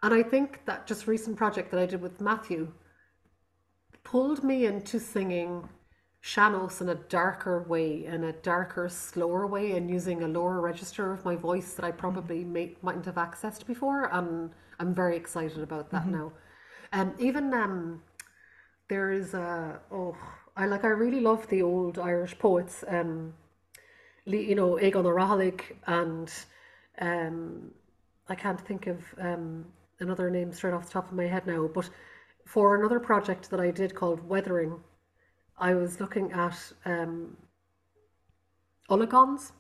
and 0.02 0.14
I 0.14 0.22
think 0.22 0.60
that 0.66 0.86
just 0.86 1.06
recent 1.06 1.36
project 1.36 1.70
that 1.70 1.80
I 1.80 1.86
did 1.86 2.02
with 2.02 2.20
Matthew 2.20 2.72
pulled 4.05 4.44
me 4.44 4.66
into 4.66 5.00
singing 5.00 5.68
sean-nós 6.20 6.81
in 6.81 6.89
a 6.89 6.95
darker 6.95 7.62
way, 7.62 8.05
in 8.05 8.24
a 8.24 8.32
darker, 8.32 8.89
slower 8.89 9.47
way, 9.47 9.73
and 9.73 9.89
using 9.90 10.23
a 10.23 10.28
lower 10.28 10.61
register 10.61 11.12
of 11.12 11.24
my 11.24 11.36
voice 11.36 11.74
that 11.74 11.85
I 11.85 11.90
probably 11.90 12.45
may, 12.45 12.77
mightn't 12.82 13.07
have 13.07 13.15
accessed 13.15 13.66
before. 13.66 14.12
And 14.12 14.51
I'm 14.81 14.95
very 14.95 15.16
excited 15.16 15.62
about 15.62 15.90
that 15.90 16.07
now. 16.07 16.32
And 16.93 17.12
even 17.20 17.53
um, 17.55 18.03
there 18.89 19.11
is 19.11 19.35
a 19.35 19.81
oh, 19.93 20.16
I 20.57 20.66
like 20.66 20.85
I 20.85 20.89
really 20.89 21.20
love 21.20 21.47
the 21.49 21.62
old 21.62 21.99
Irish 21.99 22.39
poets. 22.39 22.85
Um, 22.89 23.35
you 24.24 24.55
know, 24.55 24.78
Aogán 24.82 25.07
Ó 25.07 25.15
Rathaille 25.15 25.61
and 25.86 26.31
um, 27.01 27.70
I 28.28 28.35
can't 28.35 28.61
think 28.61 28.86
of 28.86 28.99
um, 29.20 29.65
another 30.01 30.31
name 30.31 30.53
straight 30.53 30.74
off 30.74 30.86
the 30.86 30.93
top 30.93 31.09
of 31.09 31.16
my 31.16 31.27
head 31.27 31.47
now, 31.47 31.69
but 31.73 31.89
for 32.45 32.77
another 32.77 33.01
project 33.01 33.51
that 33.51 33.61
I 33.61 33.70
did 33.70 33.95
called 33.95 34.27
Weathering, 34.28 34.81
I 35.59 35.74
was 35.74 36.01
looking 36.01 36.32
at 36.32 36.56
um, 36.85 37.36
olagóns. 38.90 39.52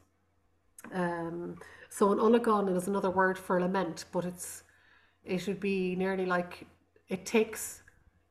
Um, 0.92 1.56
so 1.90 2.12
an 2.12 2.18
olagón 2.18 2.74
is 2.74 2.88
another 2.88 3.10
word 3.10 3.38
for 3.38 3.60
lament, 3.60 4.04
but 4.12 4.24
it's 4.24 4.62
it 5.24 5.46
would 5.46 5.60
be 5.60 5.96
nearly 5.96 6.24
like 6.26 6.66
it 7.08 7.26
takes 7.26 7.82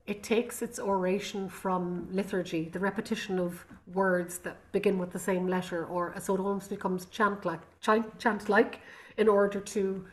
it 0.06 0.24
takes 0.24 0.62
its 0.62 0.80
oration 0.80 1.50
from 1.50 2.08
liturgy, 2.12 2.70
the 2.70 2.80
repetition 2.80 3.38
of 3.40 3.66
words 3.94 4.38
that 4.40 4.56
begin 4.72 4.98
with 4.98 5.12
the 5.12 5.20
same 5.20 5.48
letter, 5.48 5.86
or 5.86 6.16
so 6.20 6.36
it 6.36 6.40
almost 6.40 6.70
becomes 6.70 7.06
chant 7.08 7.44
like 7.46 7.60
chant, 7.82 8.18
chant 8.18 8.48
like 8.48 8.80
in 9.18 9.28
order 9.28 9.60
to 9.60 10.06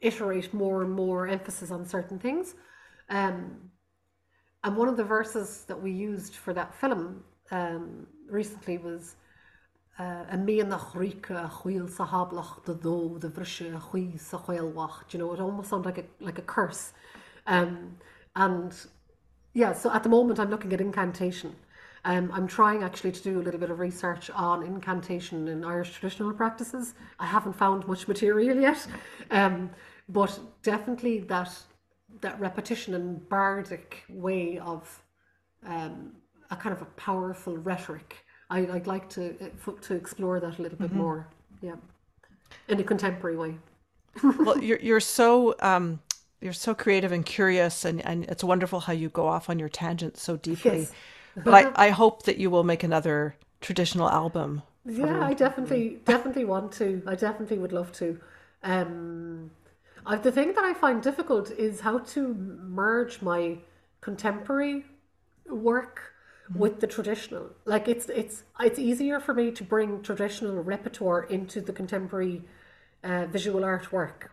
iterate 0.00 0.52
more 0.52 0.82
and 0.82 0.92
more 0.92 1.28
emphasis 1.28 1.70
on 1.70 1.86
certain 1.86 2.18
things. 2.18 2.54
Um, 3.08 3.70
and 4.64 4.76
one 4.76 4.88
of 4.88 4.96
the 4.96 5.04
verses 5.04 5.64
that 5.68 5.80
we 5.80 5.90
used 5.90 6.34
for 6.34 6.54
that 6.54 6.74
film 6.74 7.22
um, 7.50 8.06
recently 8.28 8.78
was 8.78 9.16
uh, 9.98 10.24
a 10.30 10.36
me 10.36 10.62
na 10.62 10.78
chríce 10.78 11.30
a 11.30 11.48
chuil 11.48 11.88
sa 11.88 12.06
hablach 12.06 12.64
de 12.64 12.74
dó 12.74 13.20
de 13.20 13.28
brise 13.28 13.72
a 13.74 13.78
chuí 13.78 14.18
sa 14.18 14.38
chhuilwacht. 14.38 15.12
You 15.12 15.18
know, 15.20 15.32
it 15.34 15.40
almost 15.40 15.68
sounded 15.68 15.86
like 15.86 15.98
a 15.98 16.24
like 16.24 16.38
a 16.38 16.42
curse. 16.42 16.92
Um, 17.46 17.98
and 18.34 18.74
yeah, 19.52 19.72
so 19.74 19.92
at 19.92 20.02
the 20.02 20.08
moment 20.08 20.40
I'm 20.40 20.50
looking 20.50 20.72
at 20.72 20.80
incantation. 20.80 21.54
Um, 22.06 22.30
I'm 22.32 22.46
trying 22.46 22.82
actually 22.82 23.12
to 23.12 23.22
do 23.22 23.40
a 23.40 23.42
little 23.42 23.60
bit 23.60 23.70
of 23.70 23.78
research 23.78 24.28
on 24.30 24.62
incantation 24.62 25.48
in 25.48 25.64
Irish 25.64 25.92
traditional 25.92 26.32
practices. 26.32 26.94
I 27.18 27.26
haven't 27.26 27.54
found 27.54 27.86
much 27.86 28.08
material 28.08 28.60
yet, 28.60 28.86
um, 29.30 29.70
but 30.08 30.38
definitely 30.62 31.20
that 31.20 31.50
that 32.20 32.38
repetition 32.40 32.94
and 32.94 33.28
bardic 33.28 34.04
way 34.08 34.58
of 34.58 35.02
um, 35.66 36.12
a 36.50 36.56
kind 36.56 36.74
of 36.74 36.82
a 36.82 36.86
powerful 36.96 37.56
rhetoric. 37.56 38.16
I, 38.50 38.60
I'd 38.66 38.86
like 38.86 39.08
to 39.10 39.34
uh, 39.40 39.70
to 39.82 39.94
explore 39.94 40.40
that 40.40 40.58
a 40.58 40.62
little 40.62 40.78
bit 40.78 40.92
more. 40.92 41.28
Yeah, 41.62 41.76
in 42.68 42.80
a 42.80 42.84
contemporary 42.84 43.36
way. 43.36 43.54
well, 44.40 44.62
you're 44.62 44.78
you're 44.78 45.00
so 45.00 45.54
um, 45.60 46.00
you're 46.40 46.52
so 46.52 46.74
creative 46.74 47.10
and 47.10 47.24
curious, 47.24 47.84
and, 47.84 48.04
and 48.04 48.24
it's 48.24 48.44
wonderful 48.44 48.80
how 48.80 48.92
you 48.92 49.08
go 49.08 49.26
off 49.26 49.48
on 49.48 49.58
your 49.58 49.68
tangents 49.68 50.22
so 50.22 50.36
deeply. 50.36 50.80
Yes. 50.80 50.92
But 51.36 51.54
I, 51.54 51.86
I 51.86 51.90
hope 51.90 52.24
that 52.24 52.36
you 52.36 52.50
will 52.50 52.62
make 52.64 52.84
another 52.84 53.34
traditional 53.60 54.08
album. 54.08 54.62
Yeah, 54.84 55.24
I 55.24 55.32
definitely 55.32 56.00
definitely 56.04 56.44
want 56.44 56.72
to. 56.72 57.02
I 57.06 57.14
definitely 57.14 57.58
would 57.58 57.72
love 57.72 57.92
to. 57.92 58.20
Um, 58.62 59.50
I, 60.06 60.16
the 60.16 60.32
thing 60.32 60.52
that 60.54 60.64
I 60.64 60.74
find 60.74 61.02
difficult 61.02 61.50
is 61.50 61.80
how 61.80 61.98
to 61.98 62.34
merge 62.34 63.22
my 63.22 63.58
contemporary 64.00 64.84
work 65.48 66.14
with 66.54 66.80
the 66.80 66.86
traditional. 66.86 67.50
Like 67.64 67.88
it's 67.88 68.08
it's 68.08 68.42
it's 68.60 68.78
easier 68.78 69.18
for 69.20 69.34
me 69.34 69.50
to 69.52 69.64
bring 69.64 70.02
traditional 70.02 70.62
repertoire 70.62 71.22
into 71.22 71.60
the 71.60 71.72
contemporary 71.72 72.42
uh, 73.02 73.26
visual 73.26 73.64
art 73.64 73.92
work 73.92 74.30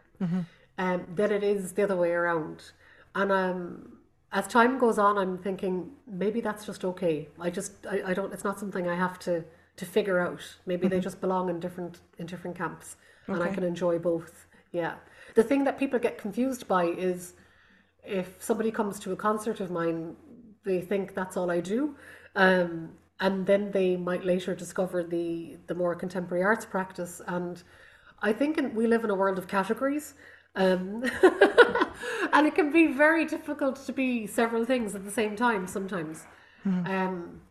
um, 0.77 1.07
than 1.15 1.31
it 1.31 1.43
is 1.43 1.73
the 1.73 1.83
other 1.83 1.95
way 1.95 2.11
around. 2.11 2.71
And 3.15 3.31
um, 3.31 3.97
as 4.31 4.47
time 4.47 4.77
goes 4.77 4.97
on, 4.97 5.17
I'm 5.17 5.37
thinking 5.37 5.91
maybe 6.07 6.41
that's 6.41 6.65
just 6.65 6.83
okay. 6.85 7.29
I 7.39 7.49
just 7.49 7.85
I, 7.89 8.01
I 8.07 8.13
don't. 8.13 8.33
It's 8.33 8.43
not 8.43 8.59
something 8.59 8.87
I 8.87 8.95
have 8.95 9.19
to 9.19 9.43
to 9.77 9.85
figure 9.85 10.19
out. 10.19 10.41
Maybe 10.65 10.87
they 10.87 10.99
just 10.99 11.21
belong 11.21 11.49
in 11.49 11.59
different 11.59 11.99
in 12.17 12.25
different 12.25 12.57
camps, 12.57 12.97
and 13.27 13.41
I 13.41 13.53
can 13.53 13.63
enjoy 13.63 13.99
both. 13.99 14.47
Yeah. 14.71 14.95
The 15.35 15.43
thing 15.43 15.63
that 15.63 15.79
people 15.79 15.99
get 15.99 16.17
confused 16.17 16.67
by 16.67 16.85
is 16.85 17.33
if 18.03 18.43
somebody 18.43 18.71
comes 18.71 18.99
to 19.01 19.11
a 19.11 19.15
concert 19.15 19.59
of 19.59 19.71
mine, 19.71 20.15
they 20.65 20.81
think 20.81 21.13
that's 21.13 21.37
all 21.37 21.49
I 21.51 21.59
do. 21.59 21.95
Um, 22.35 22.93
and 23.19 23.45
then 23.45 23.71
they 23.71 23.95
might 23.95 24.25
later 24.25 24.55
discover 24.55 25.03
the, 25.03 25.57
the 25.67 25.75
more 25.75 25.95
contemporary 25.95 26.43
arts 26.43 26.65
practice. 26.65 27.21
And 27.27 27.61
I 28.21 28.33
think 28.33 28.57
in, 28.57 28.73
we 28.73 28.87
live 28.87 29.03
in 29.03 29.09
a 29.09 29.15
world 29.15 29.37
of 29.37 29.47
categories. 29.47 30.15
Um, 30.55 31.03
and 32.33 32.47
it 32.47 32.55
can 32.55 32.71
be 32.71 32.87
very 32.87 33.25
difficult 33.25 33.77
to 33.85 33.93
be 33.93 34.27
several 34.27 34.65
things 34.65 34.95
at 34.95 35.05
the 35.05 35.11
same 35.11 35.35
time 35.35 35.67
sometimes. 35.67 36.25
Um, 36.65 37.41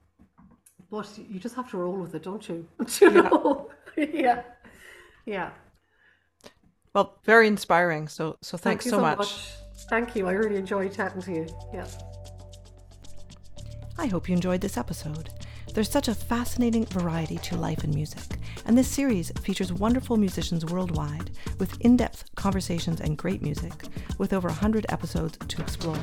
but 0.91 1.09
you 1.19 1.39
just 1.39 1.55
have 1.55 1.71
to 1.71 1.79
roll 1.79 1.97
with 1.97 2.15
it, 2.15 2.23
don't 2.23 2.47
you? 2.49 2.67
you 3.01 3.11
know? 3.11 3.71
yeah. 3.97 4.43
Yeah. 5.25 5.51
Well, 6.95 7.19
very 7.25 7.47
inspiring. 7.47 8.09
So 8.09 8.37
so 8.43 8.57
Thank 8.57 8.83
thanks 8.83 8.87
you 8.87 8.91
so, 8.93 9.01
much. 9.01 9.53
Thank 9.89 10.17
you. 10.17 10.29
I 10.29 10.33
really 10.33 10.57
enjoyed 10.57 10.93
chatting 10.93 11.23
to 11.23 11.33
you. 11.33 11.47
Yeah. 11.73 11.87
I 13.99 14.07
hope 14.07 14.29
you 14.29 14.35
enjoyed 14.35 14.61
this 14.61 14.77
episode. 14.77 15.31
There's 15.75 15.91
such 15.91 16.09
a 16.09 16.15
fascinating 16.15 16.85
variety 16.87 17.39
to 17.39 17.57
life 17.57 17.85
and 17.85 17.95
music, 17.95 18.39
and 18.67 18.77
this 18.77 18.89
series 18.89 19.31
features 19.43 19.73
wonderful 19.73 20.17
musicians 20.17 20.65
worldwide 20.65 21.31
with 21.59 21.81
in 21.81 21.97
depth 21.97 22.25
conversations 22.35 23.01
and 23.01 23.17
great 23.17 23.41
music, 23.41 23.73
with 24.19 24.33
over 24.33 24.49
100 24.49 24.87
episodes 24.89 25.39
to 25.47 25.63
explore. 25.63 25.99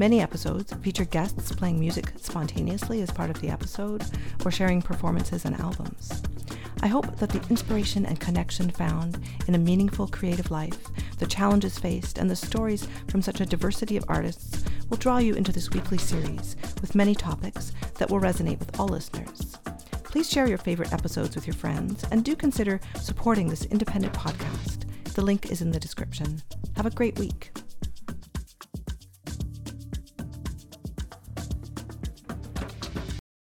Many 0.00 0.20
episodes 0.20 0.72
feature 0.82 1.04
guests 1.04 1.52
playing 1.52 1.78
music 1.78 2.12
spontaneously 2.16 3.00
as 3.02 3.10
part 3.10 3.30
of 3.30 3.40
the 3.40 3.50
episode 3.50 4.02
or 4.44 4.50
sharing 4.50 4.82
performances 4.82 5.44
and 5.44 5.60
albums. 5.60 6.22
I 6.82 6.86
hope 6.86 7.16
that 7.16 7.28
the 7.28 7.46
inspiration 7.50 8.06
and 8.06 8.18
connection 8.18 8.70
found 8.70 9.22
in 9.46 9.54
a 9.54 9.58
meaningful 9.58 10.08
creative 10.08 10.50
life, 10.50 10.78
the 11.18 11.26
challenges 11.26 11.78
faced, 11.78 12.16
and 12.16 12.30
the 12.30 12.36
stories 12.36 12.88
from 13.08 13.20
such 13.20 13.40
a 13.40 13.46
diversity 13.46 13.98
of 13.98 14.04
artists 14.08 14.64
will 14.88 14.96
draw 14.96 15.18
you 15.18 15.34
into 15.34 15.52
this 15.52 15.70
weekly 15.70 15.98
series 15.98 16.56
with 16.80 16.94
many 16.94 17.14
topics 17.14 17.72
that 17.98 18.08
will 18.08 18.20
resonate 18.20 18.58
with 18.58 18.80
all 18.80 18.88
listeners. 18.88 19.58
Please 20.04 20.30
share 20.30 20.48
your 20.48 20.58
favorite 20.58 20.92
episodes 20.92 21.34
with 21.34 21.46
your 21.46 21.54
friends 21.54 22.04
and 22.10 22.24
do 22.24 22.34
consider 22.34 22.80
supporting 22.98 23.48
this 23.48 23.66
independent 23.66 24.14
podcast. 24.14 24.84
The 25.14 25.22
link 25.22 25.50
is 25.50 25.60
in 25.60 25.70
the 25.70 25.78
description. 25.78 26.42
Have 26.76 26.86
a 26.86 26.90
great 26.90 27.18
week. 27.18 27.52